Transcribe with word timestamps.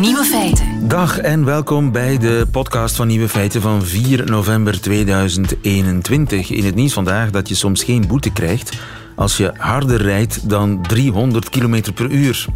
Nieuwe 0.00 0.24
feiten. 0.24 0.88
Dag 0.88 1.18
en 1.18 1.44
welkom 1.44 1.92
bij 1.92 2.18
de 2.18 2.46
podcast 2.50 2.96
van 2.96 3.06
Nieuwe 3.06 3.28
Feiten 3.28 3.60
van 3.60 3.84
4 3.84 4.30
november 4.30 4.80
2021. 4.80 6.50
In 6.50 6.64
het 6.64 6.74
nieuws 6.74 6.92
vandaag 6.92 7.30
dat 7.30 7.48
je 7.48 7.54
soms 7.54 7.84
geen 7.84 8.06
boete 8.06 8.30
krijgt 8.30 8.78
als 9.14 9.36
je 9.36 9.52
harder 9.56 10.02
rijdt 10.02 10.48
dan 10.48 10.82
300 10.82 11.48
km 11.48 11.92
per 11.94 12.10
uur. 12.10 12.46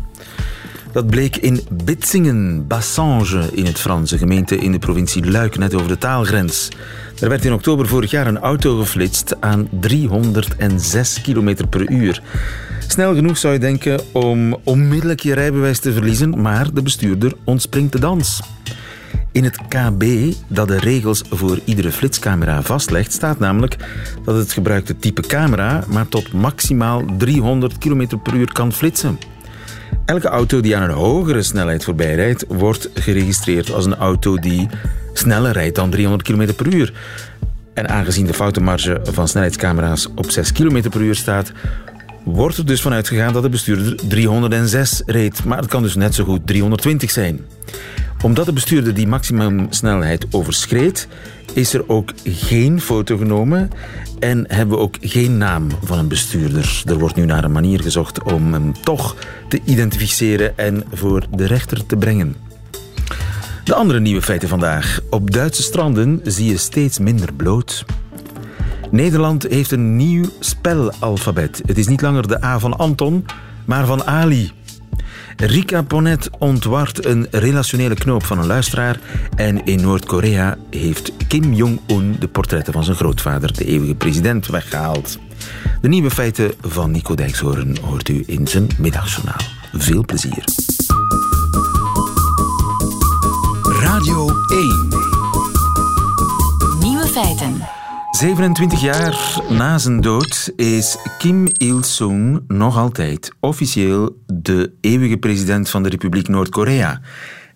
Dat 0.93 1.07
bleek 1.07 1.37
in 1.37 1.61
Bitsingen, 1.85 2.67
Bassange 2.67 3.49
in 3.53 3.65
het 3.65 3.79
Franse 3.79 4.19
gemeente 4.19 4.57
in 4.57 4.73
de 4.73 4.79
provincie 4.79 5.31
Luik, 5.31 5.59
net 5.59 5.75
over 5.75 5.89
de 5.89 5.99
taalgrens. 5.99 6.69
Er 7.21 7.29
werd 7.29 7.45
in 7.45 7.53
oktober 7.53 7.87
vorig 7.87 8.11
jaar 8.11 8.27
een 8.27 8.39
auto 8.39 8.79
geflitst 8.79 9.41
aan 9.41 9.69
306 9.81 11.21
km 11.21 11.55
per 11.69 11.91
uur. 11.91 12.23
Snel 12.87 13.15
genoeg 13.15 13.39
zou 13.39 13.53
je 13.53 13.59
denken 13.59 14.01
om 14.13 14.57
onmiddellijk 14.65 15.21
je 15.21 15.35
rijbewijs 15.35 15.79
te 15.79 15.93
verliezen, 15.93 16.43
maar 16.43 16.73
de 16.73 16.83
bestuurder 16.83 17.33
ontspringt 17.45 17.93
de 17.93 18.01
dans. 18.01 18.41
In 19.33 19.45
het 19.45 19.59
KB, 19.69 20.33
dat 20.47 20.69
de 20.69 20.79
regels 20.79 21.23
voor 21.31 21.59
iedere 21.65 21.93
flitscamera 21.93 22.63
vastlegt, 22.63 23.13
staat 23.13 23.39
namelijk 23.39 23.77
dat 24.25 24.37
het 24.37 24.53
gebruikte 24.53 24.97
type 24.97 25.21
camera 25.21 25.85
maar 25.89 26.09
tot 26.09 26.33
maximaal 26.33 27.05
300 27.19 27.79
km 27.79 28.19
per 28.23 28.35
uur 28.35 28.53
kan 28.53 28.73
flitsen. 28.73 29.19
Elke 30.11 30.29
auto 30.29 30.61
die 30.61 30.77
aan 30.77 30.83
een 30.83 30.97
hogere 30.97 31.43
snelheid 31.43 31.85
voorbij 31.85 32.15
rijdt, 32.15 32.45
wordt 32.49 32.89
geregistreerd 32.95 33.73
als 33.73 33.87
een 33.87 33.95
auto 33.95 34.37
die 34.37 34.69
sneller 35.13 35.53
rijdt 35.53 35.75
dan 35.75 35.91
300 35.91 36.23
km 36.23 36.55
per 36.55 36.75
uur. 36.75 36.93
En 37.75 37.89
aangezien 37.89 38.27
de 38.27 38.35
foutenmarge 38.35 39.01
van 39.03 39.29
snelheidscamera's 39.29 40.09
op 40.15 40.31
6 40.31 40.53
km 40.53 40.89
per 40.89 41.01
uur 41.01 41.15
staat, 41.15 41.53
wordt 42.25 42.57
er 42.57 42.67
dus 42.67 42.81
vanuit 42.81 43.09
gegaan 43.09 43.33
dat 43.33 43.43
de 43.43 43.49
bestuurder 43.49 44.09
306 44.09 45.03
reed. 45.07 45.45
Maar 45.45 45.59
het 45.59 45.67
kan 45.67 45.83
dus 45.83 45.95
net 45.95 46.15
zo 46.15 46.25
goed 46.25 46.47
320 46.47 47.11
zijn. 47.11 47.41
Omdat 48.23 48.47
de 48.47 48.53
bestuurder 48.53 48.95
die 48.95 49.07
maximumsnelheid 49.07 50.27
overschreed, 50.31 51.09
is 51.53 51.75
er 51.75 51.89
ook 51.89 52.13
geen 52.25 52.81
foto 52.81 53.17
genomen 53.17 53.71
en 54.19 54.45
hebben 54.49 54.77
we 54.77 54.83
ook 54.83 54.97
geen 55.01 55.39
naam 55.39 55.67
van 55.83 55.99
een 55.99 56.09
bestuurder. 56.09 56.83
Er 56.87 56.99
wordt 56.99 57.17
nu 57.17 57.25
naar 57.25 57.45
een 57.45 57.53
manier 57.53 57.81
gezocht 57.81 58.23
om 58.23 58.53
hem 58.53 58.73
toch 58.83 59.17
te 59.49 59.61
identificeren 59.65 60.59
en 60.59 60.85
voor 60.93 61.27
de 61.31 61.47
rechter 61.47 61.87
te 61.87 61.97
brengen. 61.97 62.37
De 63.65 63.75
andere 63.75 64.01
nieuwe 64.01 64.23
feiten 64.23 64.49
vandaag. 64.49 65.01
Op 65.11 65.31
Duitse 65.31 65.63
stranden 65.63 66.21
zie 66.25 66.51
je 66.51 66.57
steeds 66.57 66.99
minder 66.99 67.33
bloot. 67.33 67.85
Nederland 68.91 69.43
heeft 69.43 69.71
een 69.71 69.97
nieuw 69.97 70.25
spelalfabet. 70.41 71.63
Het 71.67 71.79
is 71.79 71.87
niet 71.87 72.01
langer 72.01 72.29
de 72.29 72.45
A 72.45 72.59
van 72.59 72.77
Anton, 72.77 73.27
maar 73.65 73.87
van 73.87 74.05
Ali. 74.05 74.53
Rika 75.37 75.83
Ponet 75.83 76.31
ontwart 76.39 77.05
een 77.05 77.27
relationele 77.31 77.95
knoop 77.95 78.25
van 78.25 78.39
een 78.39 78.47
luisteraar. 78.47 78.99
En 79.37 79.65
in 79.65 79.81
Noord-Korea 79.81 80.57
heeft 80.71 81.13
Kim 81.29 81.53
Jong-un 81.53 82.17
de 82.19 82.29
portretten 82.29 82.73
van 82.73 82.85
zijn 82.85 82.97
grootvader, 82.97 83.53
de 83.53 83.65
eeuwige 83.65 83.95
president, 83.95 84.47
weggehaald. 84.47 85.19
De 85.81 85.89
nieuwe 85.89 86.11
feiten 86.11 86.53
van 86.61 86.91
Nico 86.91 87.15
Dijkshoorn 87.15 87.77
hoort 87.83 88.09
u 88.09 88.23
in 88.27 88.47
zijn 88.47 88.69
middagjournaal. 88.79 89.41
Veel 89.73 90.05
plezier. 90.05 90.45
Radio 93.81 94.31
1. 94.49 94.89
Nieuwe 96.81 97.07
feiten. 97.07 97.50
27 98.11 98.81
jaar 98.81 99.41
na 99.49 99.79
zijn 99.79 100.01
dood 100.01 100.53
is 100.57 100.97
Kim 101.19 101.49
Il-sung 101.57 102.43
nog 102.49 102.77
altijd 102.77 103.33
officieel 103.41 104.23
de 104.27 104.73
eeuwige 104.81 105.17
president 105.17 105.69
van 105.69 105.83
de 105.83 105.89
Republiek 105.89 106.29
Noord-Korea. 106.29 107.01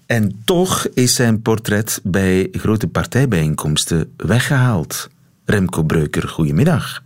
En 0.07 0.43
toch 0.45 0.87
is 0.89 1.15
zijn 1.15 1.43
portret 1.43 2.01
bij 2.03 2.49
grote 2.53 2.89
partijbijeenkomsten 2.89 4.13
weggehaald. 4.17 5.11
Remco 5.45 5.83
Breuker, 5.83 6.29
goedemiddag. 6.29 7.03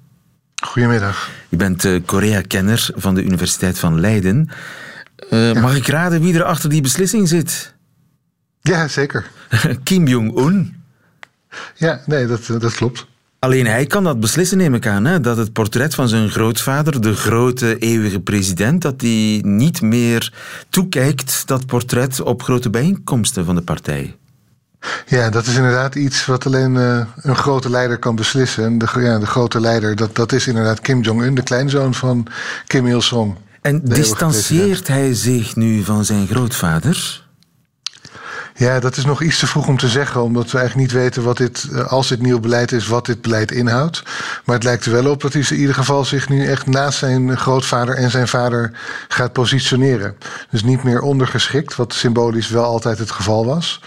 Goedemiddag. 0.62 1.30
Je 1.48 1.56
bent 1.56 1.84
uh, 1.84 2.00
Korea-kenner 2.04 2.90
van 2.94 3.14
de 3.14 3.22
Universiteit 3.22 3.78
van 3.78 4.00
Leiden. 4.00 4.50
Uh, 5.30 5.52
ja. 5.52 5.60
Mag 5.60 5.76
ik 5.76 5.86
raden 5.86 6.20
wie 6.20 6.34
er 6.34 6.44
achter 6.44 6.70
die 6.70 6.82
beslissing 6.82 7.28
zit? 7.28 7.74
Ja, 8.60 8.88
zeker. 8.88 9.30
Kim 9.84 10.06
Jong-un. 10.06 10.82
Ja, 11.74 12.00
nee, 12.06 12.26
dat, 12.26 12.46
dat 12.46 12.74
klopt. 12.74 13.06
Alleen 13.38 13.66
hij 13.66 13.86
kan 13.86 14.04
dat 14.04 14.20
beslissen, 14.20 14.58
neem 14.58 14.74
ik 14.74 14.86
aan. 14.86 15.04
Hè? 15.04 15.20
Dat 15.20 15.36
het 15.36 15.52
portret 15.52 15.94
van 15.94 16.08
zijn 16.08 16.30
grootvader, 16.30 17.00
de 17.00 17.14
grote 17.14 17.78
eeuwige 17.78 18.20
president, 18.20 18.82
dat 18.82 19.00
hij 19.00 19.40
niet 19.44 19.82
meer 19.82 20.32
toekijkt, 20.68 21.42
dat 21.46 21.66
portret, 21.66 22.20
op 22.20 22.42
grote 22.42 22.70
bijeenkomsten 22.70 23.44
van 23.44 23.54
de 23.54 23.62
partij. 23.62 24.16
Ja, 25.06 25.30
dat 25.30 25.46
is 25.46 25.56
inderdaad 25.56 25.94
iets 25.94 26.26
wat 26.26 26.46
alleen 26.46 26.74
uh, 26.74 27.04
een 27.16 27.36
grote 27.36 27.70
leider 27.70 27.98
kan 27.98 28.16
beslissen. 28.16 28.64
En 28.64 28.78
de, 28.78 28.86
ja, 29.00 29.18
de 29.18 29.26
grote 29.26 29.60
leider, 29.60 29.96
dat, 29.96 30.16
dat 30.16 30.32
is 30.32 30.46
inderdaad 30.46 30.80
Kim 30.80 31.00
Jong-un, 31.02 31.34
de 31.34 31.42
kleinzoon 31.42 31.94
van 31.94 32.26
Kim 32.66 32.86
Il-sung. 32.86 33.34
En 33.60 33.80
distancieert 33.84 34.88
hij 34.88 35.14
zich 35.14 35.56
nu 35.56 35.84
van 35.84 36.04
zijn 36.04 36.26
grootvader? 36.26 37.26
Ja, 38.58 38.80
dat 38.80 38.96
is 38.96 39.04
nog 39.04 39.22
iets 39.22 39.38
te 39.38 39.46
vroeg 39.46 39.66
om 39.66 39.78
te 39.78 39.88
zeggen, 39.88 40.22
omdat 40.22 40.50
we 40.50 40.58
eigenlijk 40.58 40.88
niet 40.90 41.00
weten 41.00 41.22
wat 41.22 41.36
dit, 41.36 41.68
als 41.86 42.08
dit 42.08 42.22
nieuw 42.22 42.40
beleid 42.40 42.72
is, 42.72 42.86
wat 42.86 43.06
dit 43.06 43.22
beleid 43.22 43.50
inhoudt. 43.52 44.02
Maar 44.44 44.54
het 44.54 44.64
lijkt 44.64 44.84
er 44.84 44.92
wel 44.92 45.10
op 45.10 45.20
dat 45.20 45.32
hij 45.32 45.44
in 45.48 45.56
ieder 45.56 45.74
geval 45.74 46.04
zich 46.04 46.28
nu 46.28 46.46
echt 46.46 46.66
naast 46.66 46.98
zijn 46.98 47.36
grootvader 47.36 47.94
en 47.94 48.10
zijn 48.10 48.28
vader 48.28 48.72
gaat 49.08 49.32
positioneren. 49.32 50.16
Dus 50.50 50.62
niet 50.62 50.82
meer 50.82 51.00
ondergeschikt, 51.00 51.76
wat 51.76 51.94
symbolisch 51.94 52.48
wel 52.48 52.64
altijd 52.64 52.98
het 52.98 53.10
geval 53.10 53.46
was. 53.46 53.80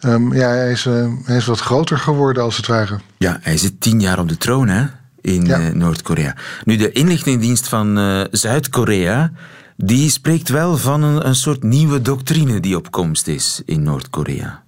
Um, 0.00 0.34
ja, 0.34 0.48
hij 0.48 0.70
is, 0.70 0.84
uh, 0.84 1.08
hij 1.24 1.36
is 1.36 1.46
wat 1.46 1.60
groter 1.60 1.98
geworden 1.98 2.42
als 2.42 2.56
het 2.56 2.66
ware. 2.66 2.98
Ja, 3.16 3.38
hij 3.42 3.56
zit 3.56 3.80
tien 3.80 4.00
jaar 4.00 4.18
op 4.18 4.28
de 4.28 4.36
troon, 4.36 4.68
hè? 4.68 4.84
In 5.20 5.44
ja. 5.44 5.58
uh, 5.58 5.72
Noord-Korea. 5.72 6.34
Nu, 6.64 6.76
de 6.76 6.92
inlichtingendienst 6.92 7.68
van 7.68 7.98
uh, 7.98 8.24
Zuid-Korea 8.30 9.30
die 9.76 10.10
spreekt 10.10 10.48
wel 10.48 10.76
van 10.76 11.02
een, 11.02 11.26
een 11.26 11.34
soort 11.34 11.62
nieuwe 11.62 12.02
doctrine 12.02 12.60
die 12.60 12.76
op 12.76 12.90
komst 12.90 13.26
is 13.26 13.62
in 13.64 13.82
Noord-Korea. 13.82 14.64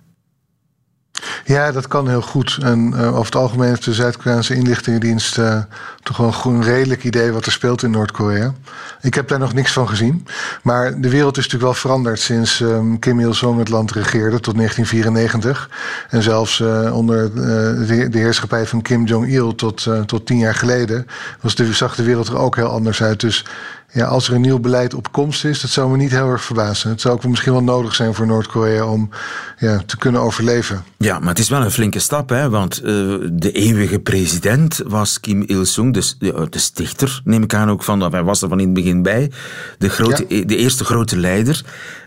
Ja, 1.45 1.73
dat 1.73 1.89
kan 1.89 2.09
heel 2.09 2.23
goed. 2.23 2.59
En 2.63 2.93
uh, 2.95 3.07
over 3.09 3.25
het 3.25 3.35
algemeen 3.35 3.69
heeft 3.69 3.85
de 3.85 3.95
Zuid-Koreaanse 3.95 4.55
inlichtingendienst 4.55 5.39
uh, 5.39 5.63
toch 6.03 6.17
wel 6.17 6.35
een, 6.45 6.63
redelijk 6.63 7.05
idee 7.05 7.33
wat 7.33 7.47
er 7.47 7.53
speelt 7.53 7.83
in 7.83 7.91
Noord-Korea. 7.91 8.53
Ik 9.01 9.15
heb 9.15 9.29
daar 9.29 9.39
nog 9.39 9.55
niks 9.55 9.73
van 9.73 9.89
gezien. 9.89 10.27
Maar 10.63 11.01
de 11.01 11.11
wereld 11.11 11.37
is 11.37 11.45
natuurlijk 11.45 11.73
wel 11.73 11.81
veranderd 11.81 12.21
sinds 12.21 12.61
um, 12.61 12.99
Kim 12.99 13.21
Il-sung 13.21 13.59
het 13.59 13.69
land 13.69 13.93
regeerde 13.93 14.41
tot 14.41 14.57
1994. 14.57 15.71
En 16.09 16.23
zelfs 16.23 16.59
uh, 16.59 16.97
onder 16.97 17.35
de, 17.35 18.09
de, 18.11 18.19
heerschappij 18.19 18.67
van 18.67 18.83
Kim 18.83 19.05
Jong-il 19.05 19.55
tot, 19.55 19.87
tot 20.07 20.27
tien 20.27 20.39
jaar 20.39 20.55
geleden 20.55 21.07
was 21.41 21.55
de, 21.55 21.73
zag 21.73 21.95
de 21.95 22.03
wereld 22.03 22.29
er 22.29 22.39
ook 22.39 22.57
heel 22.57 22.69
anders 22.69 23.03
uit. 23.03 23.21
Dus 23.21 23.45
ja, 23.93 24.07
als 24.07 24.29
er 24.29 24.35
een 24.35 24.41
nieuw 24.41 24.59
beleid 24.59 24.95
op 24.95 25.13
komst 25.13 25.45
is, 25.45 25.61
dat 25.61 25.71
zou 25.71 25.91
me 25.91 25.97
niet 25.97 26.11
heel 26.11 26.29
erg 26.31 26.43
verbazen. 26.43 26.91
Het 26.91 27.01
zou 27.01 27.15
ook 27.15 27.27
misschien 27.27 27.53
wel 27.53 27.63
nodig 27.63 27.95
zijn 27.95 28.15
voor 28.15 28.27
Noord-Korea 28.27 28.87
om 28.87 29.11
ja, 29.59 29.83
te 29.87 29.97
kunnen 29.97 30.21
overleven. 30.21 30.85
Ja, 30.97 31.19
maar 31.19 31.29
het 31.29 31.39
is 31.39 31.49
wel 31.49 31.63
een 31.63 31.71
flinke 31.71 31.99
stap, 31.99 32.29
hè? 32.29 32.51
want 32.51 32.79
uh, 32.79 32.85
de 33.33 33.53
eeuwige 33.53 33.99
president 33.99 34.81
was 34.87 35.21
Kim 35.21 35.43
Il-sung, 35.47 35.95
dus 35.95 36.17
de, 36.19 36.47
de, 36.51 36.59
stichter, 36.59 37.21
neem 37.25 37.43
ik 37.43 37.55
aan 37.55 37.71
ook 37.71 37.83
van, 37.83 38.13
hij 38.13 38.23
was 38.23 38.43
er 38.43 38.49
van 38.49 38.61
in 38.61 38.65
het 38.65 38.75
begin 38.75 39.03
bij, 39.03 39.31
de, 39.79 39.89
grote, 39.89 40.25
ja. 40.29 40.45
de 40.45 40.57
eerste 40.57 40.85
grote 40.85 41.17
leider. 41.17 41.65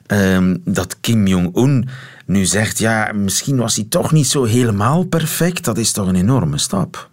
Um, 0.07 0.61
dat 0.65 0.97
Kim 0.99 1.27
Jong-un 1.27 1.89
nu 2.25 2.45
zegt, 2.45 2.79
ja, 2.79 3.11
misschien 3.13 3.57
was 3.57 3.75
hij 3.75 3.85
toch 3.89 4.11
niet 4.11 4.27
zo 4.27 4.43
helemaal 4.43 5.03
perfect, 5.03 5.65
dat 5.65 5.77
is 5.77 5.91
toch 5.91 6.07
een 6.07 6.15
enorme 6.15 6.57
stap. 6.57 7.10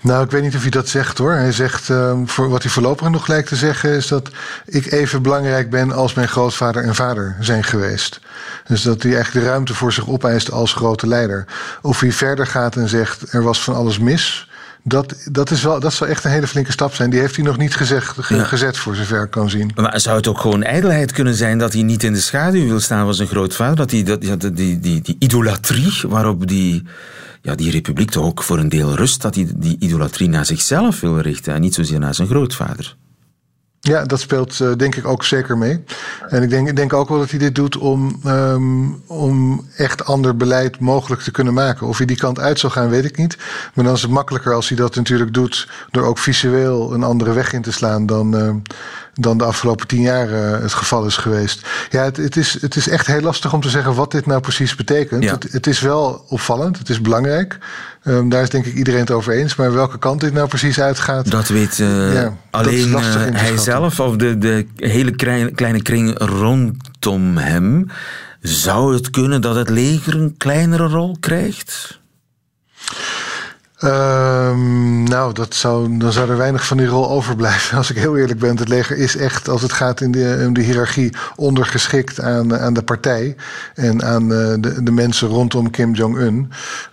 Nou, 0.00 0.24
ik 0.24 0.30
weet 0.30 0.42
niet 0.42 0.54
of 0.54 0.62
hij 0.62 0.70
dat 0.70 0.88
zegt 0.88 1.18
hoor. 1.18 1.32
Hij 1.32 1.52
zegt, 1.52 1.88
uh, 1.88 2.18
voor 2.24 2.48
wat 2.48 2.62
hij 2.62 2.70
voorlopig 2.70 3.08
nog 3.08 3.26
lijkt 3.26 3.48
te 3.48 3.56
zeggen, 3.56 3.90
is 3.90 4.06
dat 4.06 4.30
ik 4.66 4.92
even 4.92 5.22
belangrijk 5.22 5.70
ben 5.70 5.92
als 5.92 6.14
mijn 6.14 6.28
grootvader 6.28 6.84
en 6.84 6.94
vader 6.94 7.36
zijn 7.40 7.64
geweest. 7.64 8.20
Dus 8.66 8.82
dat 8.82 9.02
hij 9.02 9.14
eigenlijk 9.14 9.44
de 9.44 9.50
ruimte 9.50 9.74
voor 9.74 9.92
zich 9.92 10.08
opeist 10.08 10.50
als 10.50 10.72
grote 10.72 11.06
leider. 11.06 11.44
Of 11.82 12.00
hij 12.00 12.12
verder 12.12 12.46
gaat 12.46 12.76
en 12.76 12.88
zegt, 12.88 13.32
er 13.32 13.42
was 13.42 13.62
van 13.62 13.74
alles 13.74 13.98
mis. 13.98 14.48
Dat, 14.82 15.14
dat, 15.30 15.50
is 15.50 15.62
wel, 15.62 15.80
dat 15.80 15.92
zal 15.92 16.06
echt 16.06 16.24
een 16.24 16.30
hele 16.30 16.46
flinke 16.46 16.72
stap 16.72 16.94
zijn. 16.94 17.10
Die 17.10 17.20
heeft 17.20 17.36
hij 17.36 17.44
nog 17.44 17.56
niet 17.56 17.74
gezegd, 17.74 18.14
ge, 18.20 18.34
ja. 18.34 18.44
gezet, 18.44 18.76
voor 18.76 18.94
zover 18.94 19.22
ik 19.22 19.30
kan 19.30 19.50
zien. 19.50 19.70
Maar 19.74 20.00
zou 20.00 20.16
het 20.16 20.26
ook 20.26 20.40
gewoon 20.40 20.62
ijdelheid 20.62 21.12
kunnen 21.12 21.34
zijn 21.34 21.58
dat 21.58 21.72
hij 21.72 21.82
niet 21.82 22.02
in 22.02 22.12
de 22.12 22.20
schaduw 22.20 22.66
wil 22.66 22.80
staan 22.80 23.04
van 23.04 23.14
zijn 23.14 23.28
grootvader? 23.28 23.76
Dat 23.76 23.90
hij 23.90 24.02
dat, 24.02 24.20
die, 24.20 24.52
die, 24.52 24.80
die, 24.80 25.02
die 25.02 25.16
idolatrie 25.18 26.00
waarop 26.06 26.46
die 26.46 26.84
ja, 27.42 27.54
die 27.54 27.70
republiek 27.70 28.10
toch 28.10 28.24
ook 28.24 28.42
voor 28.42 28.58
een 28.58 28.68
deel 28.68 28.94
rust 28.94 29.22
dat 29.22 29.34
hij 29.34 29.46
die 29.56 29.76
idolatrie 29.78 30.28
naar 30.28 30.46
zichzelf 30.46 31.00
wil 31.00 31.18
richten 31.18 31.54
en 31.54 31.60
niet 31.60 31.74
zozeer 31.74 31.98
naar 31.98 32.14
zijn 32.14 32.28
grootvader. 32.28 32.96
Ja, 33.80 34.04
dat 34.04 34.20
speelt 34.20 34.58
uh, 34.58 34.72
denk 34.76 34.94
ik 34.94 35.06
ook 35.06 35.24
zeker 35.24 35.58
mee. 35.58 35.84
En 36.28 36.42
ik 36.42 36.50
denk, 36.50 36.68
ik 36.68 36.76
denk 36.76 36.92
ook 36.92 37.08
wel 37.08 37.18
dat 37.18 37.30
hij 37.30 37.38
dit 37.38 37.54
doet 37.54 37.76
om, 37.76 38.20
um, 38.26 39.02
om 39.06 39.66
echt 39.76 40.04
ander 40.04 40.36
beleid 40.36 40.80
mogelijk 40.80 41.22
te 41.22 41.30
kunnen 41.30 41.54
maken. 41.54 41.86
Of 41.86 41.96
hij 41.96 42.06
die 42.06 42.16
kant 42.16 42.38
uit 42.38 42.58
zal 42.58 42.70
gaan, 42.70 42.88
weet 42.88 43.04
ik 43.04 43.16
niet. 43.16 43.36
Maar 43.74 43.84
dan 43.84 43.94
is 43.94 44.02
het 44.02 44.10
makkelijker 44.10 44.54
als 44.54 44.68
hij 44.68 44.76
dat 44.76 44.94
natuurlijk 44.94 45.34
doet 45.34 45.68
door 45.90 46.04
ook 46.04 46.18
visueel 46.18 46.92
een 46.94 47.02
andere 47.02 47.32
weg 47.32 47.52
in 47.52 47.62
te 47.62 47.72
slaan 47.72 48.06
dan, 48.06 48.36
uh, 48.36 48.50
dan 49.14 49.38
de 49.38 49.44
afgelopen 49.44 49.86
tien 49.86 50.02
jaar 50.02 50.28
uh, 50.28 50.60
het 50.60 50.72
geval 50.72 51.06
is 51.06 51.16
geweest. 51.16 51.66
Ja, 51.90 52.02
het, 52.04 52.16
het, 52.16 52.36
is, 52.36 52.60
het 52.60 52.76
is 52.76 52.88
echt 52.88 53.06
heel 53.06 53.20
lastig 53.20 53.52
om 53.52 53.60
te 53.60 53.70
zeggen 53.70 53.94
wat 53.94 54.10
dit 54.10 54.26
nou 54.26 54.40
precies 54.40 54.74
betekent. 54.74 55.22
Ja. 55.22 55.32
Het, 55.32 55.52
het 55.52 55.66
is 55.66 55.80
wel 55.80 56.24
opvallend, 56.28 56.78
het 56.78 56.88
is 56.88 57.00
belangrijk. 57.00 57.58
Um, 58.08 58.28
daar 58.28 58.42
is 58.42 58.50
denk 58.50 58.66
ik 58.66 58.74
iedereen 58.74 59.00
het 59.00 59.10
over 59.10 59.32
eens. 59.32 59.56
Maar 59.56 59.72
welke 59.72 59.98
kant 59.98 60.20
dit 60.20 60.32
nou 60.32 60.48
precies 60.48 60.80
uitgaat... 60.80 61.30
Dat 61.30 61.48
weet 61.48 61.78
uh, 61.78 62.14
ja, 62.14 62.36
alleen 62.50 62.90
dat 62.90 63.02
te 63.02 63.18
hij 63.18 63.56
zelf 63.56 64.00
of 64.00 64.16
de, 64.16 64.38
de 64.38 64.66
hele 64.76 65.10
kleine, 65.10 65.50
kleine 65.50 65.82
kring 65.82 66.18
rondom 66.18 67.36
hem. 67.36 67.86
Zou 68.40 68.94
het 68.94 69.10
kunnen 69.10 69.40
dat 69.40 69.54
het 69.54 69.68
leger 69.68 70.14
een 70.14 70.34
kleinere 70.36 70.88
rol 70.88 71.16
krijgt? 71.20 72.00
Um, 73.84 75.02
nou, 75.02 75.32
dat 75.32 75.54
zou, 75.54 75.98
dan 75.98 76.12
zou 76.12 76.30
er 76.30 76.36
weinig 76.36 76.66
van 76.66 76.76
die 76.76 76.86
rol 76.86 77.10
overblijven. 77.10 77.76
Als 77.78 77.90
ik 77.90 77.96
heel 77.96 78.16
eerlijk 78.16 78.38
ben, 78.38 78.56
het 78.56 78.68
leger 78.68 78.96
is 78.96 79.16
echt, 79.16 79.48
als 79.48 79.62
het 79.62 79.72
gaat 79.72 80.00
in 80.00 80.10
de, 80.10 80.36
in 80.40 80.52
de 80.52 80.60
hiërarchie, 80.60 81.12
ondergeschikt 81.36 82.20
aan, 82.20 82.58
aan 82.58 82.74
de 82.74 82.82
partij 82.82 83.36
en 83.74 84.04
aan 84.04 84.22
uh, 84.22 84.28
de, 84.60 84.82
de 84.82 84.90
mensen 84.90 85.28
rondom 85.28 85.70
Kim 85.70 85.94
Jong-un. 85.94 86.50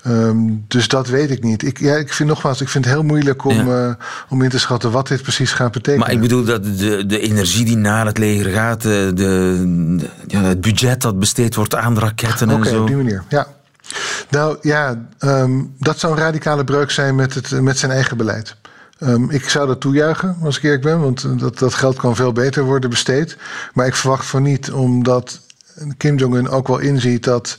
Um, 0.07 0.65
dus 0.67 0.87
dat 0.87 1.07
weet 1.07 1.31
ik 1.31 1.43
niet. 1.43 1.63
Ik, 1.63 1.79
ja, 1.79 1.95
ik 1.95 2.13
vind 2.13 2.29
nogmaals, 2.29 2.61
ik 2.61 2.69
vind 2.69 2.85
het 2.85 2.93
heel 2.93 3.03
moeilijk 3.03 3.45
om, 3.45 3.67
ja. 3.67 3.87
uh, 3.87 3.93
om 4.29 4.41
in 4.41 4.49
te 4.49 4.59
schatten 4.59 4.91
wat 4.91 5.07
dit 5.07 5.21
precies 5.21 5.51
gaat 5.51 5.71
betekenen. 5.71 6.05
Maar 6.05 6.15
ik 6.15 6.21
bedoel 6.21 6.43
dat 6.43 6.63
de, 6.63 7.05
de 7.05 7.19
energie 7.19 7.65
die 7.65 7.77
naar 7.77 8.05
het 8.05 8.17
leger 8.17 8.51
gaat, 8.51 8.81
de, 8.81 9.11
de, 9.13 10.09
ja, 10.27 10.41
het 10.41 10.61
budget 10.61 11.01
dat 11.01 11.19
besteed 11.19 11.55
wordt 11.55 11.75
aan 11.75 11.99
raketten 11.99 12.49
okay, 12.49 12.61
en 12.61 12.69
zo. 12.69 12.81
op 12.81 12.87
die 12.87 12.95
manier, 12.95 13.23
ja. 13.29 13.47
Nou 14.29 14.57
ja, 14.61 15.07
um, 15.19 15.73
dat 15.79 15.99
zou 15.99 16.13
een 16.13 16.19
radicale 16.19 16.63
breuk 16.63 16.91
zijn 16.91 17.15
met, 17.15 17.33
het, 17.33 17.61
met 17.61 17.77
zijn 17.77 17.91
eigen 17.91 18.17
beleid. 18.17 18.55
Um, 18.99 19.29
ik 19.29 19.49
zou 19.49 19.67
dat 19.67 19.81
toejuichen, 19.81 20.37
als 20.43 20.57
ik 20.57 20.63
eerlijk 20.63 20.81
ben, 20.81 20.99
want 20.99 21.39
dat, 21.39 21.59
dat 21.59 21.73
geld 21.73 21.95
kan 21.95 22.15
veel 22.15 22.31
beter 22.31 22.63
worden 22.63 22.89
besteed. 22.89 23.37
Maar 23.73 23.87
ik 23.87 23.95
verwacht 23.95 24.25
van 24.25 24.43
niet, 24.43 24.71
omdat 24.71 25.41
Kim 25.97 26.17
Jong-un 26.17 26.49
ook 26.49 26.67
wel 26.67 26.77
inziet 26.77 27.23
dat 27.23 27.57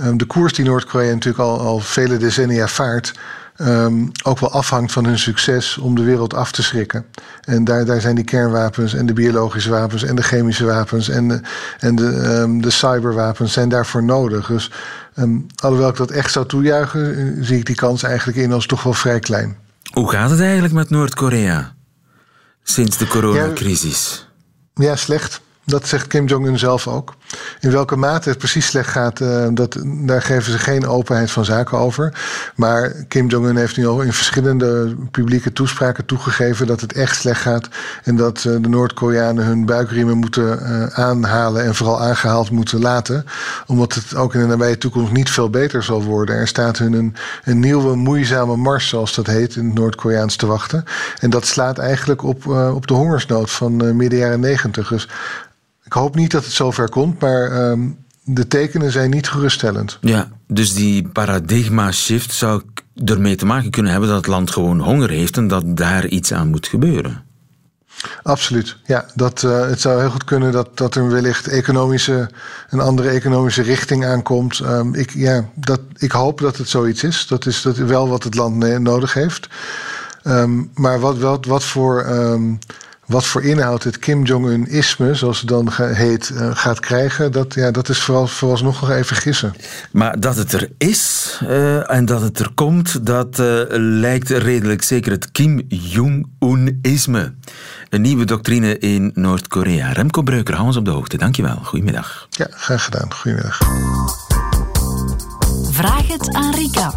um, 0.00 0.16
de 0.16 0.24
koers 0.24 0.52
die 0.52 0.64
Noord-Korea 0.64 1.12
natuurlijk 1.12 1.44
al, 1.44 1.60
al 1.60 1.80
vele 1.80 2.16
decennia 2.16 2.68
vaart. 2.68 3.12
Um, 3.56 4.10
ook 4.22 4.38
wel 4.38 4.50
afhangt 4.50 4.92
van 4.92 5.04
hun 5.04 5.18
succes 5.18 5.78
om 5.78 5.94
de 5.94 6.02
wereld 6.02 6.34
af 6.34 6.52
te 6.52 6.62
schrikken. 6.62 7.06
En 7.40 7.64
daar, 7.64 7.84
daar 7.84 8.00
zijn 8.00 8.14
die 8.14 8.24
kernwapens 8.24 8.94
en 8.94 9.06
de 9.06 9.12
biologische 9.12 9.70
wapens 9.70 10.02
en 10.02 10.16
de 10.16 10.22
chemische 10.22 10.64
wapens 10.64 11.08
en 11.08 11.28
de, 11.28 11.40
en 11.78 11.96
de, 11.96 12.04
um, 12.40 12.62
de 12.62 12.70
cyberwapens 12.70 13.52
zijn 13.52 13.68
daarvoor 13.68 14.02
nodig. 14.02 14.46
Dus 14.46 14.70
um, 15.16 15.46
alhoewel 15.56 15.88
ik 15.88 15.96
dat 15.96 16.10
echt 16.10 16.32
zou 16.32 16.46
toejuichen, 16.46 17.36
zie 17.44 17.58
ik 17.58 17.66
die 17.66 17.74
kans 17.74 18.02
eigenlijk 18.02 18.38
in 18.38 18.52
als 18.52 18.66
toch 18.66 18.82
wel 18.82 18.92
vrij 18.92 19.20
klein. 19.20 19.56
Hoe 19.92 20.10
gaat 20.10 20.30
het 20.30 20.40
eigenlijk 20.40 20.74
met 20.74 20.90
Noord-Korea 20.90 21.74
sinds 22.62 22.96
de 22.96 23.06
coronacrisis? 23.06 24.28
Ja, 24.74 24.84
ja, 24.84 24.96
slecht. 24.96 25.40
Dat 25.64 25.88
zegt 25.88 26.06
Kim 26.06 26.26
Jong-un 26.26 26.58
zelf 26.58 26.88
ook. 26.88 27.14
In 27.60 27.70
welke 27.70 27.96
mate 27.96 28.28
het 28.28 28.38
precies 28.38 28.66
slecht 28.66 28.90
gaat, 28.90 29.20
uh, 29.20 29.46
dat, 29.52 29.76
daar 29.84 30.22
geven 30.22 30.52
ze 30.52 30.58
geen 30.58 30.86
openheid 30.86 31.30
van 31.30 31.44
zaken 31.44 31.78
over. 31.78 32.12
Maar 32.56 32.90
Kim 33.08 33.28
Jong-un 33.28 33.56
heeft 33.56 33.76
nu 33.76 33.86
al 33.86 34.00
in 34.00 34.12
verschillende 34.12 34.96
publieke 35.10 35.52
toespraken 35.52 36.04
toegegeven 36.04 36.66
dat 36.66 36.80
het 36.80 36.92
echt 36.92 37.16
slecht 37.16 37.40
gaat. 37.40 37.68
En 38.02 38.16
dat 38.16 38.44
uh, 38.44 38.56
de 38.60 38.68
Noord-Koreanen 38.68 39.44
hun 39.44 39.66
buikriemen 39.66 40.16
moeten 40.16 40.58
uh, 40.62 40.86
aanhalen 40.86 41.64
en 41.64 41.74
vooral 41.74 42.00
aangehaald 42.00 42.50
moeten 42.50 42.80
laten. 42.80 43.24
Omdat 43.66 43.94
het 43.94 44.14
ook 44.14 44.34
in 44.34 44.40
de 44.40 44.46
nabije 44.46 44.78
toekomst 44.78 45.12
niet 45.12 45.30
veel 45.30 45.50
beter 45.50 45.82
zal 45.82 46.02
worden. 46.02 46.36
Er 46.36 46.48
staat 46.48 46.78
hun 46.78 47.14
een, 47.44 47.60
nieuwe 47.60 47.96
moeizame 47.96 48.56
mars, 48.56 48.88
zoals 48.88 49.14
dat 49.14 49.26
heet, 49.26 49.56
in 49.56 49.64
het 49.64 49.74
Noord-Koreaans 49.74 50.36
te 50.36 50.46
wachten. 50.46 50.84
En 51.18 51.30
dat 51.30 51.46
slaat 51.46 51.78
eigenlijk 51.78 52.22
op, 52.22 52.46
op 52.46 52.86
de 52.86 52.94
hongersnood 52.94 53.50
van 53.50 53.96
midden 53.96 54.18
jaren 54.18 54.40
negentig. 54.40 54.88
Dus 54.88 55.08
hoop 55.94 56.14
niet 56.14 56.30
dat 56.30 56.44
het 56.44 56.52
zover 56.52 56.88
komt, 56.88 57.20
maar 57.20 57.70
um, 57.70 57.98
de 58.24 58.46
tekenen 58.46 58.92
zijn 58.92 59.10
niet 59.10 59.28
geruststellend. 59.28 59.98
Ja, 60.00 60.28
dus 60.46 60.74
die 60.74 61.08
paradigma-shift 61.08 62.32
zou 62.32 62.62
ermee 63.04 63.36
te 63.36 63.46
maken 63.46 63.70
kunnen 63.70 63.90
hebben 63.90 64.08
dat 64.08 64.18
het 64.18 64.26
land 64.26 64.50
gewoon 64.50 64.80
honger 64.80 65.10
heeft 65.10 65.36
en 65.36 65.48
dat 65.48 65.76
daar 65.76 66.06
iets 66.06 66.32
aan 66.32 66.48
moet 66.48 66.66
gebeuren. 66.66 67.22
Absoluut. 68.22 68.76
Ja, 68.84 69.04
dat, 69.14 69.42
uh, 69.42 69.68
het 69.68 69.80
zou 69.80 70.00
heel 70.00 70.10
goed 70.10 70.24
kunnen 70.24 70.52
dat, 70.52 70.76
dat 70.78 70.94
er 70.94 71.10
wellicht 71.10 71.48
economische, 71.48 72.30
een 72.70 72.80
andere 72.80 73.08
economische 73.08 73.62
richting 73.62 74.06
aankomt. 74.06 74.58
Um, 74.58 74.94
ik, 74.94 75.10
ja, 75.10 75.48
dat, 75.54 75.80
ik 75.96 76.12
hoop 76.12 76.40
dat 76.40 76.56
het 76.56 76.68
zoiets 76.68 77.04
is. 77.04 77.26
Dat 77.26 77.46
is 77.46 77.62
dat 77.62 77.76
wel 77.76 78.08
wat 78.08 78.24
het 78.24 78.34
land 78.34 78.78
nodig 78.78 79.14
heeft. 79.14 79.48
Um, 80.24 80.70
maar 80.74 81.00
wat, 81.00 81.18
wat, 81.18 81.46
wat 81.46 81.64
voor. 81.64 82.06
Um, 82.06 82.58
wat 83.06 83.26
voor 83.26 83.42
inhoud 83.42 83.82
het 83.82 83.98
Kim 83.98 84.24
Jong-un-isme, 84.24 85.14
zoals 85.14 85.38
het 85.38 85.48
dan 85.48 85.72
heet, 85.72 86.30
uh, 86.34 86.50
gaat 86.54 86.80
krijgen, 86.80 87.32
dat, 87.32 87.54
ja, 87.54 87.70
dat 87.70 87.88
is 87.88 87.98
vooral, 87.98 88.26
vooralsnog 88.26 88.80
nog 88.80 88.90
even 88.90 89.16
gissen. 89.16 89.54
Maar 89.92 90.20
dat 90.20 90.36
het 90.36 90.52
er 90.52 90.68
is 90.78 91.38
uh, 91.42 91.90
en 91.90 92.04
dat 92.04 92.20
het 92.20 92.38
er 92.38 92.50
komt, 92.54 93.06
dat 93.06 93.38
uh, 93.38 93.60
lijkt 93.78 94.28
redelijk 94.28 94.82
zeker 94.82 95.12
het 95.12 95.32
Kim 95.32 95.62
Jong-un-isme. 95.68 97.34
Een 97.88 98.00
nieuwe 98.00 98.24
doctrine 98.24 98.78
in 98.78 99.10
Noord-Korea. 99.14 99.92
Remco 99.92 100.22
Breuker, 100.22 100.54
hou 100.54 100.66
ons 100.66 100.76
op 100.76 100.84
de 100.84 100.90
hoogte. 100.90 101.16
Dankjewel. 101.16 101.58
Goedemiddag. 101.62 102.26
Ja, 102.30 102.46
graag 102.50 102.84
gedaan. 102.84 103.14
Goedemiddag. 103.14 103.58
Vraag 105.70 106.08
het 106.08 106.34
aan 106.34 106.54
Rika. 106.54 106.94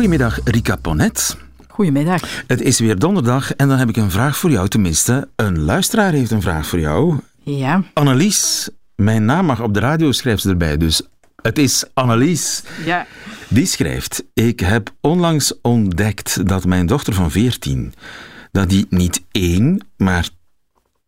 Goedemiddag, 0.00 0.38
Rika 0.44 0.76
Ponet. 0.76 1.36
Goedemiddag. 1.68 2.44
Het 2.46 2.60
is 2.60 2.78
weer 2.78 2.98
donderdag 2.98 3.54
en 3.54 3.68
dan 3.68 3.78
heb 3.78 3.88
ik 3.88 3.96
een 3.96 4.10
vraag 4.10 4.36
voor 4.36 4.50
jou. 4.50 4.68
Tenminste, 4.68 5.28
een 5.36 5.58
luisteraar 5.58 6.12
heeft 6.12 6.30
een 6.30 6.42
vraag 6.42 6.66
voor 6.66 6.80
jou. 6.80 7.18
Ja. 7.42 7.82
Annelies, 7.92 8.68
mijn 8.94 9.24
naam 9.24 9.46
mag 9.46 9.62
op 9.62 9.74
de 9.74 9.80
radio, 9.80 10.12
schrijft 10.12 10.42
ze 10.42 10.48
erbij. 10.48 10.76
Dus 10.76 11.02
het 11.42 11.58
is 11.58 11.84
Annelies. 11.94 12.62
Ja. 12.84 13.06
Die 13.48 13.66
schrijft: 13.66 14.24
Ik 14.34 14.60
heb 14.60 14.94
onlangs 15.00 15.60
ontdekt 15.60 16.48
dat 16.48 16.64
mijn 16.64 16.86
dochter 16.86 17.14
van 17.14 17.30
14 17.30 17.94
dat 18.52 18.68
die 18.68 18.86
niet 18.88 19.22
één, 19.30 19.86
maar. 19.96 20.28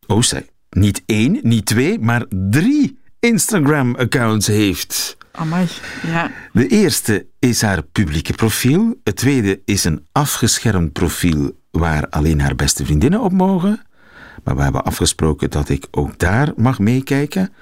Oh, 0.06 0.22
zij. 0.22 0.46
Niet 0.70 1.02
één, 1.06 1.38
niet 1.42 1.66
twee, 1.66 1.98
maar 1.98 2.24
drie 2.28 2.98
Instagram-accounts 3.20 4.46
heeft. 4.46 5.16
Amai, 5.32 5.66
ja. 6.02 6.30
De 6.52 6.66
eerste 6.66 7.26
is 7.38 7.62
haar 7.62 7.82
publieke 7.82 8.32
profiel. 8.32 9.00
Het 9.04 9.16
tweede 9.16 9.60
is 9.64 9.84
een 9.84 10.06
afgeschermd 10.12 10.92
profiel 10.92 11.58
waar 11.70 12.08
alleen 12.08 12.40
haar 12.40 12.54
beste 12.54 12.84
vriendinnen 12.84 13.20
op 13.20 13.32
mogen. 13.32 13.82
Maar 14.44 14.56
we 14.56 14.62
hebben 14.62 14.84
afgesproken 14.84 15.50
dat 15.50 15.68
ik 15.68 15.86
ook 15.90 16.18
daar 16.18 16.52
mag 16.56 16.78
meekijken. 16.78 17.52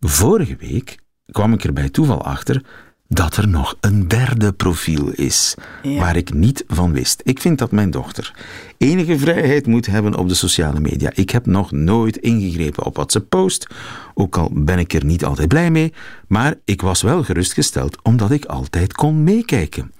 Vorige 0.00 0.56
week 0.56 0.98
kwam 1.30 1.52
ik 1.52 1.64
er 1.64 1.72
bij 1.72 1.88
toeval 1.88 2.24
achter 2.24 2.64
dat 3.12 3.36
er 3.36 3.48
nog 3.48 3.76
een 3.80 4.08
derde 4.08 4.52
profiel 4.52 5.08
is, 5.08 5.54
ja. 5.82 5.98
waar 5.98 6.16
ik 6.16 6.34
niet 6.34 6.64
van 6.66 6.92
wist. 6.92 7.20
Ik 7.24 7.40
vind 7.40 7.58
dat 7.58 7.70
mijn 7.70 7.90
dochter 7.90 8.34
enige 8.78 9.18
vrijheid 9.18 9.66
moet 9.66 9.86
hebben 9.86 10.14
op 10.14 10.28
de 10.28 10.34
sociale 10.34 10.80
media. 10.80 11.10
Ik 11.14 11.30
heb 11.30 11.46
nog 11.46 11.72
nooit 11.72 12.16
ingegrepen 12.16 12.84
op 12.84 12.96
wat 12.96 13.12
ze 13.12 13.20
post, 13.20 13.66
ook 14.14 14.36
al 14.36 14.50
ben 14.52 14.78
ik 14.78 14.92
er 14.92 15.04
niet 15.04 15.24
altijd 15.24 15.48
blij 15.48 15.70
mee, 15.70 15.92
maar 16.28 16.54
ik 16.64 16.82
was 16.82 17.02
wel 17.02 17.24
gerustgesteld 17.24 18.02
omdat 18.02 18.30
ik 18.30 18.44
altijd 18.44 18.92
kon 18.92 19.24
meekijken. 19.24 19.92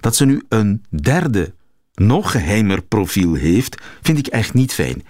Dat 0.00 0.16
ze 0.16 0.24
nu 0.24 0.42
een 0.48 0.84
derde, 0.88 1.52
nog 1.94 2.30
geheimer 2.30 2.82
profiel 2.82 3.34
heeft, 3.34 3.82
vind 4.02 4.18
ik 4.18 4.26
echt 4.26 4.54
niet 4.54 4.72
fijn. 4.72 5.02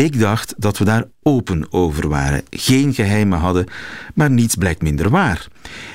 Ik 0.00 0.18
dacht 0.18 0.54
dat 0.58 0.78
we 0.78 0.84
daar 0.84 1.04
open 1.22 1.72
over 1.72 2.08
waren, 2.08 2.42
geen 2.50 2.94
geheimen 2.94 3.38
hadden, 3.38 3.66
maar 4.14 4.30
niets 4.30 4.54
blijkt 4.54 4.82
minder 4.82 5.10
waar. 5.10 5.46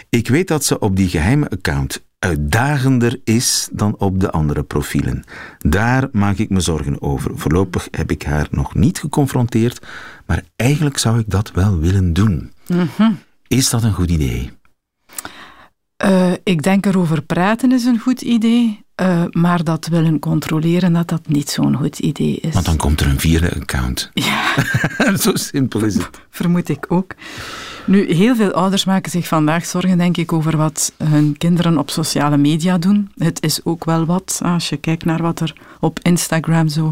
Ik 0.09 0.27
weet 0.27 0.47
dat 0.47 0.65
ze 0.65 0.79
op 0.79 0.95
die 0.95 1.09
geheime 1.09 1.49
account 1.49 2.05
uitdagender 2.19 3.19
is 3.23 3.69
dan 3.71 3.95
op 3.97 4.19
de 4.19 4.31
andere 4.31 4.63
profielen. 4.63 5.23
Daar 5.57 6.07
maak 6.11 6.37
ik 6.37 6.49
me 6.49 6.59
zorgen 6.59 7.01
over. 7.01 7.31
Voorlopig 7.37 7.87
heb 7.91 8.11
ik 8.11 8.23
haar 8.23 8.47
nog 8.51 8.75
niet 8.75 8.99
geconfronteerd, 8.99 9.85
maar 10.25 10.43
eigenlijk 10.55 10.97
zou 10.97 11.19
ik 11.19 11.29
dat 11.29 11.51
wel 11.51 11.79
willen 11.79 12.13
doen. 12.13 12.51
Mm-hmm. 12.67 13.17
Is 13.47 13.69
dat 13.69 13.83
een 13.83 13.93
goed 13.93 14.09
idee? 14.09 14.51
Uh, 16.05 16.33
ik 16.43 16.63
denk 16.63 16.85
erover 16.85 17.21
praten 17.21 17.71
is 17.71 17.85
een 17.85 17.99
goed 17.99 18.21
idee. 18.21 18.84
Uh, 19.01 19.23
maar 19.31 19.63
dat 19.63 19.87
willen 19.87 20.19
controleren, 20.19 20.93
dat 20.93 21.07
dat 21.07 21.27
niet 21.27 21.49
zo'n 21.49 21.75
goed 21.75 21.99
idee 21.99 22.37
is. 22.41 22.53
Want 22.53 22.65
dan 22.65 22.77
komt 22.77 23.01
er 23.01 23.07
een 23.07 23.19
vierde 23.19 23.55
account. 23.55 24.11
Ja. 24.13 24.53
Zo 25.17 25.31
simpel 25.33 25.83
is 25.83 25.95
het. 25.95 26.09
Vermoed 26.29 26.69
ik 26.69 26.85
ook. 26.87 27.13
Nu, 27.85 28.13
heel 28.13 28.35
veel 28.35 28.51
ouders 28.51 28.85
maken 28.85 29.11
zich 29.11 29.27
vandaag 29.27 29.65
zorgen, 29.65 29.97
denk 29.97 30.17
ik, 30.17 30.33
over 30.33 30.57
wat 30.57 30.93
hun 31.03 31.37
kinderen 31.37 31.77
op 31.77 31.89
sociale 31.89 32.37
media 32.37 32.77
doen. 32.77 33.11
Het 33.17 33.43
is 33.43 33.59
ook 33.63 33.85
wel 33.85 34.05
wat, 34.05 34.39
als 34.43 34.69
je 34.69 34.77
kijkt 34.77 35.05
naar 35.05 35.21
wat 35.21 35.39
er 35.39 35.53
op 35.79 35.99
Instagram 36.01 36.67
zo 36.67 36.91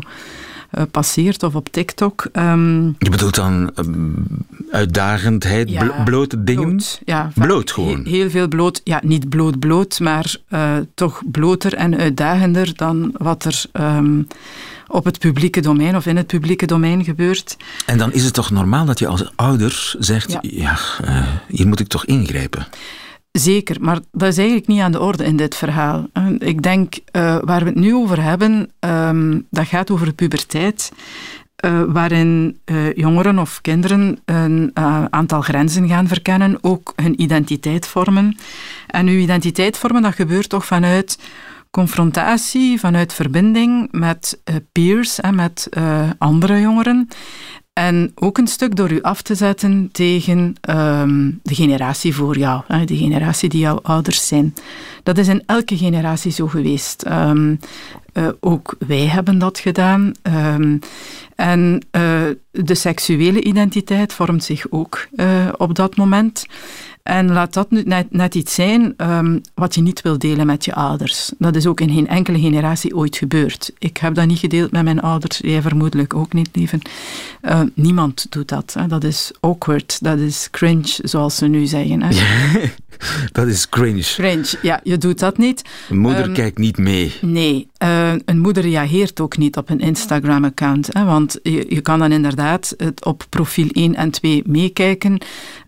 passeert 0.92 1.44
of 1.44 1.56
op 1.56 1.70
TikTok. 1.70 2.30
Um, 2.34 2.96
je 3.00 3.10
bedoelt 3.10 3.36
dan 3.36 3.72
um, 3.76 4.26
uitdagendheid, 4.72 5.70
ja, 5.70 6.04
blote 6.04 6.44
dingen? 6.44 6.68
Bloot, 6.68 7.02
ja, 7.06 7.32
bloot 7.36 7.72
gewoon? 7.72 8.06
Heel, 8.06 8.30
veel 8.30 8.48
bloot. 8.48 8.82
Ja, 8.84 9.02
niet 9.04 9.30
bloot 9.30 9.60
bloot, 9.60 10.00
maar 10.00 10.36
uh, 10.50 10.72
toch 10.96 11.22
bloter 11.32 11.74
en 11.74 11.98
uitdagender 11.98 12.76
dan 12.76 13.16
wat 13.18 13.46
er 13.46 13.64
um, 13.74 14.28
op 14.88 15.06
het 15.06 15.20
publieke 15.20 15.62
domein 15.62 15.96
of 15.96 16.06
in 16.06 16.18
het 16.18 16.28
publieke 16.28 16.66
domein 16.66 17.04
gebeurt. 17.04 17.58
En 17.86 17.98
dan 17.98 18.14
is 18.14 18.24
het 18.24 18.34
toch 18.34 18.52
normaal 18.52 18.86
dat 18.86 19.00
je 19.00 19.08
als 19.08 19.32
ouder 19.36 19.96
zegt, 20.00 20.32
ja, 20.32 20.40
ja 20.42 20.78
uh, 21.06 21.28
hier 21.48 21.68
moet 21.68 21.80
ik 21.80 21.88
toch 21.88 22.06
ingrijpen? 22.06 22.68
Zeker, 23.40 23.78
maar 23.82 24.00
dat 24.12 24.30
is 24.30 24.38
eigenlijk 24.38 24.68
niet 24.68 24.80
aan 24.80 24.92
de 24.92 25.00
orde 25.00 25.24
in 25.24 25.38
dit 25.38 25.56
verhaal. 25.56 26.08
Ik 26.38 26.62
denk, 26.62 26.94
uh, 26.96 27.38
waar 27.42 27.60
we 27.60 27.66
het 27.66 27.76
nu 27.76 27.96
over 27.96 28.22
hebben, 28.22 28.72
um, 28.80 29.48
dat 29.50 29.68
gaat 29.68 29.92
over 29.92 30.06
de 30.06 30.14
puberteit. 30.14 30.92
Uh, 31.66 31.84
waarin 31.88 32.60
uh, 32.66 32.94
jongeren 32.94 33.40
of 33.40 33.62
kinderen 33.62 34.20
een 34.26 34.72
aantal 35.10 35.42
grenzen 35.42 35.88
gaan 35.88 36.08
verkennen, 36.08 36.58
ook 36.62 36.94
hun 36.96 37.22
identiteit 37.22 37.88
vormen. 37.88 38.38
En 38.88 39.08
uw 39.08 39.20
identiteit 39.20 39.78
vormen, 39.78 40.02
dat 40.02 40.16
gebeurt 40.16 40.50
toch 40.50 40.66
vanuit 40.66 41.20
confrontatie, 41.72 42.80
vanuit 42.80 43.14
verbinding 43.14 43.88
met 43.92 44.42
peers, 44.72 45.20
en 45.20 45.36
met 45.36 45.70
andere 46.18 46.60
jongeren. 46.60 47.08
En 47.74 48.12
ook 48.16 48.38
een 48.38 48.48
stuk 48.48 48.76
door 48.76 48.92
u 48.92 49.02
af 49.02 49.22
te 49.22 49.36
zetten 49.36 49.90
tegen 49.92 50.56
um, 50.70 51.40
de 51.44 51.56
generatie 51.56 52.16
voor 52.16 52.38
jou, 52.38 52.62
de 52.86 52.98
generatie 52.98 53.50
die 53.50 53.60
jouw 53.60 53.80
ouders 53.82 54.28
zijn. 54.28 54.54
Dat 55.04 55.18
is 55.18 55.28
in 55.28 55.44
elke 55.46 55.78
generatie 55.78 56.32
zo 56.32 56.48
geweest. 56.48 57.06
Um, 57.06 57.60
uh, 58.14 58.28
ook 58.40 58.76
wij 58.88 59.08
hebben 59.08 59.38
dat 59.38 59.60
gedaan. 59.60 60.12
Um, 60.24 60.80
en 61.36 61.86
uh, 61.92 62.22
de 62.52 62.76
seksuele 62.76 63.44
identiteit 63.44 64.14
vormt 64.14 64.44
zich 64.44 64.66
ook 64.70 65.08
uh, 65.16 65.50
op 65.58 65.76
dat 65.76 65.96
moment. 65.96 66.46
En 67.04 67.32
laat 67.32 67.54
dat 67.54 67.72
nu 67.72 67.82
net, 67.86 68.12
net 68.12 68.36
iets 68.36 68.54
zijn 68.54 68.94
um, 68.98 69.42
wat 69.54 69.76
je 69.76 69.82
niet 69.82 70.02
wil 70.02 70.18
delen 70.18 70.46
met 70.46 70.66
je 70.66 70.74
ouders. 70.74 71.32
Dat 71.38 71.56
is 71.56 71.68
ook 71.68 71.82
in 71.82 71.90
geen 71.90 72.08
enkele 72.08 72.40
generatie 72.40 72.96
ooit 72.96 73.18
gebeurd. 73.18 73.72
Ik 73.80 73.98
heb 73.98 74.16
dat 74.16 74.28
niet 74.28 74.40
gedeeld 74.40 74.72
met 74.72 74.84
mijn 74.84 75.02
ouders, 75.02 75.38
jij 75.38 75.62
vermoedelijk 75.62 76.14
ook 76.14 76.34
niet, 76.34 76.50
lieve. 76.54 76.80
Uh, 77.42 77.62
niemand 77.74 78.26
doet 78.30 78.48
dat. 78.48 78.76
Hè. 78.80 78.88
Dat 78.88 79.04
is 79.04 79.32
awkward, 79.40 80.04
dat 80.04 80.20
is 80.20 80.48
cringe, 80.52 81.00
zoals 81.02 81.36
ze 81.36 81.46
nu 81.46 81.66
zeggen. 81.66 82.02
Hè. 82.02 82.10
dat 83.32 83.48
is 83.48 83.70
cringe. 83.70 84.02
Cringe, 84.02 84.58
ja, 84.62 84.80
je 84.84 84.98
doet 84.98 85.20
dat 85.20 85.38
niet. 85.38 85.62
Een 85.90 85.98
moeder 85.98 86.26
um, 86.26 86.34
kijkt 86.34 86.58
niet 86.58 86.78
mee. 86.78 87.14
Nee, 87.22 87.68
uh, 87.84 88.14
een 88.26 88.40
moeder 88.40 88.64
reageert 88.64 89.20
ook 89.20 89.38
niet 89.38 89.58
op 89.58 89.70
een 89.70 89.80
Instagram-account. 89.80 90.88
Want 90.92 91.40
je, 91.44 91.66
je, 91.70 91.82
kan 91.82 92.00
dan 92.00 92.12
inderdaad 92.12 92.74
het 92.78 93.06
op 93.06 93.26
profiel 93.30 93.68
1 93.72 93.96
en 93.96 94.12
2 94.12 94.44
meekijken, 94.46 95.18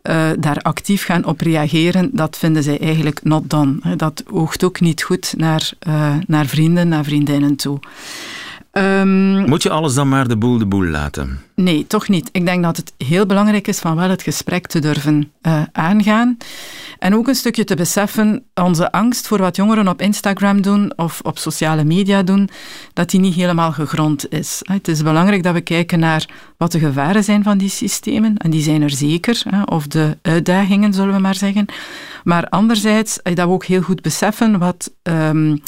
uh, 0.09 0.29
daar 0.39 0.61
actief 0.61 1.05
gaan 1.05 1.25
op 1.25 1.41
reageren. 1.41 2.09
Dat 2.13 2.37
vinden 2.37 2.63
zij 2.63 2.79
eigenlijk 2.79 3.23
not 3.23 3.49
done. 3.49 3.95
Dat 3.95 4.23
oogt 4.31 4.63
ook 4.63 4.79
niet 4.79 5.03
goed 5.03 5.33
naar, 5.37 5.71
uh, 5.87 6.15
naar 6.27 6.45
vrienden, 6.45 6.87
naar 6.87 7.03
vriendinnen 7.03 7.55
toe. 7.55 7.79
Um, 8.77 9.49
Moet 9.49 9.63
je 9.63 9.69
alles 9.69 9.93
dan 9.93 10.09
maar 10.09 10.27
de 10.27 10.37
boel 10.37 10.57
de 10.57 10.65
boel 10.65 10.85
laten? 10.85 11.39
Nee, 11.55 11.87
toch 11.87 12.07
niet. 12.07 12.29
Ik 12.31 12.45
denk 12.45 12.63
dat 12.63 12.77
het 12.77 12.93
heel 12.97 13.25
belangrijk 13.25 13.67
is 13.67 13.79
van 13.79 13.95
wel 13.95 14.09
het 14.09 14.21
gesprek 14.21 14.67
te 14.67 14.79
durven 14.79 15.31
uh, 15.41 15.61
aangaan. 15.71 16.37
En 16.99 17.15
ook 17.15 17.27
een 17.27 17.35
stukje 17.35 17.63
te 17.63 17.75
beseffen, 17.75 18.43
onze 18.53 18.91
angst 18.91 19.27
voor 19.27 19.37
wat 19.37 19.55
jongeren 19.55 19.87
op 19.87 20.01
Instagram 20.01 20.61
doen 20.61 20.93
of 20.95 21.19
op 21.23 21.37
sociale 21.37 21.83
media 21.83 22.23
doen, 22.23 22.49
dat 22.93 23.09
die 23.09 23.19
niet 23.19 23.33
helemaal 23.35 23.71
gegrond 23.71 24.31
is. 24.31 24.59
Het 24.63 24.87
is 24.87 25.03
belangrijk 25.03 25.43
dat 25.43 25.53
we 25.53 25.61
kijken 25.61 25.99
naar 25.99 26.25
wat 26.57 26.71
de 26.71 26.79
gevaren 26.79 27.23
zijn 27.23 27.43
van 27.43 27.57
die 27.57 27.69
systemen. 27.69 28.37
En 28.37 28.49
die 28.49 28.61
zijn 28.61 28.81
er 28.81 28.89
zeker. 28.89 29.43
Of 29.65 29.87
de 29.87 30.17
uitdagingen, 30.21 30.93
zullen 30.93 31.13
we 31.13 31.21
maar 31.21 31.35
zeggen. 31.35 31.65
Maar 32.23 32.49
anderzijds, 32.49 33.19
dat 33.23 33.35
we 33.35 33.47
ook 33.47 33.65
heel 33.65 33.81
goed 33.81 34.01
beseffen 34.01 34.59
wat... 34.59 34.91
Um, 35.03 35.61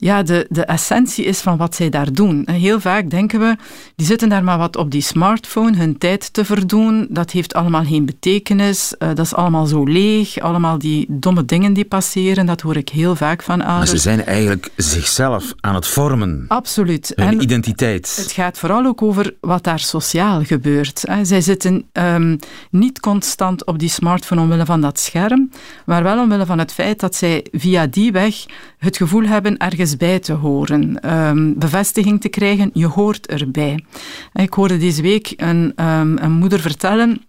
ja, 0.00 0.22
de, 0.22 0.46
de 0.48 0.64
essentie 0.64 1.24
is 1.24 1.40
van 1.40 1.56
wat 1.56 1.74
zij 1.74 1.88
daar 1.88 2.12
doen. 2.12 2.48
Heel 2.50 2.80
vaak 2.80 3.10
denken 3.10 3.40
we, 3.40 3.56
die 3.96 4.06
zitten 4.06 4.28
daar 4.28 4.44
maar 4.44 4.58
wat 4.58 4.76
op 4.76 4.90
die 4.90 5.00
smartphone, 5.02 5.76
hun 5.76 5.98
tijd 5.98 6.32
te 6.32 6.44
verdoen. 6.44 7.06
Dat 7.10 7.30
heeft 7.30 7.54
allemaal 7.54 7.84
geen 7.84 8.04
betekenis. 8.04 8.94
Uh, 8.98 9.08
dat 9.08 9.18
is 9.18 9.34
allemaal 9.34 9.66
zo 9.66 9.84
leeg. 9.84 10.38
Allemaal 10.38 10.78
die 10.78 11.06
domme 11.08 11.44
dingen 11.44 11.72
die 11.72 11.84
passeren, 11.84 12.46
dat 12.46 12.60
hoor 12.60 12.76
ik 12.76 12.88
heel 12.88 13.16
vaak 13.16 13.42
van 13.42 13.62
ouders. 13.62 13.90
Maar 13.90 13.98
ze 13.98 14.02
zijn 14.02 14.24
eigenlijk 14.24 14.70
zichzelf 14.76 15.54
aan 15.60 15.74
het 15.74 15.86
vormen. 15.86 16.44
Absoluut. 16.48 17.12
Hun 17.14 17.26
en 17.26 17.42
identiteit. 17.42 18.16
Het 18.16 18.32
gaat 18.32 18.58
vooral 18.58 18.86
ook 18.86 19.02
over 19.02 19.34
wat 19.40 19.64
daar 19.64 19.78
sociaal 19.78 20.44
gebeurt. 20.44 21.04
Zij 21.22 21.40
zitten 21.40 21.84
um, 21.92 22.38
niet 22.70 23.00
constant 23.00 23.66
op 23.66 23.78
die 23.78 23.88
smartphone 23.88 24.40
omwille 24.40 24.64
van 24.64 24.80
dat 24.80 24.98
scherm, 24.98 25.50
maar 25.86 26.02
wel 26.02 26.18
omwille 26.18 26.46
van 26.46 26.58
het 26.58 26.72
feit 26.72 27.00
dat 27.00 27.14
zij 27.14 27.46
via 27.52 27.86
die 27.86 28.12
weg 28.12 28.34
het 28.80 28.96
gevoel 28.96 29.24
hebben 29.24 29.56
ergens 29.56 29.96
bij 29.96 30.18
te 30.18 30.32
horen. 30.32 31.12
Um, 31.28 31.58
bevestiging 31.58 32.20
te 32.20 32.28
krijgen, 32.28 32.70
je 32.72 32.86
hoort 32.86 33.26
erbij. 33.26 33.84
Ik 34.32 34.52
hoorde 34.52 34.76
deze 34.76 35.02
week 35.02 35.32
een, 35.36 35.72
um, 35.84 36.18
een 36.18 36.32
moeder 36.32 36.60
vertellen 36.60 37.20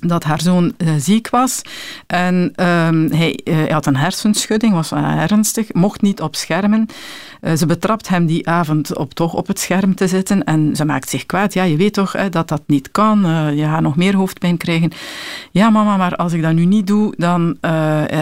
dat 0.00 0.24
haar 0.24 0.40
zoon 0.40 0.72
uh, 0.78 0.90
ziek 0.98 1.28
was. 1.28 1.62
En 2.06 2.52
hij, 2.56 3.40
uh, 3.44 3.54
hij, 3.54 3.68
had 3.68 3.86
een 3.86 3.96
hersenschudding, 3.96 4.72
was 4.72 4.92
uh, 4.92 5.22
ernstig, 5.22 5.72
mocht 5.72 6.02
niet 6.02 6.20
op 6.20 6.36
schermen. 6.36 6.86
ze 7.56 7.66
betrapt 7.66 8.08
hem 8.08 8.26
die 8.26 8.48
avond 8.48 8.96
op 8.96 9.14
toch 9.14 9.34
op 9.34 9.46
het 9.46 9.58
scherm 9.58 9.94
te 9.94 10.08
zitten 10.08 10.44
en 10.44 10.76
ze 10.76 10.84
maakt 10.84 11.08
zich 11.08 11.26
kwaad. 11.26 11.52
Ja, 11.52 11.62
je 11.62 11.76
weet 11.76 11.92
toch 11.92 12.28
dat 12.30 12.48
dat 12.48 12.62
niet 12.66 12.90
kan. 12.90 13.20
je 13.56 13.64
gaat 13.64 13.80
nog 13.80 13.96
meer 13.96 14.16
hoofdpijn 14.16 14.56
krijgen. 14.56 14.90
Ja, 15.50 15.70
mama, 15.70 15.96
maar 15.96 16.16
als 16.16 16.32
ik 16.32 16.42
dat 16.42 16.52
nu 16.52 16.64
niet 16.64 16.86
doe, 16.86 17.14
dan 17.16 17.56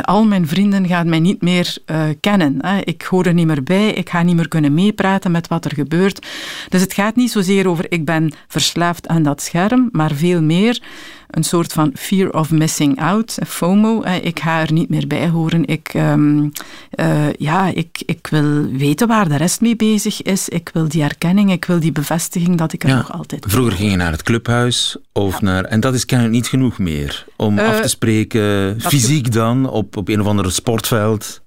al 0.02 0.24
mijn 0.24 0.48
vrienden 0.48 0.86
gaan 0.86 1.08
mij 1.08 1.20
niet 1.20 1.42
meer 1.42 1.76
kennen. 2.20 2.56
Hè. 2.60 2.80
Ik 2.80 3.02
hoor 3.02 3.26
er 3.26 3.34
niet 3.34 3.46
meer 3.46 3.62
bij, 3.62 3.90
ik 3.90 4.10
ga 4.10 4.22
niet 4.22 4.36
meer 4.36 4.48
kunnen 4.48 4.74
meepraten 4.74 5.30
met 5.30 5.48
wat 5.48 5.64
er 5.64 5.74
gebeurt. 5.74 6.26
Dus 6.68 6.80
het 6.80 6.92
gaat 6.92 7.16
niet 7.16 7.30
zozeer 7.30 7.68
over 7.68 7.86
ik 7.88 8.04
ben 8.04 8.32
verslaafd 8.48 9.08
aan 9.08 9.22
dat 9.22 9.42
scherm, 9.42 9.88
maar 9.92 10.12
veel 10.14 10.42
meer 10.42 10.82
een 11.30 11.44
soort 11.44 11.72
van 11.72 11.90
fear 11.94 12.30
of 12.30 12.50
missing 12.50 13.00
out, 13.00 13.38
FOMO. 13.46 14.02
Ik 14.22 14.40
ga 14.40 14.60
er 14.60 14.72
niet 14.72 14.88
meer 14.88 15.06
bij 15.06 15.28
horen. 15.28 15.66
Ik, 15.66 15.94
um, 15.94 16.52
uh, 16.94 17.32
ja, 17.32 17.66
ik, 17.66 18.02
ik 18.06 18.26
wil 18.30 18.66
weten 18.66 19.08
waar 19.08 19.28
de 19.28 19.36
rest 19.36 19.60
mee 19.60 19.76
bezig 19.76 20.22
is. 20.22 20.48
Ik 20.48 20.70
wil 20.72 20.88
die 20.88 21.02
erkenning, 21.02 21.52
ik 21.52 21.64
wil 21.64 21.80
die 21.80 21.92
bevestiging 21.92 22.58
dat 22.58 22.72
ik 22.72 22.84
er 22.84 22.96
nog 22.96 23.12
altijd 23.12 23.40
ben. 23.40 23.50
Vroeger 23.50 23.72
ging 23.72 23.90
je 23.90 23.96
naar 23.96 24.12
het 24.12 24.22
clubhuis 24.22 24.96
of 25.12 25.32
ja. 25.32 25.44
naar... 25.44 25.64
En 25.64 25.80
dat 25.80 25.94
is 25.94 26.04
kennelijk 26.04 26.36
niet 26.36 26.46
genoeg 26.46 26.78
meer 26.78 27.26
om 27.36 27.58
uh, 27.58 27.68
af 27.68 27.80
te 27.80 27.88
spreken, 27.88 28.80
fysiek 28.80 29.32
dan, 29.32 29.70
op, 29.70 29.96
op 29.96 30.08
een 30.08 30.20
of 30.20 30.26
ander 30.26 30.52
sportveld. 30.52 31.46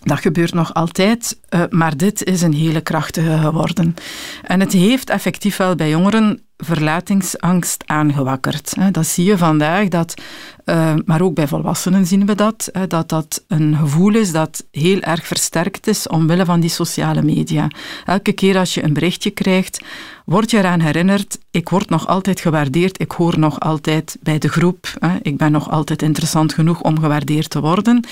Dat 0.00 0.20
gebeurt 0.20 0.54
nog 0.54 0.74
altijd, 0.74 1.40
uh, 1.50 1.62
maar 1.70 1.96
dit 1.96 2.24
is 2.24 2.42
een 2.42 2.54
hele 2.54 2.80
krachtige 2.80 3.38
geworden. 3.38 3.94
En 4.42 4.60
het 4.60 4.72
heeft 4.72 5.10
effectief 5.10 5.56
wel 5.56 5.74
bij 5.74 5.88
jongeren 5.88 6.42
verlatingsangst 6.56 7.82
aangewakkerd. 7.86 8.74
Dat 8.92 9.06
zie 9.06 9.24
je 9.24 9.38
vandaag, 9.38 9.88
dat, 9.88 10.14
uh, 10.70 10.94
maar 11.04 11.20
ook 11.20 11.34
bij 11.34 11.48
volwassenen 11.48 12.06
zien 12.06 12.26
we 12.26 12.34
dat, 12.34 12.70
dat 12.88 13.08
dat 13.08 13.44
een 13.48 13.76
gevoel 13.76 14.14
is 14.14 14.32
dat 14.32 14.64
heel 14.70 15.00
erg 15.00 15.26
versterkt 15.26 15.86
is 15.86 16.08
omwille 16.08 16.44
van 16.44 16.60
die 16.60 16.70
sociale 16.70 17.22
media. 17.22 17.70
Elke 18.04 18.32
keer 18.32 18.58
als 18.58 18.74
je 18.74 18.84
een 18.84 18.92
berichtje 18.92 19.30
krijgt, 19.30 19.80
word 20.24 20.50
je 20.50 20.58
eraan 20.58 20.80
herinnerd, 20.80 21.38
ik 21.50 21.68
word 21.68 21.88
nog 21.88 22.06
altijd 22.06 22.40
gewaardeerd, 22.40 23.00
ik 23.00 23.10
hoor 23.10 23.38
nog 23.38 23.60
altijd 23.60 24.16
bij 24.22 24.38
de 24.38 24.48
groep, 24.48 24.98
ik 25.22 25.36
ben 25.36 25.52
nog 25.52 25.70
altijd 25.70 26.02
interessant 26.02 26.54
genoeg 26.54 26.80
om 26.80 27.00
gewaardeerd 27.00 27.50
te 27.50 27.60
worden. 27.60 28.04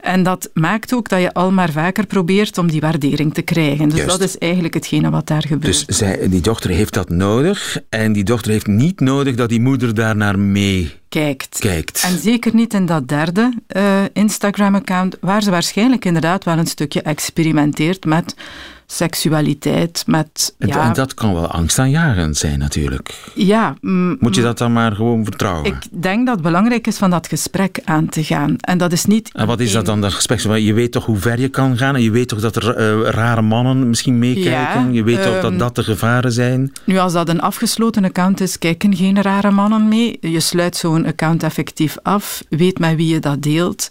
En 0.00 0.22
dat 0.22 0.50
maakt 0.54 0.94
ook 0.94 1.08
dat 1.08 1.20
je 1.20 1.32
al 1.32 1.50
maar 1.50 1.70
vaker 1.70 2.06
probeert 2.06 2.58
om 2.58 2.70
die 2.70 2.80
waardering 2.80 3.34
te 3.34 3.42
krijgen. 3.42 3.88
Dus 3.88 3.98
Juist. 3.98 4.18
dat 4.18 4.28
is 4.28 4.38
eigenlijk 4.38 4.74
hetgene 4.74 5.10
wat 5.10 5.26
daar 5.26 5.42
gebeurt. 5.46 5.86
Dus 5.86 5.98
zij, 5.98 6.28
die 6.28 6.40
dochter 6.40 6.70
heeft 6.70 6.94
dat 6.94 7.08
nodig 7.08 7.80
en 7.88 8.12
die 8.12 8.24
dochter 8.24 8.50
heeft 8.50 8.66
niet 8.66 9.00
nodig 9.00 9.34
dat 9.34 9.48
die 9.48 9.60
moeder 9.60 9.94
daar 9.94 10.16
naar 10.16 10.38
mee 10.38 10.92
kijkt. 11.08 11.58
kijkt. 11.58 12.02
En 12.02 12.18
zeker 12.18 12.54
niet 12.54 12.74
in 12.74 12.86
dat 12.86 13.08
derde 13.08 13.52
uh, 13.76 14.02
Instagram-account, 14.12 15.16
waar 15.20 15.42
ze 15.42 15.50
waarschijnlijk 15.50 16.04
inderdaad 16.04 16.44
wel 16.44 16.58
een 16.58 16.66
stukje 16.66 17.02
experimenteert 17.02 18.04
met 18.04 18.34
seksualiteit, 18.90 20.02
met... 20.06 20.54
En, 20.58 20.68
ja, 20.68 20.86
en 20.86 20.92
dat 20.92 21.14
kan 21.14 21.34
wel 21.34 21.46
angstaanjagend 21.46 22.36
zijn 22.36 22.58
natuurlijk. 22.58 23.14
Ja. 23.34 23.74
Moet 24.20 24.34
je 24.34 24.42
dat 24.42 24.58
dan 24.58 24.72
maar 24.72 24.92
gewoon 24.92 25.24
vertrouwen? 25.24 25.64
Ik 25.64 26.02
denk 26.02 26.26
dat 26.26 26.34
het 26.34 26.44
belangrijk 26.44 26.86
is 26.86 26.96
van 26.96 27.10
dat 27.10 27.26
gesprek 27.26 27.80
aan 27.84 28.08
te 28.08 28.24
gaan. 28.24 28.56
En 28.60 28.78
dat 28.78 28.92
is 28.92 29.04
niet... 29.04 29.30
En 29.32 29.46
wat 29.46 29.60
is 29.60 29.72
dat 29.72 29.86
dan, 29.86 30.00
dat 30.00 30.12
gesprek? 30.12 30.40
Je 30.40 30.72
weet 30.72 30.92
toch 30.92 31.04
hoe 31.04 31.16
ver 31.16 31.40
je 31.40 31.48
kan 31.48 31.76
gaan 31.76 31.94
en 31.94 32.02
je 32.02 32.10
weet 32.10 32.28
toch 32.28 32.40
dat 32.40 32.56
er 32.56 33.02
uh, 33.02 33.10
rare 33.10 33.42
mannen 33.42 33.88
misschien 33.88 34.18
meekijken? 34.18 34.84
Ja, 34.84 34.88
je 34.92 35.02
weet 35.02 35.18
um, 35.18 35.22
toch 35.22 35.40
dat 35.40 35.50
ehm, 35.50 35.58
dat 35.58 35.74
de 35.74 35.84
gevaren 35.84 36.32
zijn? 36.32 36.72
Nu, 36.84 36.98
als 36.98 37.12
dat 37.12 37.28
een 37.28 37.40
afgesloten 37.40 38.04
account 38.04 38.40
is, 38.40 38.58
kijken 38.58 38.96
geen 38.96 39.22
rare 39.22 39.50
mannen 39.50 39.88
mee. 39.88 40.18
Je 40.20 40.40
sluit 40.40 40.76
zo'n 40.76 41.06
account 41.06 41.42
effectief 41.42 41.96
af, 42.02 42.42
weet 42.48 42.78
met 42.78 42.96
wie 42.96 43.14
je 43.14 43.20
dat 43.20 43.42
deelt 43.42 43.88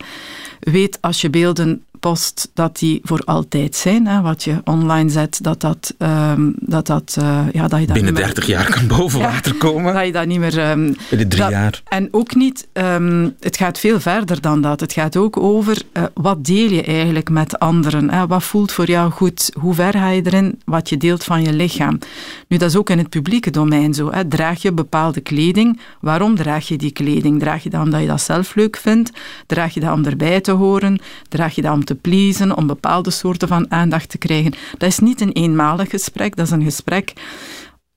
weet 0.60 0.98
als 1.02 1.22
je 1.22 1.30
beelden 1.30 1.84
post, 2.00 2.52
dat 2.54 2.78
die 2.78 3.00
voor 3.04 3.22
altijd 3.26 3.76
zijn. 3.76 4.08
Hè. 4.08 4.22
Wat 4.22 4.44
je 4.44 4.62
online 4.64 5.10
zet, 5.10 5.44
dat 5.44 5.62
dat... 5.62 5.94
Um, 5.98 6.56
dat, 6.60 6.88
dat, 6.88 7.16
uh, 7.20 7.40
ja, 7.52 7.68
dat 7.68 7.80
je 7.80 7.86
dat 7.86 7.96
Binnen 7.96 8.14
30 8.14 8.46
jaar 8.46 8.70
kan 8.70 8.88
boven 8.98 9.20
water 9.20 9.56
komen. 9.56 9.94
Dat 9.94 10.06
je 10.06 10.12
dat 10.12 10.26
niet 10.26 10.40
meer... 10.40 10.70
Um, 10.70 10.96
Binnen 11.10 11.30
drie 11.30 11.50
jaar. 11.50 11.82
En 11.88 12.08
ook 12.12 12.36
niet... 12.36 12.68
Um, 12.74 13.36
het 13.40 13.58
gaat 13.58 13.80
veel 13.80 14.00
verder 14.00 14.42
dan 14.42 14.62
dat. 14.62 14.80
Het 14.80 14.94
gaat 14.94 15.18
ook 15.18 15.38
over 15.38 15.82
uh, 15.94 16.04
wat 16.14 16.46
deel 16.46 16.72
je 16.72 16.84
eigenlijk 16.84 17.30
met 17.30 17.60
anderen. 17.60 18.12
Hè. 18.12 18.28
Wat 18.28 18.44
voelt 18.44 18.72
voor 18.72 18.88
jou 18.88 19.12
goed? 19.12 19.52
Hoe 19.60 19.74
ver 19.74 19.94
ga 19.94 20.10
je 20.10 20.22
erin? 20.26 20.62
Wat 20.66 20.90
je 20.90 20.98
deelt 20.98 21.24
van 21.24 21.42
je 21.42 21.54
lichaam. 21.54 22.00
Nu, 22.48 22.58
dat 22.58 22.70
is 22.70 22.76
ook 22.76 22.90
in 22.90 22.98
het 22.98 23.10
publieke 23.10 23.52
domein 23.52 23.94
zo. 23.94 24.12
Hè. 24.12 24.28
Draag 24.28 24.62
je 24.62 24.72
bepaalde 24.72 25.22
kleding? 25.22 25.80
Waarom 26.02 26.36
draag 26.36 26.68
je 26.68 26.78
die 26.78 26.92
kleding? 26.92 27.40
Draag 27.40 27.64
je 27.64 27.70
dat 27.70 27.82
omdat 27.82 28.02
je 28.02 28.08
dat 28.08 28.22
zelf 28.22 28.56
leuk 28.56 28.78
vindt? 28.78 29.12
Draag 29.46 29.74
je 29.74 29.80
dat 29.80 29.94
om 29.94 30.06
erbij 30.06 30.42
te 30.42 30.52
horen? 30.52 31.00
Draag 31.30 31.56
je 31.56 31.62
dat 31.62 31.74
om 31.74 31.86
te 31.88 31.96
pleasen? 31.96 32.58
Om 32.58 32.68
bepaalde 32.68 33.12
soorten 33.12 33.48
van 33.48 33.72
aandacht 33.72 34.10
te 34.10 34.18
krijgen? 34.18 34.54
Dat 34.78 34.90
is 34.90 35.00
niet 35.00 35.22
een 35.22 35.32
eenmalig 35.32 35.90
gesprek. 35.90 36.36
Dat 36.36 36.46
is 36.46 36.52
een 36.52 36.64
gesprek 36.64 37.14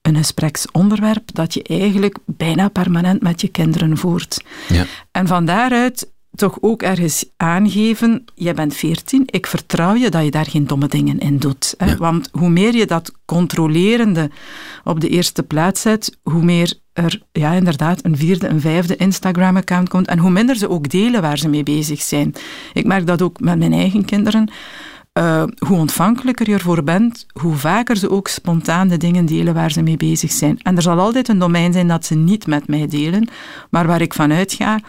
een 0.01 0.15
gespreksonderwerp 0.15 1.29
dat 1.33 1.53
je 1.53 1.63
eigenlijk 1.63 2.17
bijna 2.25 2.69
permanent 2.69 3.21
met 3.21 3.41
je 3.41 3.47
kinderen 3.47 3.97
voert. 3.97 4.43
Ja. 4.67 4.85
En 5.11 5.27
van 5.27 5.45
daaruit 5.45 6.11
toch 6.35 6.57
ook 6.61 6.81
ergens 6.81 7.25
aangeven, 7.37 8.25
jij 8.35 8.53
bent 8.53 8.75
veertien, 8.75 9.23
ik 9.25 9.47
vertrouw 9.47 9.95
je 9.95 10.09
dat 10.09 10.23
je 10.23 10.31
daar 10.31 10.45
geen 10.45 10.67
domme 10.67 10.87
dingen 10.87 11.19
in 11.19 11.37
doet. 11.37 11.73
Hè? 11.77 11.85
Ja. 11.85 11.97
Want 11.97 12.29
hoe 12.31 12.49
meer 12.49 12.75
je 12.75 12.85
dat 12.85 13.11
controlerende 13.25 14.29
op 14.83 14.99
de 14.99 15.09
eerste 15.09 15.43
plaats 15.43 15.81
zet, 15.81 16.17
hoe 16.23 16.43
meer 16.43 16.79
er 16.93 17.21
ja, 17.31 17.51
inderdaad 17.51 18.05
een 18.05 18.17
vierde, 18.17 18.47
een 18.47 18.61
vijfde 18.61 18.95
Instagram-account 18.95 19.89
komt 19.89 20.07
en 20.07 20.19
hoe 20.19 20.31
minder 20.31 20.55
ze 20.55 20.69
ook 20.69 20.89
delen 20.89 21.21
waar 21.21 21.37
ze 21.37 21.49
mee 21.49 21.63
bezig 21.63 22.01
zijn. 22.01 22.33
Ik 22.73 22.85
merk 22.85 23.07
dat 23.07 23.21
ook 23.21 23.39
met 23.39 23.57
mijn 23.57 23.73
eigen 23.73 24.05
kinderen. 24.05 24.51
Uh, 25.19 25.43
hoe 25.67 25.77
ontvankelijker 25.77 26.49
je 26.49 26.53
ervoor 26.53 26.83
bent, 26.83 27.25
hoe 27.41 27.55
vaker 27.55 27.97
ze 27.97 28.09
ook 28.09 28.27
spontaan 28.27 28.87
de 28.87 28.97
dingen 28.97 29.25
delen 29.25 29.53
waar 29.53 29.71
ze 29.71 29.81
mee 29.81 29.97
bezig 29.97 30.31
zijn. 30.31 30.59
En 30.61 30.75
er 30.75 30.81
zal 30.81 30.99
altijd 30.99 31.27
een 31.27 31.39
domein 31.39 31.73
zijn 31.73 31.87
dat 31.87 32.05
ze 32.05 32.15
niet 32.15 32.47
met 32.47 32.67
mij 32.67 32.87
delen, 32.87 33.29
maar 33.69 33.87
waar 33.87 34.01
ik 34.01 34.13
vanuit 34.13 34.53
ga, 34.53 34.79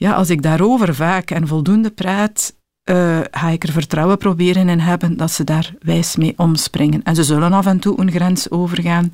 ja, 0.00 0.12
als 0.12 0.30
ik 0.30 0.42
daarover 0.42 0.94
vaak 0.94 1.30
en 1.30 1.46
voldoende 1.46 1.90
praat, 1.90 2.54
uh, 2.90 3.20
ga 3.30 3.48
ik 3.48 3.62
er 3.62 3.72
vertrouwen 3.72 4.18
proberen 4.18 4.68
in 4.68 4.78
hebben 4.78 5.16
dat 5.16 5.30
ze 5.30 5.44
daar 5.44 5.74
wijs 5.80 6.16
mee 6.16 6.32
omspringen. 6.36 7.02
En 7.02 7.14
ze 7.14 7.24
zullen 7.24 7.52
af 7.52 7.66
en 7.66 7.78
toe 7.78 8.00
een 8.00 8.10
grens 8.10 8.50
overgaan 8.50 9.10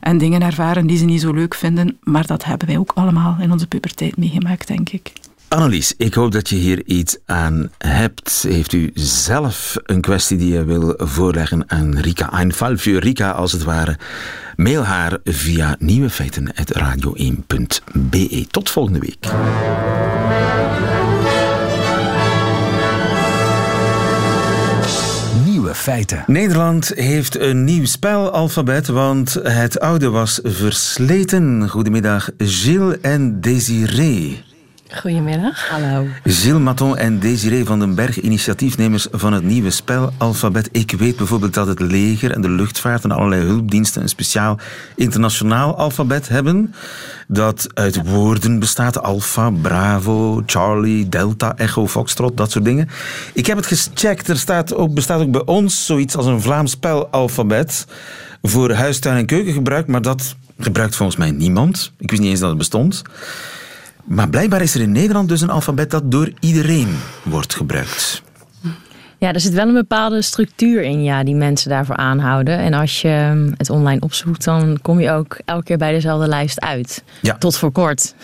en 0.00 0.18
dingen 0.18 0.42
ervaren 0.42 0.86
die 0.86 0.98
ze 0.98 1.04
niet 1.04 1.20
zo 1.20 1.32
leuk 1.32 1.54
vinden, 1.54 1.98
maar 2.02 2.26
dat 2.26 2.44
hebben 2.44 2.68
wij 2.68 2.78
ook 2.78 2.92
allemaal 2.94 3.36
in 3.40 3.52
onze 3.52 3.66
puberteit 3.66 4.16
meegemaakt, 4.16 4.66
denk 4.66 4.88
ik. 4.88 5.12
Annelies, 5.48 5.94
ik 5.96 6.14
hoop 6.14 6.32
dat 6.32 6.48
je 6.48 6.56
hier 6.56 6.86
iets 6.86 7.16
aan 7.26 7.70
hebt. 7.78 8.44
Heeft 8.48 8.72
u 8.72 8.90
zelf 8.94 9.76
een 9.84 10.00
kwestie 10.00 10.36
die 10.36 10.52
je 10.52 10.64
wil 10.64 10.94
voorleggen 10.96 11.70
aan 11.70 11.98
Rika? 11.98 12.40
Een 12.40 12.52
val 12.52 12.76
voor 12.76 12.98
Rika, 12.98 13.30
als 13.30 13.52
het 13.52 13.62
ware. 13.62 13.96
Mail 14.56 14.84
haar 14.84 15.18
via 15.24 15.76
nieuwefeiten.radio1.be. 15.78 18.46
Tot 18.50 18.70
volgende 18.70 18.98
week. 18.98 19.26
Nieuwe 25.44 25.74
feiten. 25.74 26.24
Nederland 26.26 26.92
heeft 26.94 27.38
een 27.38 27.64
nieuw 27.64 27.86
spelalfabet, 27.86 28.86
want 28.86 29.34
het 29.42 29.80
oude 29.80 30.08
was 30.08 30.40
versleten. 30.42 31.68
Goedemiddag, 31.68 32.30
Gilles 32.36 33.00
en 33.00 33.40
Desiree. 33.40 34.46
Goedemiddag. 34.94 35.68
Hallo. 35.68 36.06
Gilles 36.24 36.62
Maton 36.62 36.96
en 36.96 37.18
Desiree 37.18 37.64
van 37.64 37.78
den 37.78 37.94
Berg, 37.94 38.20
initiatiefnemers 38.20 39.06
van 39.10 39.32
het 39.32 39.42
nieuwe 39.44 39.70
spelalfabet. 39.70 40.68
Ik 40.72 40.92
weet 40.92 41.16
bijvoorbeeld 41.16 41.54
dat 41.54 41.66
het 41.66 41.80
leger 41.80 42.32
en 42.32 42.40
de 42.40 42.50
luchtvaart 42.50 43.04
en 43.04 43.10
allerlei 43.10 43.42
hulpdiensten 43.42 44.02
een 44.02 44.08
speciaal 44.08 44.58
internationaal 44.96 45.76
alfabet 45.76 46.28
hebben. 46.28 46.74
Dat 47.26 47.66
uit 47.74 48.08
woorden 48.08 48.58
bestaat. 48.58 49.02
Alpha, 49.02 49.50
Bravo, 49.50 50.42
Charlie, 50.46 51.08
Delta, 51.08 51.56
Echo, 51.56 51.86
Foxtrot, 51.86 52.36
dat 52.36 52.50
soort 52.50 52.64
dingen. 52.64 52.88
Ik 53.32 53.46
heb 53.46 53.56
het 53.56 53.66
gecheckt. 53.66 54.28
Er 54.28 54.38
staat 54.38 54.74
ook, 54.74 54.94
bestaat 54.94 55.20
ook 55.20 55.30
bij 55.30 55.44
ons 55.44 55.86
zoiets 55.86 56.16
als 56.16 56.26
een 56.26 56.40
Vlaams 56.40 56.70
spelalfabet 56.70 57.86
voor 58.42 58.72
huistuin- 58.72 59.16
en 59.16 59.26
keukengebruik. 59.26 59.86
Maar 59.86 60.02
dat 60.02 60.36
gebruikt 60.58 60.96
volgens 60.96 61.18
mij 61.18 61.30
niemand. 61.30 61.92
Ik 61.98 62.10
wist 62.10 62.22
niet 62.22 62.30
eens 62.30 62.40
dat 62.40 62.48
het 62.48 62.58
bestond. 62.58 63.02
Maar 64.08 64.28
blijkbaar 64.28 64.62
is 64.62 64.74
er 64.74 64.80
in 64.80 64.92
Nederland 64.92 65.28
dus 65.28 65.40
een 65.40 65.50
alfabet 65.50 65.90
dat 65.90 66.10
door 66.10 66.32
iedereen 66.40 66.98
wordt 67.22 67.54
gebruikt. 67.54 68.22
Ja, 69.18 69.32
er 69.32 69.40
zit 69.40 69.52
wel 69.52 69.68
een 69.68 69.74
bepaalde 69.74 70.22
structuur 70.22 70.82
in 70.82 71.02
ja, 71.02 71.24
die 71.24 71.34
mensen 71.34 71.70
daarvoor 71.70 71.96
aanhouden. 71.96 72.58
En 72.58 72.74
als 72.74 73.00
je 73.00 73.08
het 73.56 73.70
online 73.70 74.00
opzoekt, 74.00 74.44
dan 74.44 74.78
kom 74.82 75.00
je 75.00 75.10
ook 75.10 75.38
elke 75.44 75.64
keer 75.64 75.76
bij 75.76 75.92
dezelfde 75.92 76.28
lijst 76.28 76.60
uit. 76.60 77.04
Ja. 77.22 77.38
Tot 77.38 77.56
voor 77.56 77.72
kort. 77.72 78.14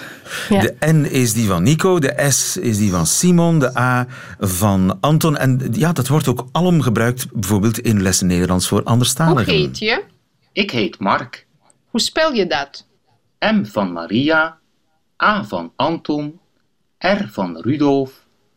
Ja. 0.48 0.60
De 0.60 0.74
N 0.80 1.04
is 1.04 1.32
die 1.32 1.46
van 1.46 1.62
Nico, 1.62 1.98
de 1.98 2.26
S 2.28 2.56
is 2.56 2.78
die 2.78 2.90
van 2.90 3.06
Simon, 3.06 3.58
de 3.58 3.78
A 3.78 4.06
van 4.38 4.96
Anton. 5.00 5.36
En 5.36 5.68
ja, 5.72 5.92
dat 5.92 6.08
wordt 6.08 6.28
ook 6.28 6.46
alom 6.52 6.80
gebruikt, 6.80 7.32
bijvoorbeeld 7.32 7.78
in 7.78 8.02
lessen 8.02 8.26
Nederlands 8.26 8.68
voor 8.68 8.78
Hoe 8.78 8.88
anderstaligen. 8.88 9.52
heet 9.52 9.78
je? 9.78 10.02
Ik 10.52 10.70
heet 10.70 10.98
Mark. 10.98 11.46
Hoe 11.90 12.00
spel 12.00 12.32
je 12.32 12.46
dat? 12.46 12.86
M 13.38 13.64
van 13.64 13.92
Maria, 13.92 14.58
A 15.24 15.44
van 15.44 15.72
Anton, 15.76 16.40
R 16.98 17.28
van 17.30 17.60
Rudolf 17.60 18.10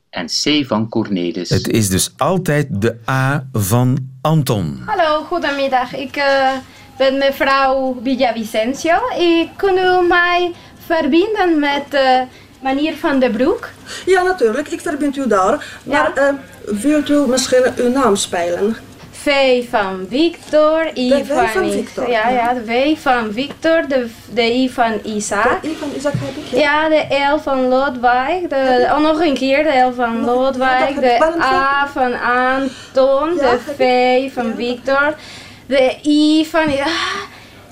en 0.10 0.26
C 0.26 0.66
van 0.66 0.90
Cornelis. 0.90 1.50
Het 1.50 1.68
is 1.68 1.90
dus 1.90 2.14
altijd 2.18 2.82
de 2.82 3.00
A 3.10 3.48
van 3.54 3.98
Anton. 4.22 4.82
Hallo, 4.86 5.24
goedemiddag. 5.24 5.96
Ik 5.96 6.16
eh, 6.16 6.52
ben 6.98 7.18
mevrouw 7.18 8.00
Villavicencio. 8.04 8.96
Ik 9.18 9.50
kan 9.56 9.78
u 9.78 10.08
mij 10.08 10.54
verbinden 10.86 11.60
met 11.60 11.94
eh 11.94 12.22
meneer 12.62 12.96
Van 12.96 13.20
den 13.20 13.32
Broek? 13.32 13.70
Ja, 14.06 14.22
natuurlijk. 14.22 14.68
Ik 14.68 14.82
verbind 14.82 15.18
u 15.18 15.28
daar. 15.28 15.80
Ja. 15.84 15.92
Maar 15.92 16.14
eh, 16.14 16.34
wilt 16.82 17.10
u 17.10 17.28
misschien 17.28 17.74
uw 17.78 17.90
naam 17.90 18.16
spelen? 18.16 18.76
V 19.24 19.30
van 19.70 20.06
Victor, 20.10 20.92
I 20.94 21.10
De 21.10 21.26
V 21.26 21.28
van, 21.28 21.48
van 21.48 21.70
Victor, 21.72 22.10
Ja, 22.10 22.30
ja. 22.30 22.36
ja, 22.36 22.54
de 22.54 22.64
V 22.66 23.02
van 23.02 23.34
Victor, 23.34 23.86
de, 23.88 24.08
de 24.34 24.54
I 24.54 24.70
van 24.70 24.94
Isaac. 25.04 25.62
De 25.62 25.68
I 25.70 25.76
van 25.80 25.90
Isaac 25.98 26.14
heb 26.18 26.44
ik. 26.46 26.60
Ja, 26.60 26.90
de 26.90 27.06
L 27.36 27.40
van 27.40 27.68
Lodwijk, 27.68 28.50
de, 28.50 28.88
oh, 28.92 29.00
nog 29.00 29.20
een 29.20 29.34
keer 29.34 29.64
de 29.64 29.80
L 29.90 29.94
van 29.94 30.26
Lodwijk, 30.26 31.00
de 31.00 31.24
A 31.42 31.88
van 31.94 32.14
Anton, 32.22 33.36
Ja, 33.36 33.52
de 33.52 33.60
V 33.78 34.34
van 34.34 34.54
Victor, 34.56 35.16
de 35.66 35.96
I 36.06 36.46
van... 36.46 36.66
Ah, 36.68 36.88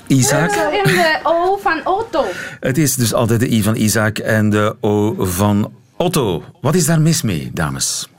Isaac. 0.07 0.51
en 0.51 0.83
de 0.83 1.19
O 1.23 1.57
van 1.61 1.81
Otto. 1.83 2.25
Het 2.59 2.77
is 2.77 2.95
dus 2.95 3.13
altijd 3.13 3.39
de 3.39 3.49
I 3.49 3.63
van 3.63 3.75
Isaac 3.75 4.17
en 4.17 4.49
de 4.49 4.75
O 4.81 5.15
van 5.19 5.71
Otto. 5.97 6.43
Wat 6.61 6.75
is 6.75 6.85
daar 6.85 7.01
mis 7.01 7.21
mee, 7.21 7.49
dames? 7.53 8.09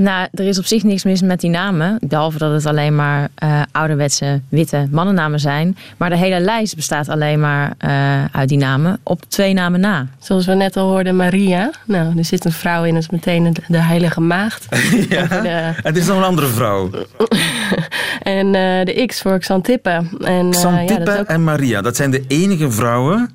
Nou, 0.00 0.28
er 0.34 0.44
is 0.46 0.58
op 0.58 0.64
zich 0.64 0.82
niks 0.82 1.04
mis 1.04 1.22
met 1.22 1.40
die 1.40 1.50
namen. 1.50 1.98
Behalve 2.08 2.38
dat 2.38 2.52
het 2.52 2.66
alleen 2.66 2.94
maar 2.94 3.28
eh, 3.34 3.62
ouderwetse 3.72 4.40
witte 4.48 4.86
mannennamen 4.90 5.40
zijn. 5.40 5.76
Maar 5.96 6.10
de 6.10 6.16
hele 6.16 6.40
lijst 6.40 6.76
bestaat 6.76 7.08
alleen 7.08 7.40
maar 7.40 7.72
eh, 7.78 8.24
uit 8.32 8.48
die 8.48 8.58
namen 8.58 8.98
op 9.02 9.22
twee 9.28 9.54
namen 9.54 9.80
na. 9.80 10.06
Zoals 10.18 10.46
we 10.46 10.54
net 10.54 10.76
al 10.76 10.88
hoorden, 10.88 11.16
Maria. 11.16 11.70
Nou, 11.84 12.18
er 12.18 12.24
zit 12.24 12.44
een 12.44 12.52
vrouw 12.52 12.84
in, 12.84 12.94
dat 12.94 13.02
is 13.02 13.10
meteen 13.10 13.56
de, 13.68 13.78
heilige 13.78 14.20
maagd. 14.20 14.66
Ja. 15.08 15.26
De- 15.26 15.72
Het 15.82 15.96
is 15.96 16.06
nog 16.06 16.16
een 16.16 16.22
andere 16.24 16.46
vrouw. 16.46 16.90
en 18.22 18.46
eh, 18.46 18.84
de 18.84 19.04
X 19.06 19.20
voor 19.20 19.38
Xantippe. 19.38 19.90
En, 19.90 20.06
eh, 20.20 20.42
ja, 20.44 20.50
Xantippe 20.50 21.04
dat 21.04 21.14
is 21.14 21.20
ook- 21.20 21.26
en 21.26 21.44
Maria, 21.44 21.80
dat 21.82 21.96
zijn 21.96 22.10
de 22.10 22.24
enige 22.28 22.70
vrouwen 22.70 23.30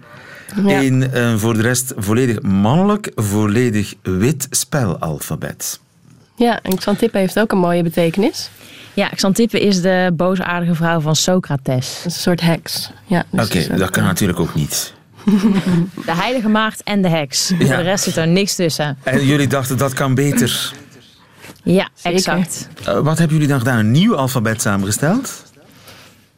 Ja. 0.65 0.79
in 0.79 1.07
een 1.11 1.39
voor 1.39 1.53
de 1.53 1.61
rest 1.61 1.93
volledig 1.97 2.41
mannelijk, 2.41 3.11
volledig 3.15 3.93
wit 4.01 4.47
spelalfabet. 4.49 5.79
Ja, 6.35 6.59
en 6.61 6.75
Xantippe 6.77 7.17
heeft 7.17 7.39
ook 7.39 7.51
een 7.51 7.57
mooie 7.57 7.83
betekenis. 7.83 8.49
Ja, 8.93 9.07
Xantippe 9.07 9.59
is 9.59 9.81
de 9.81 10.11
boosaardige 10.13 10.75
vrouw 10.75 10.99
van 10.99 11.15
Socrates. 11.15 12.01
Een 12.05 12.11
soort 12.11 12.41
heks. 12.41 12.91
Ja, 13.05 13.23
dus 13.29 13.45
Oké, 13.45 13.77
dat 13.77 13.89
kan 13.89 14.03
natuurlijk 14.03 14.39
ook 14.39 14.55
niet. 14.55 14.93
De 16.05 16.13
heilige 16.15 16.49
maagd 16.49 16.83
en 16.83 17.01
de 17.01 17.09
heks. 17.09 17.47
Voor 17.47 17.57
de 17.67 17.81
rest 17.81 18.03
zit 18.03 18.15
er 18.15 18.27
niks 18.27 18.55
tussen. 18.55 18.97
En 19.03 19.25
jullie 19.25 19.47
dachten 19.47 19.77
dat 19.77 19.93
kan 19.93 20.15
beter. 20.15 20.73
Ja, 21.63 21.89
Zeker. 21.93 22.17
exact. 22.17 22.67
Eh, 22.85 22.99
wat 22.99 23.17
hebben 23.17 23.35
jullie 23.35 23.47
dan 23.51 23.59
gedaan? 23.59 23.77
Een 23.77 23.91
nieuw 23.91 24.15
alfabet 24.15 24.61
samengesteld? 24.61 25.43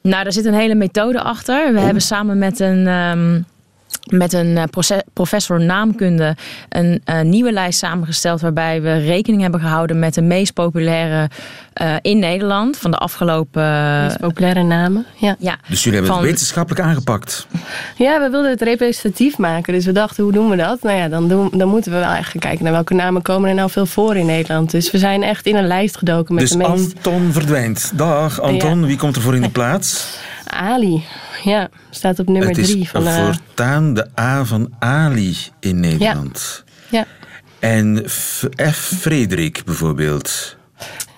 Nou, 0.02 0.24
daar 0.24 0.34
zit 0.34 0.46
een 0.46 0.54
hele 0.54 0.76
methode 0.76 1.22
achter. 1.22 1.74
We 1.74 1.80
hebben 1.80 2.02
samen 2.02 2.38
met 2.38 2.60
een, 2.60 2.88
ehm, 2.88 3.42
met 4.12 4.34
een 4.34 4.58
eh, 4.58 4.63
professor 5.13 5.62
naamkunde 5.62 6.36
een 6.69 7.02
eh, 7.04 7.21
nieuwe 7.21 7.52
lijst 7.52 7.80
samengesteld. 7.80 8.41
Waarbij 8.41 8.82
we 8.82 8.97
rekening 8.97 9.41
hebben 9.41 9.60
gehouden 9.60 10.00
met 10.00 10.13
de 10.13 10.21
meest 10.21 10.54
populaire 10.54 11.30
eh, 11.73 11.95
in 12.02 12.19
Nederland 12.19 12.78
van 12.78 12.91
de 12.91 12.97
afgelopen. 12.97 14.02
meest 14.04 14.19
populaire 14.19 14.63
namen. 14.63 15.06
Ja. 15.15 15.36
ja, 15.39 15.58
Dus 15.67 15.84
jullie 15.84 16.00
hebben 16.00 16.15
Van- 16.15 16.23
het 16.23 16.32
wetenschappelijk 16.32 16.86
aangepakt. 16.86 17.47
ja, 17.95 18.19
we 18.21 18.30
wilden 18.30 18.50
het 18.52 18.62
representatief 18.62 19.38
maken. 19.38 19.73
Dus 19.73 19.86
we 19.86 19.91
dachten, 19.91 20.23
hoe 20.23 20.34
doen 20.34 20.50
we 20.50 20.56
dat? 20.56 20.82
Nou 20.84 20.97
ja, 20.97 21.08
dan, 21.08 21.28
doen, 21.28 21.50
dan 21.54 21.67
moeten 21.67 21.91
we 21.91 21.97
wel 21.97 22.12
echt 22.12 22.30
gaan 22.32 22.41
kijken 22.41 22.63
naar 22.63 22.73
welke 22.73 22.93
namen 22.93 23.21
komen 23.21 23.50
er 23.50 23.56
nou 23.56 23.69
veel 23.69 23.86
voor 23.86 24.15
in 24.15 24.26
Nederland. 24.26 24.71
Dus 24.71 24.91
we 24.91 24.97
zijn 24.97 25.23
echt 25.23 25.45
in 25.45 25.56
een 25.56 25.67
lijst 25.67 25.97
gedoken 25.97 26.34
met 26.36 26.43
Dus 26.43 26.52
de 26.52 26.58
meest... 26.58 26.95
Anton 26.95 27.32
verdwijnt. 27.32 27.91
Dag 27.95 28.41
Anton, 28.41 28.86
wie 28.86 28.97
komt 28.97 29.15
er 29.15 29.21
voor 29.21 29.36
in 29.36 29.41
de 29.41 29.50
plaats? 29.50 30.17
Ali, 30.45 31.04
ja, 31.48 31.70
staat 31.90 32.20
op 32.20 32.28
nummer 32.28 32.48
het 32.48 32.58
is 32.58 32.70
drie 32.70 32.90
van 32.90 33.04
de... 33.04 33.10
voortaan 33.10 33.94
de 33.94 34.08
A 34.20 34.46
van 34.46 34.74
Ali 34.80 35.38
in 35.60 35.80
Nederland. 35.80 36.64
Ja. 36.90 37.06
En 37.60 38.04
F, 38.10 38.46
F. 38.72 38.78
Frederik 39.00 39.62
bijvoorbeeld. 39.66 40.56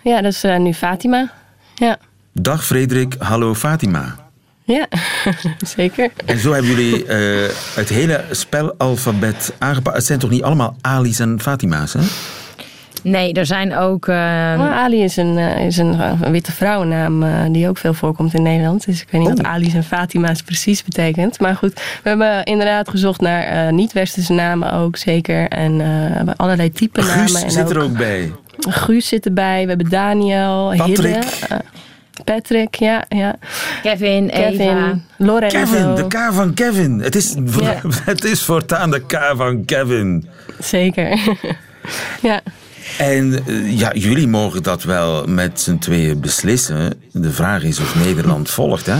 ja, 0.04 0.22
dat 0.22 0.32
is 0.32 0.44
eh, 0.44 0.58
nu 0.58 0.74
Fatima. 0.74 1.32
Ja, 1.76 1.98
Dag 2.34 2.65
Frederik, 2.65 3.15
hallo 3.20 3.56
Fatima. 3.56 4.15
ja. 4.63 4.88
zeker. 5.76 6.12
En 6.26 6.39
zo 6.39 6.52
hebben 6.52 6.70
jullie 6.72 7.06
eh, 7.06 7.50
het 7.76 7.89
hele 7.89 8.26
spelalfabet 8.32 9.54
aangepakt. 9.58 9.96
Het 9.96 10.06
zijn 10.06 10.20
toch 10.20 10.30
niet 10.30 10.44
allemaal 10.44 10.76
Ali's 10.82 11.20
en 11.20 11.42
Fatima's, 11.42 11.94
hè? 11.94 12.00
Nee, 13.04 13.34
er 13.34 13.46
zijn 13.46 13.76
ook. 13.76 14.08
eh, 14.08 14.16
Maar 14.16 14.72
Ali 14.72 15.04
is 15.04 15.18
een, 15.18 15.38
eh, 15.38 15.66
is 15.66 15.78
een, 15.78 16.00
eh, 16.02 16.12
een 16.22 16.32
witte 16.32 16.52
vrouwennaam 16.52 17.24
eh, 17.24 17.30
die 17.52 17.68
ook 17.70 17.78
veel 17.78 17.94
voorkomt 17.94 18.34
in 18.34 18.42
Nederland. 18.44 18.86
Dus 18.86 19.02
ik 19.02 19.08
weet 19.12 19.22
niet 19.22 19.30
wat 19.30 19.40
Oh. 19.46 19.52
Ali's 19.52 19.74
en 19.74 19.84
Fatima's 19.84 20.42
precies 20.42 20.84
betekent. 20.84 21.40
Maar 21.40 21.56
goed, 21.56 21.74
we 22.04 22.10
hebben 22.10 22.44
inderdaad 22.44 22.90
gezocht 22.90 23.22
naar 23.22 23.44
eh, 23.44 23.74
niet-westerse 23.74 24.34
namen 24.34 24.72
ook 24.74 24.98
zeker. 24.98 25.48
En 25.48 25.72
eh, 25.72 25.88
we 25.88 26.14
hebben 26.16 26.36
allerlei 26.36 26.72
type 26.72 27.02
namen. 27.02 27.28
Guus 27.28 27.46
zit 27.54 27.70
er 27.70 27.80
ook 27.82 27.98
bij. 27.98 28.32
Guus 28.70 29.08
zit 29.08 29.26
erbij. 29.26 29.62
We 29.64 29.68
hebben 29.70 29.90
Daniel, 29.90 30.74
Patrick. 30.78 30.96
Hidde. 31.16 31.62
Patrick, 32.24 32.76
ja. 32.76 33.04
ja. 33.10 33.36
Kevin, 33.84 34.30
Eva. 34.30 34.50
Kevin, 34.50 35.04
Lorenzo. 35.18 35.60
Kevin, 35.60 35.96
de 35.96 36.08
K 36.08 36.30
van 36.32 36.54
Kevin. 36.54 37.00
Het 37.00 37.16
is, 37.16 37.36
Ja. 37.60 37.76
het 38.06 38.24
is 38.24 38.44
voortaan 38.44 38.92
de 38.92 39.06
K 39.06 39.34
van 39.36 39.66
Kevin. 39.66 40.28
Zeker. 40.60 41.20
ja. 42.22 42.40
En 42.97 43.45
eh, 43.45 43.80
ja, 43.80 43.93
jullie 43.93 44.28
mogen 44.28 44.63
dat 44.63 44.84
wel 44.84 45.25
met 45.25 45.62
z'n 45.62 45.78
tweeën 45.78 46.19
beslissen. 46.19 46.93
De 47.12 47.32
vraag 47.32 47.63
is 47.63 47.80
of 47.80 47.95
Nederland 48.06 48.49
volgt, 48.49 48.86
hè? 48.86 48.97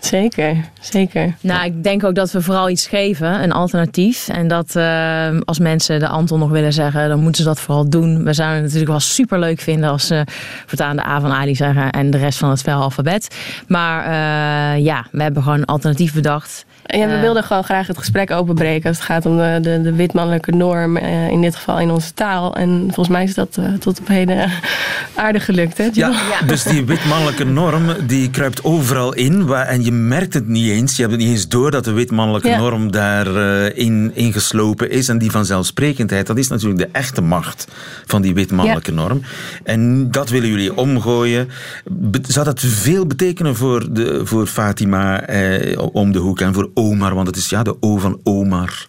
Zeker, 0.00 0.56
zeker. 0.80 1.34
Nou, 1.40 1.64
ik 1.64 1.82
denk 1.82 2.04
ook 2.04 2.14
dat 2.14 2.32
we 2.32 2.42
vooral 2.42 2.70
iets 2.70 2.86
geven, 2.86 3.42
een 3.42 3.52
alternatief. 3.52 4.28
En 4.28 4.48
dat 4.48 4.76
eh, 4.76 5.38
als 5.44 5.58
mensen 5.58 5.98
de 5.98 6.08
Anton 6.08 6.38
nog 6.38 6.50
willen 6.50 6.72
zeggen, 6.72 7.08
dan 7.08 7.20
moeten 7.20 7.42
ze 7.42 7.48
dat 7.48 7.60
vooral 7.60 7.88
doen. 7.88 8.24
We 8.24 8.32
zouden 8.32 8.56
het 8.56 8.64
natuurlijk 8.64 8.90
wel 8.90 9.00
super 9.00 9.38
leuk 9.38 9.60
vinden 9.60 9.90
als 9.90 10.06
ze 10.06 10.24
voortaan 10.66 10.96
de 10.96 11.06
A 11.06 11.20
van 11.20 11.32
Ali 11.32 11.54
zeggen 11.54 11.90
en 11.90 12.10
de 12.10 12.18
rest 12.18 12.38
van 12.38 12.50
het 12.50 12.58
spelalfabet. 12.58 13.36
Maar 13.66 14.04
eh, 14.04 14.84
ja, 14.84 15.06
we 15.10 15.22
hebben 15.22 15.42
gewoon 15.42 15.58
een 15.58 15.64
alternatief 15.64 16.14
bedacht. 16.14 16.64
Ja, 16.98 17.06
we 17.06 17.12
Eh, 17.14 17.20
wilden 17.20 17.44
gewoon 17.44 17.64
graag 17.64 17.86
het 17.86 17.98
gesprek 17.98 18.30
openbreken 18.30 18.88
als 18.88 18.96
het 18.96 19.06
gaat 19.06 19.26
om 19.26 19.36
de, 19.36 19.58
de, 19.62 19.80
de 19.82 19.92
witmannelijke 19.94 20.50
norm, 20.52 20.96
eh, 20.96 21.28
in 21.28 21.40
dit 21.40 21.54
geval 21.56 21.78
in 21.80 21.90
onze 21.90 22.14
taal. 22.14 22.54
En 22.56 22.80
volgens 22.84 23.08
mij 23.08 23.24
is 23.24 23.34
dat 23.34 23.56
eh, 23.60 23.72
tot 23.72 24.00
op 24.00 24.08
heden 24.08 24.50
aardig 25.14 25.44
gelukt, 25.44 25.78
hè? 25.78 25.88
Ja, 25.92 26.12
dus 26.46 26.62
die 26.62 26.84
witmannelijke 26.84 27.44
norm 27.44 27.82
die 28.06 28.30
kruipt 28.30 28.64
overal 28.64 29.12
in. 29.14 29.46
Waar, 29.46 29.66
en 29.66 29.84
je 29.84 29.92
merkt 29.92 30.34
het 30.34 30.48
niet 30.48 30.70
eens. 30.70 30.96
Je 30.96 31.02
hebt 31.02 31.14
het 31.14 31.22
niet 31.24 31.30
eens 31.32 31.48
door 31.48 31.70
dat 31.70 31.84
de 31.84 31.92
witmannelijke 31.92 32.48
Ja. 32.48 32.58
norm 32.58 32.90
daarin 32.90 33.74
in 33.76 34.10
ingeslopen 34.14 34.90
is. 34.90 35.08
En 35.08 35.18
die 35.18 35.30
vanzelfsprekendheid, 35.30 36.26
dat 36.26 36.38
is 36.38 36.48
natuurlijk 36.48 36.80
de 36.80 36.88
echte 36.92 37.20
macht 37.20 37.66
van 38.06 38.22
die 38.22 38.34
witmannelijke 38.34 38.92
norm. 38.92 39.20
En 39.64 40.10
dat 40.10 40.28
willen 40.30 40.48
jullie 40.48 40.76
omgooien. 40.76 41.48
Be- 41.90 42.18
Zou 42.28 42.44
dat 42.44 42.60
veel 42.60 43.06
betekenen 43.06 43.56
voor, 43.56 43.92
de, 43.92 44.20
voor 44.24 44.46
Fatima 44.46 45.20
eh, 45.20 45.78
om 45.92 46.12
de 46.12 46.18
hoek 46.18 46.40
en 46.40 46.54
voor 46.54 46.70
Omar? 46.80 47.14
Want 47.14 47.26
het 47.26 47.36
is 47.36 47.50
ja 47.50 47.62
de 47.62 47.76
O 47.80 47.96
van 47.96 48.20
Omar. 48.22 48.88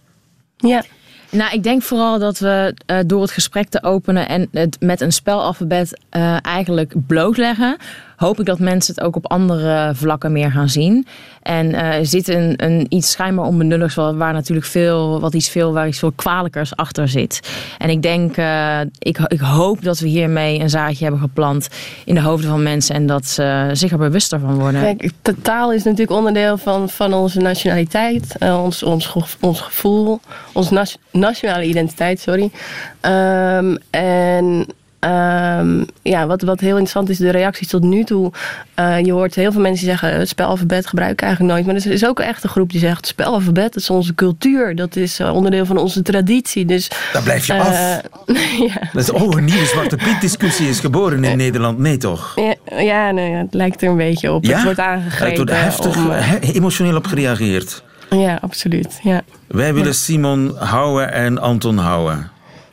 ja. 0.58 0.84
Nou, 1.32 1.54
ik 1.54 1.64
denk 1.64 1.82
vooral 1.82 2.20
dat 2.20 2.40
we 2.40 2.76
eh, 2.86 2.98
door 3.06 3.22
het 3.22 3.32
gesprek 3.32 3.70
te 3.70 3.84
openen 3.84 4.28
en 4.28 4.48
het 4.52 4.78
met 4.80 5.02
een 5.02 5.12
spelalfabet 5.12 6.00
eh, 6.10 6.46
eigenlijk 6.46 6.94
blootleggen, 7.08 7.78
hoop 8.22 8.40
ik 8.40 8.46
dat 8.46 8.60
mensen 8.60 8.96
het 8.96 9.04
ook 9.04 9.16
op 9.16 9.32
andere 9.32 9.92
vlakken 9.96 10.32
meer 10.32 10.52
gaan 10.52 10.70
zien. 10.70 11.08
En 11.42 11.74
eh, 11.74 12.00
zit 12.02 12.28
een, 12.28 12.54
een 12.58 12.86
iets 12.90 13.12
schijnbaar 13.12 13.46
onbenulligs 13.46 13.96
waar, 13.96 14.18
waar 14.18 14.34
natuurlijk 14.34 14.68
veel, 14.68 15.20
wat 15.20 15.34
iets 15.34 15.50
veel, 15.50 15.74
waar 15.74 15.88
iets 15.88 16.00
veel 16.00 16.12
kwalijkers 16.12 16.76
achter 16.76 17.08
zit. 17.08 17.50
En 17.78 17.90
ik 17.90 18.02
denk, 18.02 18.38
eh, 18.38 18.80
ik, 19.00 19.20
ik 19.28 19.40
hoop 19.40 19.84
dat 19.84 20.00
we 20.00 20.08
hiermee 20.08 20.60
een 20.60 20.70
zaadje 20.70 21.04
hebben 21.04 21.22
geplant 21.22 21.70
in 22.06 22.16
de 22.16 22.22
hoofden 22.22 22.50
van 22.50 22.64
mensen 22.64 22.96
en 22.96 23.06
dat 23.06 23.26
ze 23.26 23.70
zich 23.72 23.92
er 23.92 23.98
bewuster 23.98 24.40
van 24.40 24.60
worden. 24.60 24.82
Kijk, 24.82 25.12
de 25.22 25.42
taal 25.42 25.74
is 25.74 25.84
natuurlijk 25.84 26.18
onderdeel 26.18 26.58
van, 26.58 26.90
van 26.90 27.14
onze 27.14 27.40
nationaliteit, 27.40 28.36
eh, 28.40 28.64
ons, 28.64 28.84
ons, 28.84 29.16
ons 29.40 29.62
gevoel, 29.62 30.20
onze 30.54 30.74
nat- 30.74 30.98
nationale 31.12 31.66
identiteit, 31.66 32.20
sorry. 32.20 32.52
Ehm, 33.00 33.76
en 33.90 34.66
ehm, 35.02 35.84
ja, 36.02 36.28
wat, 36.28 36.42
wat 36.42 36.60
heel 36.60 36.70
interessant 36.70 37.10
is, 37.10 37.18
de 37.18 37.30
reacties 37.30 37.68
tot 37.68 37.84
nu 37.84 38.04
toe. 38.04 38.32
Eh, 38.74 39.00
je 39.00 39.12
hoort 39.12 39.36
heel 39.36 39.52
veel 39.52 39.62
mensen 39.62 39.86
die 39.86 39.90
zeggen, 39.98 40.20
het 40.20 40.28
spelalfabet 40.30 40.88
gebruik 40.88 41.12
ik 41.12 41.22
eigenlijk 41.22 41.54
nooit. 41.54 41.66
Maar 41.66 41.76
er 41.76 41.92
is 41.92 42.06
ook 42.06 42.20
echt 42.20 42.44
een 42.44 42.50
groep 42.50 42.70
die 42.72 42.80
zegt, 42.80 42.98
het 42.98 43.08
spelalfabet, 43.08 43.74
dat 43.74 43.82
is 43.82 43.90
onze 43.90 44.16
cultuur. 44.16 44.76
Dat 44.76 44.96
is 44.96 45.20
eh, 45.20 45.34
onderdeel 45.34 45.66
van 45.66 45.78
onze 45.78 46.02
traditie. 46.02 46.66
Dus, 46.66 46.88
Daar 47.14 47.24
blijf 47.24 47.46
je 47.48 47.54
eh, 47.54 47.60
af. 47.60 48.02
ja. 48.68 48.90
Dat 48.94 49.04
is, 49.04 49.12
oh, 49.12 49.36
een 49.38 49.46
nieuwe 49.46 49.66
Zwarte 49.66 49.96
Piet 49.96 50.22
discussie 50.22 50.70
is 50.70 50.80
geboren 50.80 51.24
in 51.24 51.38
Nederland. 51.38 51.78
Nee, 51.78 51.98
toch? 51.98 52.34
Ja, 52.36 52.56
ja, 52.82 53.10
ja, 53.10 53.38
het 53.38 53.54
lijkt 53.54 53.82
er 53.82 53.90
een 53.90 53.98
beetje 53.98 54.32
op. 54.32 54.44
Ja? 54.44 54.54
Het 54.56 54.64
wordt 54.64 54.80
Er 54.80 54.86
aangegrepen. 54.86 55.36
wordt 55.36 55.52
heftig, 55.52 55.96
om, 55.96 56.10
he- 56.10 56.38
emotioneel 56.40 56.96
op 56.96 57.06
gereageerd. 57.08 57.84
ja, 58.10 58.38
absoluut. 58.42 59.00
Ja. 59.04 59.22
Wij 59.48 59.74
willen 59.74 59.96
Simon 59.96 60.56
houden 60.58 61.14
en 61.14 61.38
Anton 61.42 61.78
houden. 61.78 62.30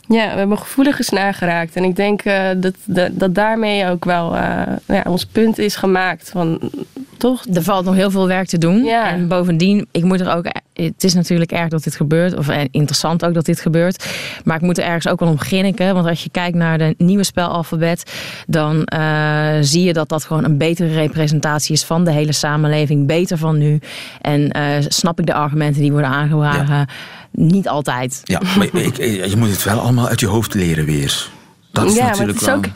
Ja, 0.09 0.33
we 0.33 0.38
hebben 0.38 0.59
gevoelige 0.59 1.03
snaar 1.03 1.35
geraakt. 1.35 1.77
En 1.77 1.85
ik 1.85 1.97
denk 1.97 2.23
eh, 2.23 2.49
dat, 2.57 2.75
dat, 2.85 3.11
dat 3.12 3.35
daarmee 3.35 3.87
ook 3.87 4.05
wel 4.05 4.37
eh, 4.37 4.62
ja, 4.87 5.03
ons 5.07 5.27
punt 5.27 5.59
is 5.59 5.77
gemaakt. 5.77 6.31
Van, 6.31 6.71
toch? 7.18 7.44
Er 7.54 7.62
valt 7.62 7.85
nog 7.85 7.94
heel 7.94 8.11
veel 8.11 8.26
werk 8.26 8.46
te 8.46 8.59
doen. 8.59 8.85
Ja. 8.85 9.11
En 9.11 9.28
bovendien, 9.28 9.87
ik 9.90 10.04
moet 10.04 10.20
er 10.20 10.35
ook. 10.35 10.46
Het 10.72 11.04
is 11.04 11.14
natuurlijk 11.14 11.52
erg 11.52 11.68
dat 11.68 11.85
dit 11.85 11.96
gebeurt. 11.96 12.37
Of 12.37 12.48
eh, 12.48 12.61
interessant 12.70 13.24
ook 13.24 13.35
dat 13.35 13.44
dit 13.44 13.61
gebeurt. 13.61 14.07
Maar 14.44 14.57
ik 14.57 14.62
moet 14.62 14.78
er 14.78 14.85
ergens 14.85 15.09
ook 15.09 15.20
wel 15.20 15.28
om 15.28 15.38
grinniken. 15.38 15.94
Want 15.94 16.07
als 16.07 16.22
je 16.22 16.31
kijkt 16.31 16.57
naar 16.57 16.78
de 16.78 16.94
nieuwe 16.98 17.24
spelalfabet. 17.24 18.12
dan 18.46 18.85
eh, 18.85 19.57
zie 19.61 19.83
je 19.83 19.92
dat 19.92 20.09
dat 20.09 20.24
gewoon 20.24 20.44
een 20.44 20.59
betere 20.59 20.94
representatie 20.94 21.74
is 21.74 21.85
van 21.85 22.04
de 22.04 22.12
hele 22.12 22.33
samenleving. 22.33 23.07
Beter 23.07 23.38
van 23.38 23.59
nu. 23.59 23.81
En 24.20 24.50
eh, 24.50 24.62
snap 24.88 25.18
ik 25.20 25.26
de 25.26 25.35
argumenten 25.35 25.83
die 25.83 25.92
worden 25.92 26.11
aangedragen? 26.11 26.88
Niet 27.31 27.68
altijd. 27.68 28.20
Ja, 28.24 28.40
maar 28.57 28.83
ik, 28.83 28.96
je 29.31 29.35
moet 29.37 29.50
het 29.50 29.64
wel 29.64 29.78
allemaal 29.78 30.09
uit 30.09 30.20
je 30.20 30.26
hoofd 30.26 30.54
leren 30.54 30.85
weer. 30.85 31.28
Dat 31.72 31.85
is 31.85 31.94
ja, 31.94 32.00
maar 32.00 32.11
natuurlijk 32.11 32.38
het 32.38 32.40
is, 32.40 32.46
wel... 32.46 32.57
ook, 32.57 32.66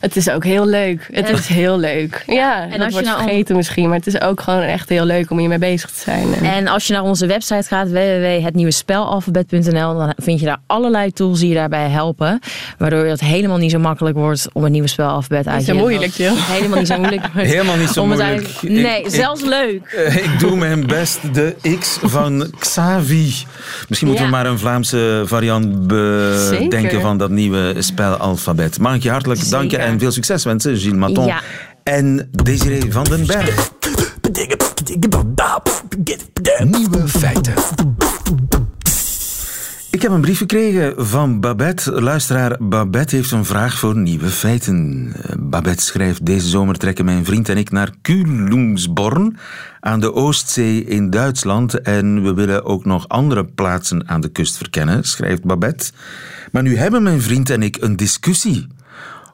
het 0.00 0.16
is 0.16 0.30
ook 0.30 0.44
heel 0.44 0.66
leuk. 0.66 1.08
Het 1.12 1.28
Ja. 1.28 1.34
is 1.34 1.46
heel 1.46 1.78
leuk. 1.78 2.22
Ja, 2.26 2.62
En 2.62 2.62
en 2.62 2.70
als 2.70 2.78
dat 2.78 2.86
je 2.86 2.92
wordt 2.92 3.06
nou- 3.06 3.22
vergeten 3.22 3.56
misschien. 3.56 3.88
Maar 3.88 3.96
het 3.98 4.06
is 4.06 4.20
ook 4.20 4.40
gewoon 4.40 4.60
echt 4.60 4.88
heel 4.88 5.04
leuk 5.04 5.30
om 5.30 5.38
hiermee 5.38 5.58
bezig 5.58 5.90
te 5.90 6.00
zijn. 6.00 6.34
En- 6.34 6.44
En 6.44 6.68
als 6.68 6.86
je 6.86 6.92
naar 6.92 7.02
onze 7.02 7.26
website 7.26 7.66
gaat, 7.68 7.88
www.hetnieuwespelalfabet.nl, 7.90 9.98
dan 9.98 10.12
vind 10.16 10.40
je 10.40 10.46
daar 10.46 10.58
allerlei 10.66 11.12
tools 11.12 11.38
die 11.40 11.48
je 11.48 11.54
daarbij 11.54 11.88
helpen. 11.88 12.38
Waardoor 12.78 13.04
het 13.04 13.20
helemaal 13.20 13.56
niet 13.58 13.70
zo 13.70 13.78
makkelijk 13.78 14.16
wordt 14.16 14.48
om 14.52 14.64
een 14.64 14.72
nieuwe 14.72 14.88
spelalfabet 14.88 15.46
uit 15.46 15.56
Niet 15.56 15.66
te 15.66 15.72
zo 15.72 15.72
leren. 15.72 15.88
moeilijk, 15.90 16.14
Jill. 16.16 16.32
Helemaal 16.36 16.78
niet 16.78 16.86
zo 16.88 16.96
moeilijk. 16.98 17.22
wordt 17.34 17.48
Helemaal 17.48 17.76
niet 17.76 17.88
zo 17.88 18.02
om 18.02 18.10
het 18.10 18.20
moeilijk. 18.22 18.62
Nee, 18.62 19.00
Ik- 19.02 19.10
zelfs 19.10 19.42
leuk. 19.42 19.86
Eh, 20.08 20.16
ik 20.16 20.38
doe 20.38 20.56
mijn 20.56 20.86
best. 20.86 21.34
De 21.34 21.54
X 21.78 21.98
van 22.02 22.50
Xavi. 22.58 23.32
Misschien 23.88 24.08
moeten 24.08 24.24
we 24.26 24.30
maar 24.30 24.46
een 24.46 24.58
Vlaamse 24.58 25.22
variant 25.24 25.86
bedenken 25.86 26.80
Zeker. 26.80 27.00
van 27.00 27.18
dat 27.18 27.30
nieuwe 27.30 27.74
spelalfabet. 27.78 28.78
Mag 28.78 28.94
ik 28.94 29.02
je 29.02 29.10
hartelijk 29.10 29.40
Zeker. 29.40 29.58
danken 29.58 29.80
en 29.88 29.98
veel 29.98 30.12
succes 30.12 30.44
wensen, 30.44 30.76
Gilles 30.76 30.98
Maton. 30.98 31.26
Ja. 31.26 31.40
En 31.82 32.28
Desiree 32.30 32.92
van 32.92 33.04
den 33.04 33.26
Berg. 33.26 33.70
Nieuwe 36.64 37.08
feiten. 37.08 37.54
Ik 39.90 40.02
heb 40.02 40.12
een 40.12 40.20
brief 40.20 40.38
gekregen 40.38 41.06
van 41.06 41.40
Babette. 41.40 42.02
Luisteraar, 42.02 42.56
Babette 42.60 43.16
heeft 43.16 43.30
een 43.30 43.44
vraag 43.44 43.78
voor 43.78 43.96
nieuwe 43.96 44.28
feiten. 44.28 45.12
Babette 45.38 45.82
schrijft: 45.82 46.26
Deze 46.26 46.48
zomer 46.48 46.78
trekken 46.78 47.04
mijn 47.04 47.24
vriend 47.24 47.48
en 47.48 47.56
ik 47.56 47.70
naar 47.70 47.90
Kühlungsborn 48.02 49.36
aan 49.80 50.00
de 50.00 50.14
Oostzee 50.14 50.84
in 50.84 51.10
Duitsland. 51.10 51.80
En 51.80 52.22
we 52.22 52.34
willen 52.34 52.64
ook 52.64 52.84
nog 52.84 53.08
andere 53.08 53.44
plaatsen 53.44 54.08
aan 54.08 54.20
de 54.20 54.28
kust 54.28 54.56
verkennen, 54.56 55.04
schrijft 55.04 55.44
Babette. 55.44 55.90
Maar 56.52 56.62
nu 56.62 56.76
hebben 56.76 57.02
mijn 57.02 57.20
vriend 57.20 57.50
en 57.50 57.62
ik 57.62 57.76
een 57.80 57.96
discussie 57.96 58.66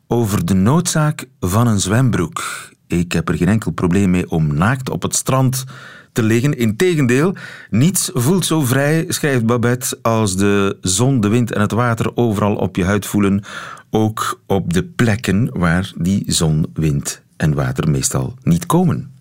over 0.06 0.44
de 0.44 0.54
noodzaak 0.54 1.24
van 1.40 1.66
een 1.66 1.80
zwembroek. 1.80 2.42
Ik 2.86 3.12
heb 3.12 3.28
er 3.28 3.36
geen 3.36 3.48
enkel 3.48 3.70
probleem 3.70 4.10
mee 4.10 4.30
om 4.30 4.54
naakt 4.54 4.90
op 4.90 5.02
het 5.02 5.14
strand 5.14 5.64
te 6.12 6.22
liggen. 6.22 6.58
Integendeel, 6.58 7.34
niets 7.70 8.10
voelt 8.14 8.46
zo 8.46 8.60
vrij, 8.60 9.04
schrijft 9.08 9.46
Babette, 9.46 9.98
als 10.02 10.36
de 10.36 10.76
zon, 10.80 11.20
de 11.20 11.28
wind 11.28 11.52
en 11.52 11.60
het 11.60 11.72
water 11.72 12.16
overal 12.16 12.54
op 12.54 12.76
je 12.76 12.84
huid 12.84 13.06
voelen. 13.06 13.42
Ook 13.90 14.40
op 14.46 14.72
de 14.72 14.84
plekken 14.84 15.50
waar 15.52 15.92
die 15.96 16.24
zon, 16.26 16.66
wind 16.74 17.22
en 17.36 17.54
water 17.54 17.90
meestal 17.90 18.34
niet 18.42 18.66
komen. 18.66 19.12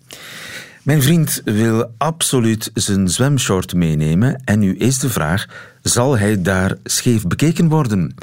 Mijn 0.82 1.02
vriend 1.02 1.42
wil 1.44 1.92
absoluut 1.98 2.70
zijn 2.74 3.08
zwemshort 3.08 3.74
meenemen 3.74 4.42
en 4.44 4.58
nu 4.58 4.76
is 4.76 4.98
de 4.98 5.08
vraag, 5.08 5.46
zal 5.82 6.18
hij 6.18 6.42
daar 6.42 6.76
scheef 6.84 7.26
bekeken 7.26 7.68
worden? 7.68 8.14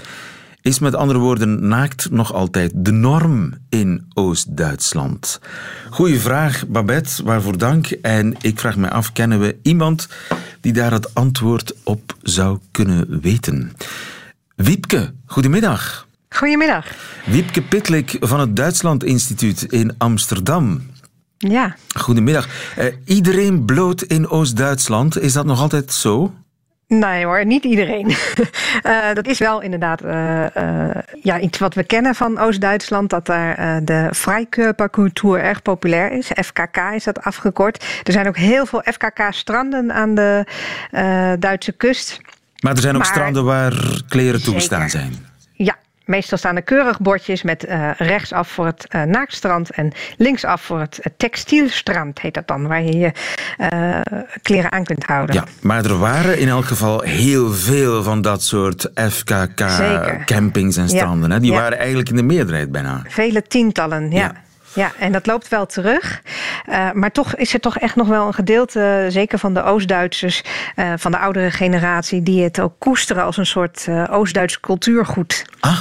Is 0.62 0.80
met 0.80 0.96
andere 0.96 1.20
woorden 1.20 1.68
naakt 1.68 2.12
nog 2.12 2.34
altijd 2.34 2.72
de 2.76 2.92
norm 2.92 3.54
in 3.70 4.06
Oost-Duitsland? 4.14 5.40
Goeie 5.90 6.20
vraag, 6.20 6.68
Babette, 6.68 7.24
waarvoor 7.24 7.58
dank. 7.58 7.88
En 7.88 8.36
ik 8.42 8.60
vraag 8.60 8.78
me 8.78 8.90
af, 8.90 9.12
kennen 9.12 9.40
we 9.40 9.58
iemand 9.62 10.08
die 10.60 10.74
daar 10.74 10.92
het 10.92 11.16
antwoord 11.16 11.74
op 11.84 12.18
zou 12.22 12.60
kunnen 12.72 13.22
weten? 13.22 13.72
Wiepke, 14.56 15.14
goedemiddag. 15.26 16.08
Goedemiddag. 16.30 16.88
Wiepke 17.26 17.62
Pitlik 17.62 18.18
van 18.20 18.40
het 18.40 18.56
Duitsland 18.56 19.04
Instituut 19.04 19.62
in 19.62 19.96
Amsterdam. 19.98 20.82
Ja. 21.38 21.76
Goedemiddag. 21.98 22.48
Uh, 22.80 22.86
iedereen 23.06 23.66
bloot 23.66 24.02
in 24.02 24.30
Oost-Duitsland, 24.30 25.20
is 25.20 25.34
dat 25.34 25.46
nog 25.46 25.60
altijd 25.60 25.94
zo? 25.94 26.34
Nee 27.00 27.26
hoor, 27.26 27.46
niet 27.46 27.64
iedereen. 27.64 28.10
uh, 28.10 29.14
dat 29.14 29.28
is 29.28 29.40
wel 29.40 29.62
inderdaad 29.62 30.04
uh, 30.04 30.46
uh, 30.58 30.90
ja, 31.22 31.40
iets 31.40 31.60
wat 31.60 31.74
we 31.74 31.84
kennen 31.84 32.16
van 32.16 32.40
Oost-Duitsland. 32.40 33.10
Dat 33.10 33.26
daar 33.26 33.86
de 33.86 34.10
Freikörperkultuur 34.14 35.40
erg 35.40 35.62
populair 35.62 36.12
is. 36.12 36.32
FKK 36.36 36.78
is 36.96 37.04
dat 37.04 37.24
afgekort. 37.24 37.86
Er 38.04 38.12
zijn 38.12 38.28
ook 38.28 38.38
heel 38.38 38.66
veel 38.66 38.82
FKK-stranden 38.86 39.94
aan 39.94 40.16
de 40.16 40.46
Duitse 41.40 41.72
kust. 41.72 42.20
Maar 42.60 42.74
er 42.74 42.82
zijn 42.82 42.96
ook 42.96 43.02
maar, 43.02 43.12
stranden 43.12 43.46
waar 43.46 44.02
kleren 44.08 44.44
toegestaan 44.44 44.90
zijn. 44.90 45.31
Meestal 46.12 46.38
staan 46.38 46.56
er 46.56 46.62
keurig 46.62 47.00
bordjes 47.00 47.44
met 47.44 47.66
uh, 47.68 47.90
rechtsaf 47.98 48.48
voor 48.48 48.66
het 48.66 48.86
uh, 48.90 49.04
naaktstrand 49.04 49.70
en 49.70 49.92
linksaf 50.18 50.62
voor 50.62 50.80
het 50.80 51.00
uh, 51.00 51.06
textielstrand, 51.18 52.22
heet 52.22 52.34
dat 52.34 52.48
dan, 52.48 52.68
waar 52.68 52.84
je 52.84 52.98
je 52.98 53.12
kleren 54.42 54.72
aan 54.72 54.84
kunt 54.84 55.04
houden. 55.06 55.36
Ja, 55.36 55.44
maar 55.62 55.86
er 55.86 55.98
waren 55.98 56.40
in 56.40 56.48
elk 56.48 56.66
geval 56.66 57.02
heel 57.02 57.52
veel 57.52 58.04
van 58.04 58.22
dat 58.22 58.44
soort 58.44 58.92
FKK-campings 59.10 60.78
en 60.78 60.90
stranden. 60.90 61.30
Ja. 61.30 61.36
Hè? 61.36 61.42
Die 61.42 61.52
ja. 61.52 61.60
waren 61.60 61.78
eigenlijk 61.78 62.10
in 62.10 62.16
de 62.16 62.24
meerderheid 62.24 62.72
bijna. 62.72 63.02
Vele 63.08 63.42
tientallen, 63.42 64.12
ja. 64.12 64.18
ja. 64.18 64.34
Ja, 64.74 64.92
en 65.00 65.12
dat 65.12 65.26
loopt 65.26 65.48
wel 65.48 65.66
terug. 65.66 66.22
Uh, 66.70 66.92
maar 66.92 67.12
toch 67.12 67.36
is 67.36 67.54
er 67.54 67.60
toch 67.60 67.78
echt 67.78 67.96
nog 67.96 68.08
wel 68.08 68.28
een 68.28 68.34
gedeelte, 68.34 69.06
zeker 69.10 69.40
van 69.40 69.54
de 69.54 69.64
Oost-Duitsers, 69.64 70.44
uh, 70.76 70.94
van 70.98 71.12
de 71.12 71.18
oudere 71.18 71.52
generatie, 71.52 72.24
die 72.24 72.44
het 72.44 72.60
ook 72.60 72.74
koesteren 72.80 73.24
als 73.24 73.38
een 73.38 73.46
soort 73.46 73.86
uh, 73.90 74.04
Oost-Duits 74.10 74.60
cultuurgoed. 74.60 75.46
Ah, 75.60 75.80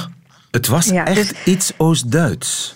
het 0.51 0.67
was 0.67 0.85
ja, 0.85 1.05
echt 1.05 1.15
dus, 1.15 1.43
iets 1.45 1.71
Oost-Duits. 1.77 2.75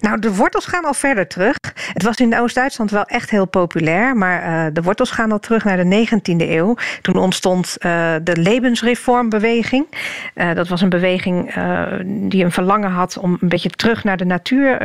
Nou, 0.00 0.18
de 0.18 0.34
wortels 0.34 0.66
gaan 0.66 0.84
al 0.84 0.94
verder 0.94 1.26
terug. 1.26 1.56
Het 1.92 2.02
was 2.02 2.16
in 2.16 2.38
Oost-Duitsland 2.38 2.90
wel 2.90 3.04
echt 3.04 3.30
heel 3.30 3.46
populair, 3.46 4.16
maar 4.16 4.42
uh, 4.42 4.72
de 4.72 4.82
wortels 4.82 5.10
gaan 5.10 5.32
al 5.32 5.38
terug 5.38 5.64
naar 5.64 5.76
de 5.76 6.06
19e 6.06 6.36
eeuw. 6.36 6.76
Toen 7.02 7.16
ontstond 7.16 7.76
uh, 7.78 8.14
de 8.22 8.36
Lebensreformbeweging. 8.36 9.86
Uh, 10.34 10.54
dat 10.54 10.68
was 10.68 10.80
een 10.80 10.88
beweging 10.88 11.54
die 12.30 12.44
een 12.44 12.52
verlangen 12.52 12.90
had 12.90 13.18
om 13.18 13.36
een 13.40 13.48
beetje 13.48 13.70
terug 13.70 14.04
naar 14.04 14.16
de 14.16 14.24
natuur 14.24 14.78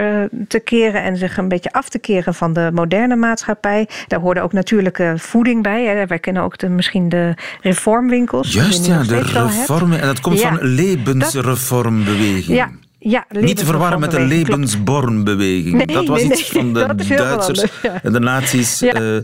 te 0.47 0.59
keren 0.59 1.03
en 1.03 1.17
zich 1.17 1.37
een 1.37 1.47
beetje 1.47 1.71
af 1.71 1.89
te 1.89 1.99
keren 1.99 2.33
van 2.33 2.53
de 2.53 2.69
moderne 2.73 3.15
maatschappij. 3.15 3.87
Daar 4.07 4.19
hoorde 4.19 4.41
ook 4.41 4.53
natuurlijke 4.53 5.13
voeding 5.17 5.63
bij. 5.63 5.85
Hè. 5.85 6.07
Wij 6.07 6.19
kennen 6.19 6.43
ook 6.43 6.57
de, 6.57 6.69
misschien 6.69 7.09
de 7.09 7.33
reformwinkels. 7.61 8.53
Juist, 8.53 8.85
ja, 8.85 9.03
de 9.03 9.21
reform. 9.21 9.93
En 9.93 10.07
dat 10.07 10.19
komt 10.19 10.39
ja, 10.39 10.49
van 10.49 10.67
Lebensreformbeweging. 10.67 12.57
Ja. 12.57 12.69
Ja, 13.03 13.25
Niet 13.29 13.57
te 13.57 13.65
verwarren 13.65 13.99
met 13.99 14.11
de 14.11 14.19
Levensbornbeweging. 14.19 15.75
Nee, 15.75 15.85
dat 15.85 16.07
was 16.07 16.21
nee, 16.21 16.31
iets 16.31 16.51
nee, 16.51 16.61
van 16.61 16.73
de 16.73 17.05
Duitsers 17.07 17.63
en 18.03 18.11
de 18.11 18.19
nazi's 18.19 18.79
ja. 18.79 19.01
uh, 19.01 19.21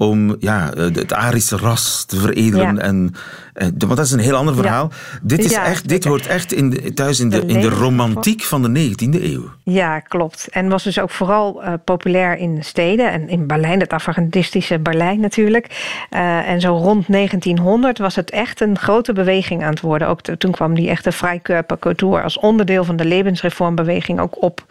om 0.00 0.36
ja, 0.38 0.70
het 0.74 1.12
Arische 1.12 1.56
ras 1.56 2.04
te 2.04 2.16
veredelen. 2.16 2.74
Ja. 2.74 2.80
En, 2.80 3.14
want 3.54 3.96
dat 3.96 3.98
is 3.98 4.10
een 4.10 4.18
heel 4.18 4.36
ander 4.36 4.54
verhaal. 4.54 4.90
Dit, 5.22 5.44
is 5.44 5.52
echt, 5.52 5.88
dit 5.88 6.04
hoort 6.04 6.26
echt 6.26 6.52
in 6.52 6.70
de, 6.70 6.94
thuis 6.94 7.20
in 7.20 7.30
de, 7.30 7.46
in 7.46 7.60
de 7.60 7.68
romantiek 7.68 8.42
van 8.42 8.62
de 8.62 8.90
19e 8.90 9.22
eeuw. 9.22 9.50
Ja, 9.62 10.00
klopt. 10.00 10.48
En 10.50 10.68
was 10.68 10.82
dus 10.82 10.98
ook 10.98 11.10
vooral 11.10 11.62
uh, 11.62 11.72
populair 11.84 12.36
in 12.36 12.54
de 12.54 12.62
steden. 12.62 13.12
En 13.12 13.28
in 13.28 13.46
Berlijn, 13.46 13.80
het 13.80 13.92
avantgardistische 13.92 14.78
Berlijn 14.78 15.20
natuurlijk. 15.20 15.66
en 16.10 16.60
zo 16.60 16.76
rond 16.76 17.04
1900 17.08 17.98
was 17.98 18.16
het 18.16 18.30
echt 18.30 18.60
een 18.60 18.78
grote 18.78 19.12
beweging 19.12 19.62
aan 19.62 19.70
het 19.70 19.80
worden. 19.80 20.08
Ook 20.08 20.20
toen 20.20 20.52
kwam 20.52 20.74
die 20.74 20.88
echte 20.88 21.12
Freikörperkultur 21.12 22.22
als 22.22 22.38
onderdeel 22.38 22.84
van 22.84 22.96
de 22.96 23.04
levensreformbeweging 23.04 24.20
ook 24.20 24.42
op. 24.42 24.64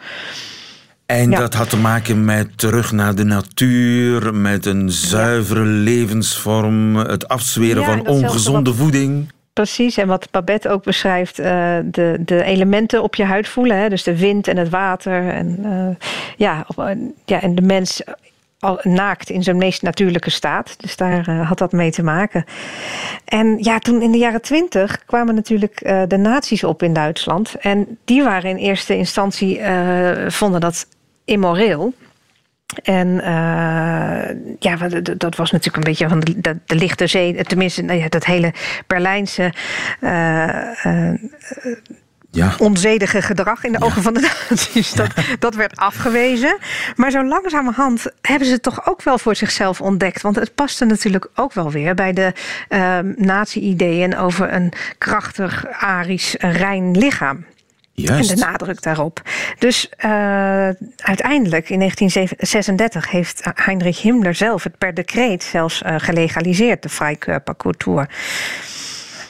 En 1.10 1.30
ja. 1.30 1.38
dat 1.38 1.54
had 1.54 1.70
te 1.70 1.76
maken 1.76 2.24
met 2.24 2.58
terug 2.58 2.92
naar 2.92 3.14
de 3.14 3.24
natuur, 3.24 4.34
met 4.34 4.66
een 4.66 4.90
zuivere 4.90 5.64
ja. 5.64 5.66
levensvorm, 5.66 6.96
het 6.96 7.28
afzweren 7.28 7.82
ja, 7.82 7.88
van 7.88 8.06
ongezonde 8.06 8.70
wat... 8.70 8.78
voeding. 8.78 9.32
Precies, 9.52 9.96
en 9.96 10.06
wat 10.06 10.30
Babette 10.30 10.68
ook 10.68 10.84
beschrijft, 10.84 11.40
uh, 11.40 11.46
de, 11.84 12.16
de 12.24 12.42
elementen 12.42 13.02
op 13.02 13.14
je 13.14 13.24
huid 13.24 13.48
voelen. 13.48 13.76
Hè? 13.76 13.88
Dus 13.88 14.02
de 14.02 14.18
wind 14.18 14.48
en 14.48 14.56
het 14.56 14.68
water. 14.68 15.28
En, 15.28 15.58
uh, 15.60 16.06
ja, 16.36 16.64
op, 16.66 16.94
ja, 17.24 17.40
en 17.40 17.54
de 17.54 17.62
mens 17.62 18.02
al 18.58 18.78
naakt 18.82 19.30
in 19.30 19.42
zijn 19.42 19.56
meest 19.56 19.82
natuurlijke 19.82 20.30
staat. 20.30 20.74
Dus 20.80 20.96
daar 20.96 21.28
uh, 21.28 21.48
had 21.48 21.58
dat 21.58 21.72
mee 21.72 21.90
te 21.90 22.02
maken. 22.02 22.44
En 23.24 23.56
ja, 23.58 23.78
toen 23.78 24.02
in 24.02 24.10
de 24.10 24.18
jaren 24.18 24.42
twintig 24.42 25.04
kwamen 25.04 25.34
natuurlijk 25.34 25.80
uh, 25.82 26.02
de 26.08 26.16
nazi's 26.16 26.62
op 26.62 26.82
in 26.82 26.92
Duitsland. 26.92 27.54
En 27.54 27.98
die 28.04 28.22
waren 28.22 28.50
in 28.50 28.56
eerste 28.56 28.96
instantie, 28.96 29.58
uh, 29.58 30.28
vonden 30.28 30.60
dat 30.60 30.86
immoreel. 31.24 31.94
En 32.82 33.08
uh, 33.08 34.54
ja, 34.58 34.88
dat 35.16 35.36
was 35.36 35.50
natuurlijk 35.50 35.76
een 35.76 35.90
beetje 35.90 36.08
van 36.08 36.20
de, 36.20 36.40
de, 36.40 36.56
de 36.66 36.74
lichte 36.74 37.06
zee. 37.06 37.44
Tenminste, 37.44 37.82
nou 37.82 37.98
ja, 37.98 38.08
dat 38.08 38.24
hele 38.24 38.52
Berlijnse 38.86 39.52
uh, 40.00 41.14
ja. 42.30 42.54
onzedige 42.58 43.22
gedrag 43.22 43.64
in 43.64 43.72
de 43.72 43.80
ogen 43.80 44.02
van 44.02 44.14
de 44.14 44.20
nazi's. 44.48 44.92
Dat, 44.92 45.08
dat 45.38 45.54
werd 45.54 45.76
afgewezen. 45.76 46.58
Maar 46.96 47.10
zo 47.10 47.24
langzamerhand 47.24 48.06
hebben 48.20 48.46
ze 48.46 48.52
het 48.52 48.62
toch 48.62 48.86
ook 48.86 49.02
wel 49.02 49.18
voor 49.18 49.36
zichzelf 49.36 49.80
ontdekt. 49.80 50.22
Want 50.22 50.36
het 50.36 50.54
paste 50.54 50.84
natuurlijk 50.84 51.28
ook 51.34 51.52
wel 51.52 51.70
weer 51.70 51.94
bij 51.94 52.12
de 52.12 52.32
uh, 52.68 52.98
nazi-ideeën 53.16 54.16
over 54.16 54.52
een 54.52 54.72
krachtig, 54.98 55.66
arisch, 55.66 56.34
rein 56.38 56.98
lichaam. 56.98 57.44
Juist. 58.00 58.30
En 58.30 58.36
de 58.36 58.44
nadruk 58.44 58.82
daarop. 58.82 59.22
Dus 59.58 59.88
uh, 60.04 60.10
uiteindelijk 60.96 61.68
in 61.70 61.78
1936 61.78 63.10
heeft 63.10 63.42
Heinrich 63.54 64.02
Himmler 64.02 64.34
zelf 64.34 64.64
het 64.64 64.78
per 64.78 64.94
decreet 64.94 65.42
zelfs 65.42 65.82
uh, 65.82 65.94
gelegaliseerd, 65.98 66.82
de 66.82 66.88
Freikörperkultur. 66.88 68.08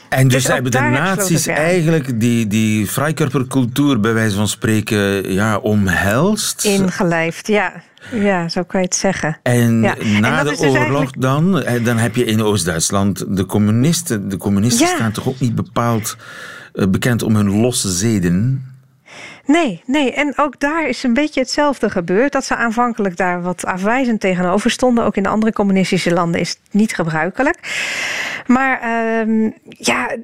En 0.09 0.27
dus, 0.27 0.43
dus 0.43 0.53
hebben 0.53 0.71
de 0.71 0.79
nazi's 0.79 1.47
eigenlijk 1.47 2.19
die, 2.19 2.47
die 2.47 2.87
Freikörperkultuur 2.87 3.99
bij 3.99 4.13
wijze 4.13 4.35
van 4.35 4.47
spreken 4.47 5.31
ja, 5.33 5.57
omhelst? 5.57 6.65
Ingelijfd, 6.65 7.47
ja. 7.47 7.73
Ja, 8.11 8.49
zo 8.49 8.63
kan 8.63 8.79
je 8.79 8.85
het 8.85 8.95
zeggen. 8.95 9.37
En 9.43 9.81
ja. 9.81 9.95
na 10.19 10.39
en 10.39 10.45
de 10.45 10.49
dus 10.49 10.59
oorlog 10.59 10.77
eigenlijk... 10.77 11.21
dan, 11.21 11.63
dan 11.83 11.97
heb 11.97 12.15
je 12.15 12.25
in 12.25 12.43
Oost-Duitsland 12.43 13.25
de 13.37 13.45
communisten. 13.45 14.29
De 14.29 14.37
communisten 14.37 14.87
ja. 14.87 14.95
staan 14.95 15.11
toch 15.11 15.27
ook 15.27 15.39
niet 15.39 15.55
bepaald 15.55 16.17
bekend 16.73 17.23
om 17.23 17.35
hun 17.35 17.61
losse 17.61 17.91
zeden? 17.91 18.63
Nee, 19.45 19.81
nee, 19.85 20.13
en 20.13 20.33
ook 20.35 20.59
daar 20.59 20.87
is 20.87 21.03
een 21.03 21.13
beetje 21.13 21.39
hetzelfde 21.39 21.89
gebeurd. 21.89 22.31
Dat 22.31 22.45
ze 22.45 22.55
aanvankelijk 22.55 23.17
daar 23.17 23.41
wat 23.41 23.65
afwijzend 23.65 24.19
tegenover 24.19 24.71
stonden. 24.71 25.03
Ook 25.03 25.15
in 25.15 25.23
de 25.23 25.29
andere 25.29 25.53
communistische 25.53 26.13
landen 26.13 26.41
is 26.41 26.49
het 26.49 26.59
niet 26.71 26.95
gebruikelijk. 26.95 27.57
Maar 28.47 28.81
uh, 28.83 29.51
ja, 29.67 30.15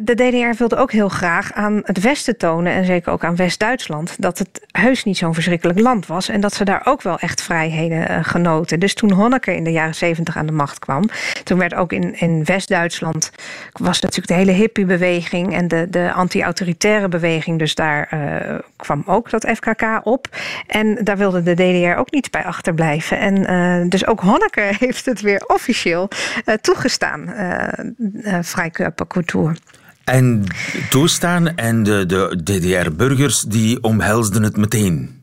de 0.00 0.14
DDR 0.14 0.58
wilde 0.58 0.76
ook 0.76 0.92
heel 0.92 1.08
graag 1.08 1.52
aan 1.52 1.80
het 1.84 2.00
Westen 2.00 2.36
tonen... 2.36 2.72
en 2.72 2.84
zeker 2.84 3.12
ook 3.12 3.24
aan 3.24 3.36
West-Duitsland... 3.36 4.14
dat 4.18 4.38
het 4.38 4.60
heus 4.70 5.04
niet 5.04 5.16
zo'n 5.16 5.34
verschrikkelijk 5.34 5.80
land 5.80 6.06
was... 6.06 6.28
en 6.28 6.40
dat 6.40 6.54
ze 6.54 6.64
daar 6.64 6.82
ook 6.84 7.02
wel 7.02 7.18
echt 7.18 7.42
vrijheden 7.42 8.10
uh, 8.10 8.18
genoten. 8.22 8.80
Dus 8.80 8.94
toen 8.94 9.12
Honecker 9.12 9.54
in 9.54 9.64
de 9.64 9.72
jaren 9.72 9.94
zeventig 9.94 10.36
aan 10.36 10.46
de 10.46 10.52
macht 10.52 10.78
kwam... 10.78 11.08
toen 11.44 11.58
werd 11.58 11.74
ook 11.74 11.92
in, 11.92 12.20
in 12.20 12.44
West-Duitsland... 12.44 13.30
was 13.72 14.00
natuurlijk 14.00 14.28
de 14.28 14.34
hele 14.34 14.52
hippiebeweging... 14.52 15.54
en 15.54 15.68
de, 15.68 15.86
de 15.90 16.12
anti-autoritaire 16.12 17.08
beweging, 17.08 17.58
dus 17.58 17.74
daar... 17.74 18.08
Uh, 18.14 18.58
kwam 18.76 19.02
ook 19.06 19.30
dat 19.30 19.50
FKK 19.54 20.00
op. 20.02 20.28
En 20.66 21.04
daar 21.04 21.16
wilde 21.16 21.42
de 21.42 21.54
DDR 21.54 21.98
ook 21.98 22.10
niet 22.10 22.30
bij 22.30 22.44
achterblijven. 22.44 23.18
En 23.18 23.50
uh, 23.50 23.90
dus 23.90 24.06
ook 24.06 24.20
Honecker 24.20 24.76
heeft 24.84 25.04
het 25.04 25.20
weer 25.20 25.44
officieel 25.46 26.08
uh, 26.44 26.54
toegestaan, 26.54 27.28
uh, 27.28 28.38
Freikörperkultur. 28.44 29.56
En 30.04 30.44
toestaan 30.90 31.56
en 31.56 31.82
de, 31.82 32.06
de 32.06 32.40
DDR-burgers 32.44 33.40
die 33.40 33.82
omhelsden 33.82 34.42
het 34.42 34.56
meteen? 34.56 35.16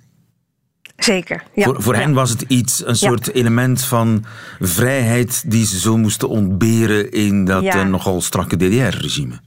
Zeker. 0.97 1.43
Ja. 1.53 1.63
Voor, 1.63 1.82
voor 1.82 1.95
hen 1.95 2.13
was 2.13 2.29
het 2.29 2.41
iets, 2.41 2.86
een 2.86 2.95
soort 2.95 3.34
element 3.34 3.86
van 3.86 4.25
vrijheid 4.60 5.51
die 5.51 5.65
ze 5.65 5.79
zo 5.79 5.97
moesten 5.97 6.29
ontberen 6.29 7.12
in 7.12 7.45
dat 7.45 7.63
eh, 7.63 7.84
nogal 7.84 8.21
strakke 8.21 8.56
DDR-regime. 8.58 9.39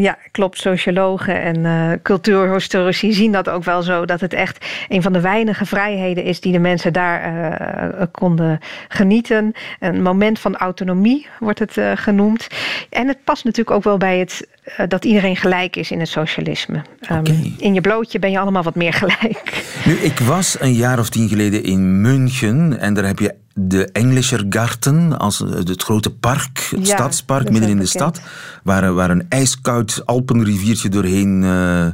Ja, 0.00 0.18
klopt. 0.30 0.58
Sociologen 0.58 1.40
en 1.42 1.64
eh 1.66 1.92
cultuurhistorici 2.02 3.12
zien 3.12 3.32
dat 3.32 3.48
ook 3.48 3.64
wel 3.64 3.82
zo. 3.82 4.04
Dat 4.04 4.20
het 4.20 4.32
echt 4.32 4.66
een 4.88 5.02
van 5.02 5.12
de 5.12 5.20
weinige 5.20 5.66
vrijheden 5.66 6.24
is 6.24 6.40
die 6.40 6.52
de 6.52 6.58
mensen 6.58 6.92
daar 6.92 7.20
eh, 7.22 8.06
konden 8.10 8.58
genieten. 8.88 9.52
Een 9.80 10.02
moment 10.02 10.38
van 10.38 10.56
autonomie 10.56 11.26
wordt 11.38 11.58
het 11.58 11.76
eh, 11.76 11.92
genoemd. 11.94 12.48
En 12.90 13.08
het 13.08 13.24
past 13.24 13.44
natuurlijk 13.44 13.76
ook 13.76 13.84
wel 13.84 13.96
bij 13.96 14.18
het 14.18 14.48
eh, 14.62 14.88
dat 14.88 15.04
iedereen 15.04 15.36
gelijk 15.36 15.76
is 15.76 15.90
in 15.90 16.00
het 16.00 16.08
socialisme. 16.08 16.82
Ehm. 17.00 17.24
In 17.58 17.74
je 17.74 17.80
blootje 17.80 18.18
ben 18.18 18.30
je 18.30 18.38
allemaal 18.38 18.62
wat 18.62 18.74
meer 18.74 18.92
gelijk. 18.92 19.64
Nu, 19.84 19.92
ik 19.94 20.18
was 20.18 20.56
een 20.60 20.72
jaar 20.74 20.98
of 20.98 21.08
tien 21.08 21.28
geleden 21.28 21.62
in 21.64 22.00
München 22.00 22.78
en 22.78 22.94
daar 22.94 23.04
heb 23.04 23.18
je 23.18 23.34
de 23.54 23.88
Englischer 23.92 24.46
Garten, 24.48 25.18
als 25.18 25.38
het 25.38 25.82
grote 25.82 26.10
park, 26.10 26.66
het 26.70 26.86
Ja, 26.86 26.94
stadspark 26.94 27.50
midden 27.50 27.70
in 27.70 27.78
de 27.78 27.86
stad, 27.86 28.20
waar, 28.62 28.94
waar 28.94 29.10
een 29.10 29.26
ijskoud 29.28 30.02
Alpenriviertje 30.04 30.88
doorheen 30.88 31.42
eh, 31.44 31.86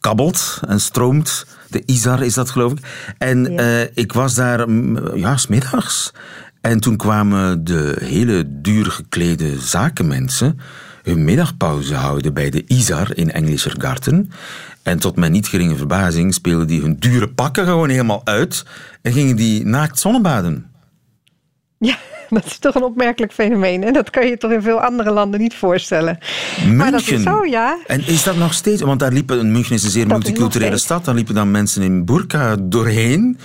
kabbelt 0.00 0.60
en 0.68 0.80
stroomt. 0.80 1.46
De 1.70 1.82
Isar 1.86 2.22
is 2.22 2.34
dat, 2.34 2.50
geloof 2.50 2.72
ik. 2.72 2.78
En 3.18 3.52
Ja. 3.52 3.58
eh, 3.80 3.88
ik 3.94 4.12
was 4.12 4.34
daar, 4.34 4.68
mm, 4.70 5.16
ja, 5.16 5.36
smiddags. 5.36 6.12
En 6.60 6.80
toen 6.80 6.96
kwamen 6.96 7.64
de 7.64 7.96
hele 8.00 8.44
duur 8.48 8.86
geklede 8.90 9.60
zakenmensen 9.60 10.58
hun 11.06 11.24
middagpauze 11.24 11.94
houden 11.94 12.34
bij 12.34 12.50
de 12.50 12.64
Isar 12.66 13.16
in 13.16 13.32
Englischer 13.32 13.74
Garten. 13.78 14.30
En 14.82 14.98
tot 14.98 15.16
mijn 15.16 15.32
niet 15.32 15.46
geringe 15.48 15.76
verbazing 15.76 16.34
speelden 16.34 16.66
die 16.66 16.80
hun 16.80 16.96
dure 16.98 17.28
pakken 17.28 17.64
gewoon 17.64 17.88
helemaal 17.88 18.20
uit 18.24 18.64
en 19.02 19.12
gingen 19.12 19.36
die 19.36 19.64
naakt 19.66 19.98
zonnebaden. 19.98 20.66
Ja, 21.78 21.96
dat 22.30 22.44
is 22.44 22.58
toch 22.58 22.74
een 22.74 22.82
opmerkelijk 22.82 23.32
fenomeen. 23.32 23.84
En 23.84 23.92
dat 23.92 24.10
kan 24.10 24.24
je 24.24 24.30
je 24.30 24.36
toch 24.36 24.50
in 24.50 24.62
veel 24.62 24.80
andere 24.80 25.10
landen 25.10 25.40
niet 25.40 25.54
voorstellen. 25.54 26.18
Maar 26.74 26.90
dat 26.90 27.00
is 27.00 27.10
München. 27.10 27.32
zo, 27.32 27.44
ja. 27.44 27.78
En 27.86 28.06
is 28.06 28.22
dat 28.22 28.36
nog 28.36 28.54
steeds? 28.54 28.82
Want 28.82 29.00
daar 29.00 29.12
liepen, 29.12 29.52
München 29.52 29.74
is 29.74 29.82
een 29.84 29.90
zeer 29.90 30.08
Dat 30.08 30.12
multiculturele 30.18 30.78
stad, 30.78 31.04
daar 31.04 31.14
liepen 31.14 31.34
dan 31.34 31.50
mensen 31.50 31.82
in 31.82 32.04
burka 32.04 32.56
doorheen. 32.60 33.38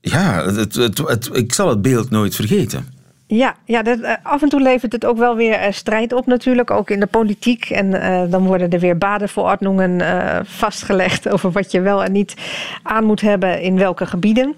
Ja, 0.00 0.44
het, 0.54 0.74
het, 0.74 0.98
het- 0.98 1.30
ik 1.32 1.54
zal 1.54 1.68
het 1.68 1.82
beeld 1.82 2.10
nooit 2.10 2.34
vergeten. 2.34 2.86
Ja, 3.26 3.54
ja 3.64 3.82
dat, 3.82 4.00
eh, 4.00 4.12
af 4.22 4.42
en 4.42 4.48
toe 4.48 4.60
levert 4.60 4.92
het 4.92 5.04
ook 5.04 5.16
wel 5.18 5.36
weer 5.36 5.52
eh, 5.54 5.72
strijd 5.72 6.12
op 6.12 6.26
natuurlijk, 6.26 6.70
ook 6.70 6.90
in 6.90 7.00
de 7.00 7.06
politiek. 7.06 7.70
En 7.70 8.00
eh, 8.02 8.22
dan 8.30 8.46
worden 8.46 8.70
er 8.70 8.78
weer 8.78 8.98
badenverordeningen 8.98 10.00
eh, 10.00 10.40
vastgelegd 10.44 11.28
over 11.32 11.50
wat 11.50 11.70
je 11.72 11.80
wel 11.80 12.04
en 12.04 12.12
niet 12.12 12.34
aan 12.82 13.04
moet 13.04 13.20
hebben 13.20 13.60
in 13.60 13.78
welke 13.78 14.06
gebieden. 14.06 14.54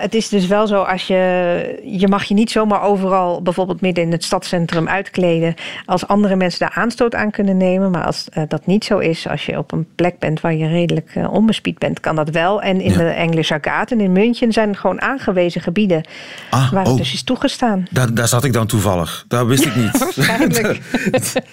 Het 0.00 0.14
is 0.14 0.28
dus 0.28 0.46
wel 0.46 0.66
zo, 0.66 0.82
als 0.82 1.06
je, 1.06 1.80
je 1.84 2.08
mag 2.08 2.24
je 2.24 2.34
niet 2.34 2.50
zomaar 2.50 2.82
overal, 2.82 3.42
bijvoorbeeld 3.42 3.80
midden 3.80 4.04
in 4.04 4.12
het 4.12 4.24
stadscentrum, 4.24 4.88
uitkleden 4.88 5.54
als 5.86 6.06
andere 6.06 6.36
mensen 6.36 6.58
daar 6.60 6.74
aanstoot 6.82 7.14
aan 7.14 7.30
kunnen 7.30 7.56
nemen. 7.56 7.90
Maar 7.90 8.04
als 8.04 8.28
dat 8.48 8.66
niet 8.66 8.84
zo 8.84 8.98
is, 8.98 9.28
als 9.28 9.46
je 9.46 9.58
op 9.58 9.72
een 9.72 9.86
plek 9.94 10.18
bent 10.18 10.40
waar 10.40 10.54
je 10.54 10.66
redelijk 10.68 11.12
onbespied 11.30 11.78
bent, 11.78 12.00
kan 12.00 12.16
dat 12.16 12.30
wel. 12.30 12.62
En 12.62 12.80
in 12.80 12.90
Ja. 12.90 12.96
de 12.98 13.04
Englische 13.08 13.58
Garten 13.60 14.00
in 14.00 14.12
München 14.12 14.52
zijn 14.52 14.76
gewoon 14.76 15.00
aangewezen 15.02 15.60
gebieden 15.60 16.04
Ah, 16.50 16.72
waar 16.72 16.82
oh. 16.82 16.88
het 16.88 16.98
dus 16.98 17.12
is 17.12 17.22
toegestaan. 17.22 17.81
Daar, 17.90 18.14
daar 18.14 18.28
zat 18.28 18.44
ik 18.44 18.52
dan 18.52 18.66
toevallig. 18.66 19.24
Dat 19.28 19.46
wist 19.46 19.64
ik 19.64 19.74
niet. 19.74 19.98
Waarschijnlijk. 20.16 20.80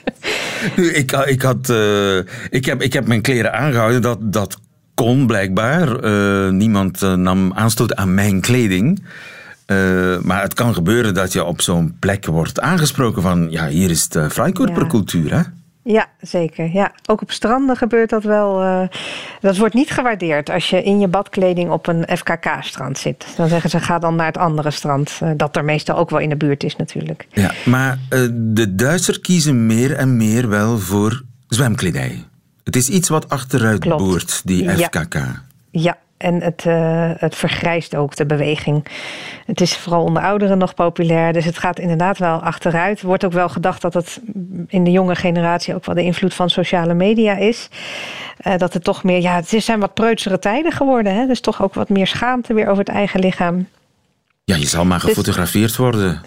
Nu, 0.76 0.92
ik, 0.92 1.12
ik, 1.12 1.42
had, 1.42 1.70
eh, 1.70 2.18
ik, 2.50 2.66
heb, 2.66 2.82
ik 2.82 2.94
heb 2.94 3.08
mijn 3.08 3.22
kleren 3.22 3.54
aangehouden. 3.54 4.02
Dat, 4.02 4.18
dat 4.22 4.58
kon 4.94 5.28
blijkbaar. 5.28 6.00
Eh, 6.00 6.50
niemand 6.52 7.02
eh, 7.02 7.14
nam 7.14 7.54
aanstoot 7.54 7.96
aan 7.96 8.14
mijn 8.14 8.42
kleding. 8.42 9.04
Eh, 9.66 9.78
maar 10.22 10.42
het 10.42 10.54
kan 10.54 10.74
gebeuren 10.74 11.14
dat 11.14 11.34
je 11.34 11.44
op 11.44 11.62
zo'n 11.62 11.96
plek 12.00 12.26
wordt 12.26 12.60
aangesproken 12.60 13.22
van... 13.22 13.48
ja, 13.52 13.68
hier 13.68 13.90
is 13.90 14.08
de 14.08 14.30
Freikorpercultuur, 14.30 15.34
hè? 15.34 15.42
Ja, 15.92 16.08
zeker. 16.22 16.70
Ja, 16.74 16.92
ook 17.06 17.22
op 17.22 17.32
stranden 17.32 17.76
gebeurt 17.76 18.10
dat 18.10 18.24
wel. 18.24 18.62
eh, 18.62 18.88
dat 19.40 19.58
wordt 19.58 19.74
niet 19.74 19.92
gewaardeerd 19.92 20.50
als 20.50 20.70
je 20.70 20.84
in 20.84 21.00
je 21.00 21.08
badkleding 21.08 21.70
op 21.72 21.88
een 21.88 22.06
FKK-strand 22.18 22.98
zit. 22.98 23.26
Dan 23.36 23.48
zeggen 23.48 23.70
ze 23.70 23.80
ga 23.80 24.00
dan 24.00 24.16
naar 24.16 24.26
het 24.26 24.38
andere 24.38 24.72
strand, 24.72 25.20
eh, 25.22 25.30
dat 25.38 25.56
er 25.56 25.66
meestal 25.66 25.98
ook 25.98 26.10
wel 26.10 26.20
in 26.20 26.30
de 26.30 26.36
buurt 26.36 26.64
is 26.64 26.76
natuurlijk. 26.76 27.28
Ja, 27.30 27.52
maar 27.66 27.98
eh, 28.10 28.20
de 28.32 28.76
Duitsers 28.76 29.22
kiezen 29.22 29.66
meer 29.66 29.96
en 29.96 30.18
meer 30.18 30.50
wel 30.50 30.80
voor 30.80 31.24
zwemkledij. 31.48 32.24
Het 32.64 32.76
is 32.76 32.90
iets 32.90 33.10
wat 33.10 33.30
achteruit 33.30 33.80
Klopt. 33.80 34.04
boert, 34.04 34.42
die 34.46 34.64
Ja. 34.64 34.76
FKK. 34.76 35.16
Ja, 35.72 35.98
en 36.20 36.42
het, 36.42 36.64
eh, 36.66 37.10
het 37.18 37.36
vergrijst 37.36 37.96
ook, 37.96 38.16
de 38.16 38.26
beweging. 38.26 38.86
Het 39.46 39.62
is 39.62 39.78
vooral 39.78 40.04
onder 40.04 40.24
ouderen 40.24 40.58
nog 40.58 40.74
populair, 40.74 41.34
dus 41.34 41.46
het 41.46 41.58
gaat 41.58 41.80
inderdaad 41.80 42.18
wel 42.18 42.42
achteruit. 42.42 43.00
Er 43.02 43.08
wordt 43.08 43.26
ook 43.26 43.32
wel 43.34 43.50
gedacht 43.50 43.82
dat 43.82 43.94
het 43.94 44.20
in 44.68 44.84
de 44.84 44.92
jonge 44.92 45.16
generatie 45.16 45.76
ook 45.76 45.86
wel 45.86 45.96
de 45.96 46.04
invloed 46.04 46.34
van 46.34 46.50
sociale 46.50 46.94
media 46.94 47.36
is. 47.36 47.70
Eh, 48.38 48.58
dat 48.58 48.74
het 48.74 48.84
toch 48.84 49.04
meer, 49.04 49.22
ja, 49.22 49.36
het 49.36 49.54
zijn 49.64 49.80
wat 49.80 49.94
preutsere 49.94 50.40
tijden 50.40 50.72
geworden. 50.72 51.16
Hè? 51.16 51.28
Dus 51.28 51.40
toch 51.42 51.62
ook 51.62 51.74
wat 51.74 51.90
meer 51.90 52.08
schaamte 52.08 52.54
weer 52.54 52.68
over 52.68 52.84
het 52.86 52.90
eigen 52.96 53.20
lichaam. 53.20 53.68
Ja, 54.44 54.56
je 54.56 54.66
zal 54.68 54.86
maar 54.86 55.00
Dus- 55.00 55.10
gefotografeerd 55.10 55.76
worden. 55.76 56.22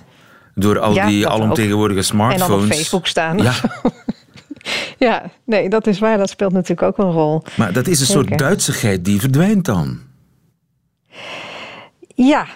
Door 0.54 0.78
al 0.78 0.94
Ja, 0.94 1.06
die 1.06 1.28
alomtegenwoordige 1.28 1.98
En 1.98 2.04
smartphones. 2.04 2.48
dan 2.48 2.62
op 2.62 2.72
Facebook 2.74 3.06
staan. 3.06 3.38
Ja, 3.38 3.52
Ja, 4.98 5.30
nee, 5.44 5.68
dat 5.68 5.86
is 5.86 5.98
waar. 5.98 6.18
Dat 6.18 6.30
speelt 6.30 6.52
natuurlijk 6.52 6.82
ook 6.82 6.98
een 6.98 7.12
rol. 7.12 7.42
maar 7.56 7.72
dat 7.72 7.86
is 7.86 8.00
een 8.00 8.06
soort. 8.06 8.38
Duitsigheid 8.38 9.04
die 9.04 9.20
verdwijnt 9.20 9.64
dan. 9.64 9.98
Ja, 12.14 12.46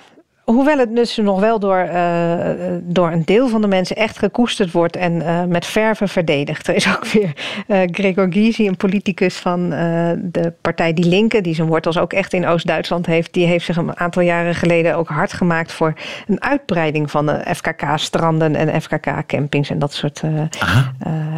hoewel 0.46 0.78
het 0.78 0.96
dus 0.96 1.16
nog 1.16 1.40
wel 1.40 1.59
door, 1.59 1.76
eh, 1.78 2.50
door 2.82 3.11
een 3.12 3.24
deel 3.24 3.48
van 3.48 3.61
de 3.61 3.66
mensen 3.66 3.96
echt 3.96 4.18
gekoesterd 4.18 4.72
wordt 4.72 4.96
en 4.96 5.22
eh, 5.22 5.44
met 5.44 5.66
verven 5.66 6.09
verdedigd. 6.09 6.68
Er 6.68 6.74
is 6.74 6.88
ook 6.88 7.06
weer 7.06 7.32
eh, 7.66 7.80
Gregor 7.90 8.26
Gysi, 8.32 8.66
een 8.68 8.76
politicus 8.76 9.35
van 9.37 9.68
de 9.70 10.52
partij 10.61 10.92
Die 10.92 11.04
Linke, 11.09 11.40
die 11.40 11.54
zijn 11.54 11.68
wortels 11.68 11.98
ook 11.98 12.12
echt 12.12 12.32
in 12.32 12.46
Oost-Duitsland 12.46 13.06
heeft. 13.06 13.32
Die 13.32 13.46
heeft 13.46 13.64
zich 13.64 13.76
een 13.76 13.98
aantal 13.98 14.22
jaren 14.22 14.54
geleden 14.54 14.96
ook 14.96 15.09
hard 15.09 15.32
gemaakt 15.32 15.72
voor 15.72 15.92
een 16.26 16.42
uitbreiding 16.42 17.11
van 17.11 17.26
de 17.26 17.44
FKK-stranden 17.54 18.54
en 18.56 18.82
FKK-campings 18.82 19.70
en 19.70 19.78
dat 19.78 19.92
soort 19.92 20.22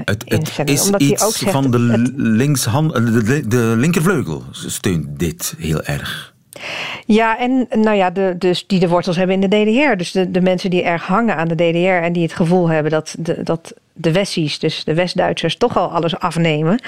Het, 0.05 0.25
het 0.27 0.69
is 0.71 0.85
Omdat 0.85 1.01
hij 1.01 1.11
iets 1.11 1.25
ook 1.25 1.33
zegt, 1.33 1.53
van 1.53 1.71
de, 1.71 1.79
het- 1.79 3.27
de, 3.27 3.49
de 3.49 3.75
linkervleugel 3.77 4.43
steunt 4.51 5.19
dit 5.19 5.55
heel 5.59 5.83
erg. 5.83 6.37
Ja, 7.07 7.39
en 7.39 7.67
nou 7.71 7.97
ja, 7.97 8.11
de, 8.11 8.35
dus 8.39 8.67
die 8.67 8.79
de 8.79 8.89
wortels 8.89 9.17
hebben 9.17 9.43
in 9.43 9.49
de 9.49 9.57
DDR. 9.57 9.97
Dus 9.97 10.13
de, 10.13 10.31
de 10.31 10.41
mensen 10.41 10.71
die 10.71 10.83
erg 10.83 11.07
hangen 11.07 11.37
aan 11.37 11.49
de 11.49 11.55
DDR 11.55 12.05
en 12.05 12.13
die 12.13 12.23
het 12.23 12.33
gevoel 12.33 12.69
hebben 12.69 12.93
dat 12.93 13.15
de, 13.19 13.43
dat 13.43 13.75
de 13.93 14.13
Westies, 14.13 14.59
dus 14.59 14.85
de 14.85 14.95
West-Duitsers, 14.95 15.57
toch 15.57 15.77
al 15.77 15.93
alles 15.93 16.19
afnemen. 16.19 16.83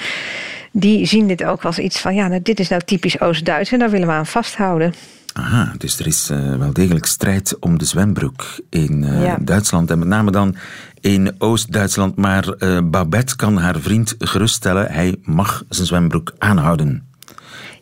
Die 0.71 1.05
zien 1.05 1.27
dit 1.27 1.43
ook 1.43 1.65
als 1.65 1.79
iets 1.79 1.99
van, 1.99 2.15
ja, 2.15 2.27
nou, 2.27 2.41
dit 2.41 2.59
is 2.59 2.69
nou 2.69 2.81
typisch 2.85 3.19
Oost-Duits 3.21 3.71
en 3.71 3.79
daar 3.79 3.89
willen 3.89 4.07
we 4.07 4.13
aan 4.13 4.25
vasthouden. 4.25 4.93
Aha, 5.33 5.73
dus 5.77 5.99
er 5.99 6.07
is 6.07 6.29
eh, 6.29 6.55
wel 6.55 6.73
degelijk 6.73 7.05
strijd 7.05 7.59
om 7.59 7.77
de 7.77 7.85
zwembroek 7.85 8.59
in 8.69 9.03
eh, 9.03 9.23
Ja. 9.23 9.37
Duitsland. 9.41 9.91
En 9.91 9.99
met 9.99 10.07
name 10.07 10.31
dan 10.31 10.55
in 10.99 11.35
Oost-Duitsland. 11.37 12.15
Maar 12.15 12.47
eh, 12.47 12.79
Babette 12.83 13.35
kan 13.35 13.57
haar 13.57 13.79
vriend 13.79 14.15
geruststellen. 14.19 14.91
Hij 14.91 15.15
mag 15.23 15.63
zijn 15.69 15.87
zwembroek 15.87 16.33
aanhouden. 16.37 17.10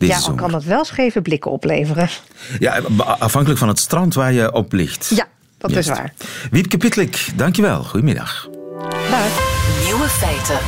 Deze 0.00 0.12
ja, 0.12 0.18
al 0.18 0.24
zomer. 0.24 0.40
kan 0.40 0.50
dat 0.50 0.64
wel 0.64 0.84
scheve 0.84 1.22
blikken 1.22 1.50
opleveren. 1.50 2.08
Ja, 2.58 2.80
afhankelijk 3.18 3.58
van 3.58 3.68
het 3.68 3.78
strand 3.78 4.14
waar 4.14 4.32
je 4.32 4.52
op 4.52 4.72
ligt. 4.72 5.12
Ja, 5.14 5.26
dat 5.58 5.70
Juist. 5.70 5.88
is 5.90 5.96
waar. 5.96 6.12
Wiepke 6.50 6.76
Pitlik, 6.76 7.28
dankjewel. 7.36 7.82
Goedemiddag. 7.84 8.48
Dag. 9.10 9.28
Nieuwe 9.84 10.08
feiten. 10.08 10.58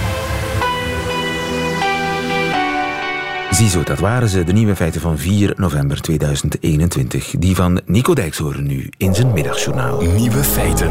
Ziezo, 3.50 3.82
dat 3.82 3.98
waren 3.98 4.28
ze, 4.28 4.44
de 4.44 4.52
nieuwe 4.52 4.76
feiten 4.76 5.00
van 5.00 5.18
4 5.18 5.52
november 5.56 6.00
2021. 6.00 7.34
Die 7.38 7.54
van 7.56 7.80
Nico 7.86 8.14
Dijkshoorn 8.14 8.66
nu 8.66 8.90
in 8.96 9.14
zijn 9.14 9.32
middagjournaal. 9.32 10.00
Nieuwe 10.00 10.44
feiten. 10.44 10.90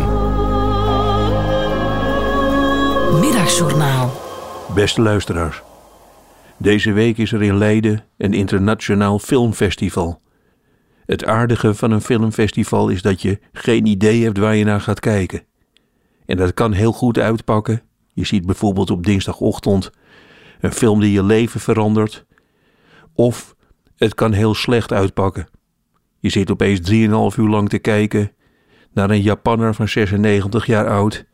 Middagjournaal. 3.20 4.22
Beste 4.76 5.02
luisteraars. 5.02 5.62
Deze 6.62 6.92
week 6.92 7.18
is 7.18 7.32
er 7.32 7.42
in 7.42 7.58
Leiden 7.58 8.04
een 8.18 8.34
internationaal 8.34 9.20
filmfestival. 9.20 10.22
Het 11.06 11.26
aardige 11.26 11.74
van 11.74 11.92
een 11.92 12.02
filmfestival 12.02 12.90
is 12.90 13.02
dat 13.02 13.22
je 13.22 13.40
geen 13.52 13.86
idee 13.86 14.24
hebt 14.24 14.38
waar 14.38 14.56
je 14.56 14.64
naar 14.64 14.82
gaat 14.82 15.00
kijken. 15.00 15.44
En 16.26 16.38
dat 16.38 16.54
kan 16.54 16.72
heel 16.72 16.92
goed 16.92 17.20
uitpakken. 17.20 17.82
Je 18.14 18.26
ziet 18.26 18.46
bijvoorbeeld 18.46 18.92
op 18.92 19.06
dinsdagochtend 19.06 19.92
een 20.60 20.72
film 20.72 21.00
die 21.00 21.12
je 21.12 21.24
leven 21.24 21.60
verandert. 21.60 22.26
Of 23.14 23.56
het 23.96 24.16
kan 24.16 24.32
heel 24.32 24.54
slecht 24.54 24.92
uitpakken. 24.92 25.48
Je 26.20 26.30
zit 26.30 26.52
opeens 26.52 26.92
3,5 26.92 26.96
uur 27.40 27.50
lang 27.50 27.70
te 27.70 27.80
kijken 27.80 28.32
naar 28.94 29.10
een 29.10 29.22
Japanner 29.22 29.76
van 29.76 29.88
96 29.88 30.66
jaar 30.66 30.88
oud 30.88 31.26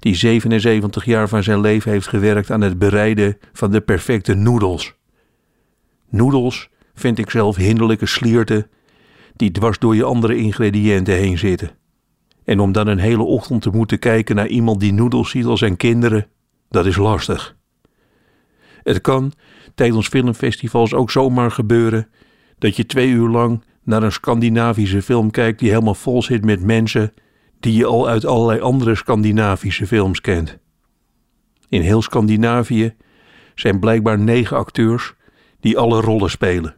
die 0.00 0.14
77 0.14 1.04
jaar 1.04 1.28
van 1.28 1.42
zijn 1.42 1.60
leven 1.60 1.90
heeft 1.90 2.08
gewerkt 2.08 2.50
aan 2.50 2.60
het 2.60 2.78
bereiden 2.78 3.38
van 3.52 3.70
de 3.70 3.80
perfecte 3.80 4.34
noedels. 4.34 4.94
Noedels 6.08 6.68
vind 6.94 7.18
ik 7.18 7.30
zelf 7.30 7.56
hinderlijke 7.56 8.06
slierten 8.06 8.66
die 9.36 9.50
dwars 9.50 9.78
door 9.78 9.96
je 9.96 10.04
andere 10.04 10.36
ingrediënten 10.36 11.14
heen 11.14 11.38
zitten. 11.38 11.70
En 12.44 12.60
om 12.60 12.72
dan 12.72 12.86
een 12.86 12.98
hele 12.98 13.22
ochtend 13.22 13.62
te 13.62 13.70
moeten 13.70 13.98
kijken 13.98 14.36
naar 14.36 14.46
iemand 14.46 14.80
die 14.80 14.92
noedels 14.92 15.30
ziet 15.30 15.44
als 15.44 15.58
zijn 15.58 15.76
kinderen, 15.76 16.26
dat 16.68 16.86
is 16.86 16.96
lastig. 16.96 17.56
Het 18.82 19.00
kan 19.00 19.32
tijdens 19.74 20.08
filmfestivals 20.08 20.94
ook 20.94 21.10
zomaar 21.10 21.50
gebeuren 21.50 22.08
dat 22.58 22.76
je 22.76 22.86
twee 22.86 23.08
uur 23.08 23.28
lang 23.28 23.64
naar 23.84 24.02
een 24.02 24.12
Scandinavische 24.12 25.02
film 25.02 25.30
kijkt 25.30 25.58
die 25.58 25.70
helemaal 25.70 25.94
vol 25.94 26.22
zit 26.22 26.44
met 26.44 26.62
mensen 26.62 27.12
die 27.60 27.74
je 27.74 27.86
al 27.86 28.08
uit 28.08 28.24
allerlei 28.24 28.60
andere 28.60 28.94
Scandinavische 28.94 29.86
films 29.86 30.20
kent. 30.20 30.58
In 31.68 31.80
heel 31.80 32.02
Scandinavië 32.02 32.94
zijn 33.54 33.78
blijkbaar 33.78 34.18
negen 34.18 34.56
acteurs 34.56 35.14
die 35.60 35.78
alle 35.78 36.00
rollen 36.00 36.30
spelen. 36.30 36.76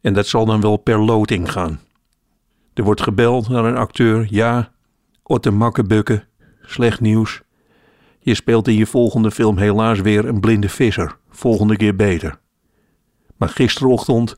En 0.00 0.14
dat 0.14 0.26
zal 0.26 0.44
dan 0.44 0.60
wel 0.60 0.76
per 0.76 0.98
loting 0.98 1.52
gaan. 1.52 1.80
Er 2.74 2.84
wordt 2.84 3.02
gebeld 3.02 3.48
naar 3.48 3.64
een 3.64 3.76
acteur, 3.76 4.26
ja, 4.30 4.72
Otte 5.22 5.50
Makkebukke, 5.50 6.24
slecht 6.62 7.00
nieuws. 7.00 7.42
Je 8.18 8.34
speelt 8.34 8.68
in 8.68 8.74
je 8.74 8.86
volgende 8.86 9.30
film 9.30 9.58
helaas 9.58 10.00
weer 10.00 10.24
een 10.24 10.40
blinde 10.40 10.68
visser, 10.68 11.16
volgende 11.30 11.76
keer 11.76 11.96
beter. 11.96 12.38
Maar 13.36 13.48
gisterochtend 13.48 14.36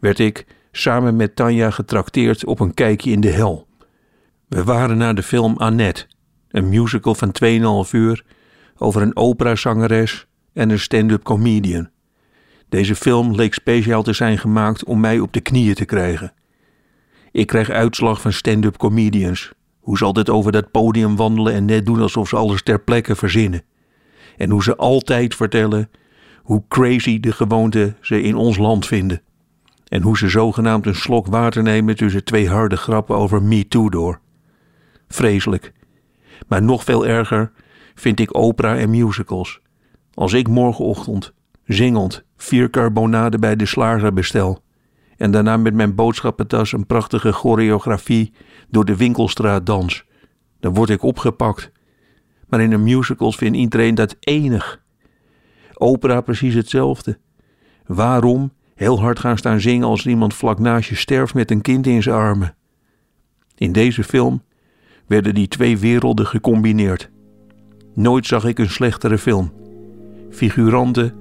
werd 0.00 0.18
ik 0.18 0.46
samen 0.72 1.16
met 1.16 1.36
Tanja 1.36 1.70
getrakteerd 1.70 2.44
op 2.44 2.60
een 2.60 2.74
kijkje 2.74 3.10
in 3.10 3.20
de 3.20 3.30
hel. 3.30 3.65
We 4.48 4.64
waren 4.64 4.96
naar 4.96 5.14
de 5.14 5.22
film 5.22 5.56
Annette, 5.56 6.06
een 6.48 6.68
musical 6.68 7.14
van 7.14 7.34
2,5 7.86 7.90
uur 7.90 8.24
over 8.76 9.02
een 9.02 9.16
operazangeres 9.16 10.26
en 10.52 10.70
een 10.70 10.78
stand-up 10.78 11.22
comedian. 11.22 11.88
Deze 12.68 12.94
film 12.94 13.34
leek 13.34 13.54
speciaal 13.54 14.02
te 14.02 14.12
zijn 14.12 14.38
gemaakt 14.38 14.84
om 14.84 15.00
mij 15.00 15.18
op 15.18 15.32
de 15.32 15.40
knieën 15.40 15.74
te 15.74 15.84
krijgen. 15.84 16.32
Ik 17.32 17.46
krijg 17.46 17.70
uitslag 17.70 18.20
van 18.20 18.32
stand-up 18.32 18.76
comedians. 18.76 19.52
Hoe 19.80 19.98
ze 19.98 20.04
altijd 20.04 20.30
over 20.30 20.52
dat 20.52 20.70
podium 20.70 21.16
wandelen 21.16 21.52
en 21.52 21.64
net 21.64 21.86
doen 21.86 22.00
alsof 22.00 22.28
ze 22.28 22.36
alles 22.36 22.62
ter 22.62 22.80
plekke 22.80 23.16
verzinnen. 23.16 23.62
En 24.36 24.50
hoe 24.50 24.62
ze 24.62 24.76
altijd 24.76 25.34
vertellen 25.34 25.90
hoe 26.42 26.64
crazy 26.68 27.20
de 27.20 27.32
gewoonte 27.32 27.94
ze 28.00 28.22
in 28.22 28.34
ons 28.34 28.56
land 28.56 28.86
vinden. 28.86 29.22
En 29.88 30.02
hoe 30.02 30.18
ze 30.18 30.28
zogenaamd 30.28 30.86
een 30.86 30.94
slok 30.94 31.26
water 31.26 31.62
nemen 31.62 31.96
tussen 31.96 32.24
twee 32.24 32.48
harde 32.48 32.76
grappen 32.76 33.16
over 33.16 33.42
Me 33.42 33.68
Too 33.68 33.88
door. 33.88 34.20
Vreselijk. 35.08 35.72
Maar 36.48 36.62
nog 36.62 36.84
veel 36.84 37.06
erger 37.06 37.52
vind 37.94 38.20
ik 38.20 38.36
opera 38.38 38.76
en 38.76 38.90
musicals. 38.90 39.60
Als 40.14 40.32
ik 40.32 40.48
morgenochtend, 40.48 41.32
zingend, 41.64 42.24
vier 42.36 42.70
carbonade 42.70 43.38
bij 43.38 43.56
de 43.56 43.66
slager 43.66 44.12
bestel 44.12 44.64
en 45.16 45.30
daarna 45.30 45.56
met 45.56 45.74
mijn 45.74 45.94
boodschappentas 45.94 46.72
een 46.72 46.86
prachtige 46.86 47.32
choreografie 47.32 48.32
door 48.68 48.84
de 48.84 48.96
winkelstraat 48.96 49.66
dans, 49.66 50.04
dan 50.60 50.74
word 50.74 50.90
ik 50.90 51.02
opgepakt. 51.02 51.72
Maar 52.48 52.60
in 52.60 52.72
een 52.72 52.82
musical 52.82 53.32
vindt 53.32 53.56
iedereen 53.56 53.94
dat 53.94 54.16
enig. 54.20 54.84
Opera 55.74 56.20
precies 56.20 56.54
hetzelfde. 56.54 57.18
Waarom 57.86 58.52
heel 58.74 59.00
hard 59.00 59.18
gaan 59.18 59.38
staan 59.38 59.60
zingen 59.60 59.86
als 59.86 60.06
iemand 60.06 60.34
vlak 60.34 60.58
naast 60.58 60.88
je 60.88 60.94
sterft 60.94 61.34
met 61.34 61.50
een 61.50 61.60
kind 61.60 61.86
in 61.86 62.02
zijn 62.02 62.16
armen? 62.16 62.56
In 63.54 63.72
deze 63.72 64.04
film 64.04 64.42
werden 65.06 65.34
die 65.34 65.48
twee 65.48 65.78
werelden 65.78 66.26
gecombineerd. 66.26 67.10
Nooit 67.94 68.26
zag 68.26 68.44
ik 68.44 68.58
een 68.58 68.70
slechtere 68.70 69.18
film. 69.18 69.52
Figuranten 70.30 71.14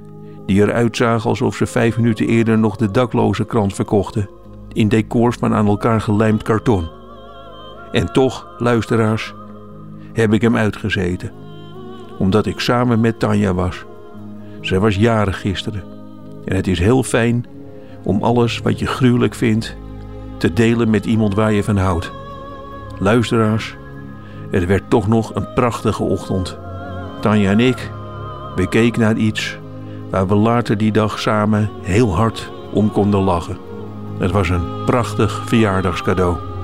die 0.46 0.62
eruit 0.62 0.98
zagen 0.98 1.30
alsof 1.30 1.56
ze 1.56 1.66
vijf 1.66 1.98
minuten 1.98 2.28
eerder 2.28 2.58
nog 2.58 2.76
de 2.76 2.92
dakloze 2.92 3.46
krant 3.46 3.74
verkochten, 3.74 4.30
in 4.74 4.88
decors 4.88 5.36
van 5.36 5.54
aan 5.54 5.68
elkaar 5.68 6.02
gelijmd 6.02 6.44
karton. 6.44 6.90
En 7.92 8.14
toch, 8.14 8.48
luisteraars, 8.58 9.34
heb 10.14 10.34
ik 10.34 10.42
hem 10.42 10.56
uitgezeten, 10.56 11.32
omdat 12.18 12.46
ik 12.46 12.60
samen 12.60 13.00
met 13.00 13.20
Tanja 13.20 13.54
was. 13.54 13.86
Zij 14.62 14.80
was 14.80 14.96
jarig 14.96 15.42
gisteren 15.42 15.84
en 16.46 16.56
het 16.56 16.68
is 16.68 16.80
heel 16.80 17.04
fijn 17.04 17.46
om 18.04 18.24
alles 18.24 18.60
wat 18.60 18.80
je 18.80 18.86
gruwelijk 18.86 19.36
vindt 19.36 19.76
te 20.38 20.54
delen 20.54 20.90
met 20.90 21.06
iemand 21.06 21.36
waar 21.36 21.54
je 21.54 21.64
van 21.64 21.78
houdt. 21.78 22.12
Luisteraars, 23.00 23.76
het 24.50 24.66
werd 24.66 24.89
toch 24.89 25.08
nog 25.08 25.36
een 25.36 25.54
prachtige 25.54 26.04
ochtend. 26.04 26.58
Tanja 27.22 27.52
en 27.52 27.60
ik, 27.60 27.91
we 28.56 28.68
keken 28.70 29.02
naar 29.02 29.16
iets 29.16 29.58
waar 30.10 30.28
we 30.28 30.36
later 30.36 30.78
die 30.78 30.91
dag 30.91 31.20
samen 31.20 31.70
heel 31.82 32.16
hard 32.16 32.52
om 32.74 32.91
konden 32.91 33.20
lachen. 33.20 33.58
Het 34.18 34.32
was 34.32 34.50
een 34.50 34.84
prachtig 34.86 35.43
verjaardagscadeau. 35.46 36.55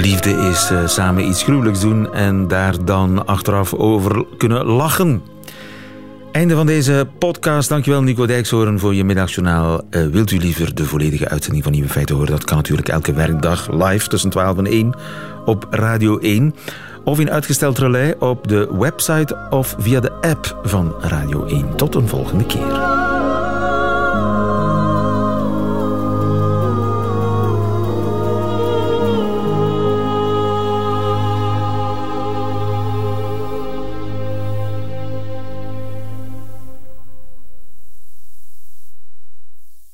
Liefde 0.00 0.30
is 0.30 0.70
uh, 0.70 0.86
samen 0.86 1.28
iets 1.28 1.42
gruwelijks 1.42 1.80
doen 1.80 2.12
en 2.12 2.48
daar 2.48 2.84
dan 2.84 3.26
achteraf 3.26 3.74
over 3.74 4.24
kunnen 4.36 4.64
lachen. 4.64 5.22
Einde 6.32 6.54
van 6.54 6.66
deze 6.66 7.08
podcast. 7.18 7.68
Dankjewel 7.68 8.02
Nico 8.02 8.26
Dijkshoorn 8.26 8.78
voor 8.78 8.94
je 8.94 9.04
middagjournaal. 9.04 9.80
Uh, 9.90 10.06
wilt 10.06 10.30
u 10.30 10.38
liever 10.38 10.74
de 10.74 10.84
volledige 10.84 11.28
uitzending 11.28 11.64
van 11.64 11.72
Nieuwe 11.72 11.88
Feiten 11.88 12.14
horen? 12.14 12.30
Dat 12.30 12.44
kan 12.44 12.56
natuurlijk 12.56 12.88
elke 12.88 13.12
werkdag 13.12 13.70
live 13.70 14.08
tussen 14.08 14.30
12 14.30 14.58
en 14.58 14.66
1 14.66 14.94
op 15.44 15.66
Radio 15.70 16.18
1. 16.18 16.54
Of 17.04 17.20
in 17.20 17.30
uitgesteld 17.30 17.78
relais 17.78 18.14
op 18.18 18.48
de 18.48 18.68
website 18.78 19.46
of 19.50 19.74
via 19.78 20.00
de 20.00 20.12
app 20.12 20.60
van 20.62 20.94
Radio 21.00 21.44
1. 21.44 21.76
Tot 21.76 21.94
een 21.94 22.08
volgende 22.08 22.46
keer. 22.46 22.87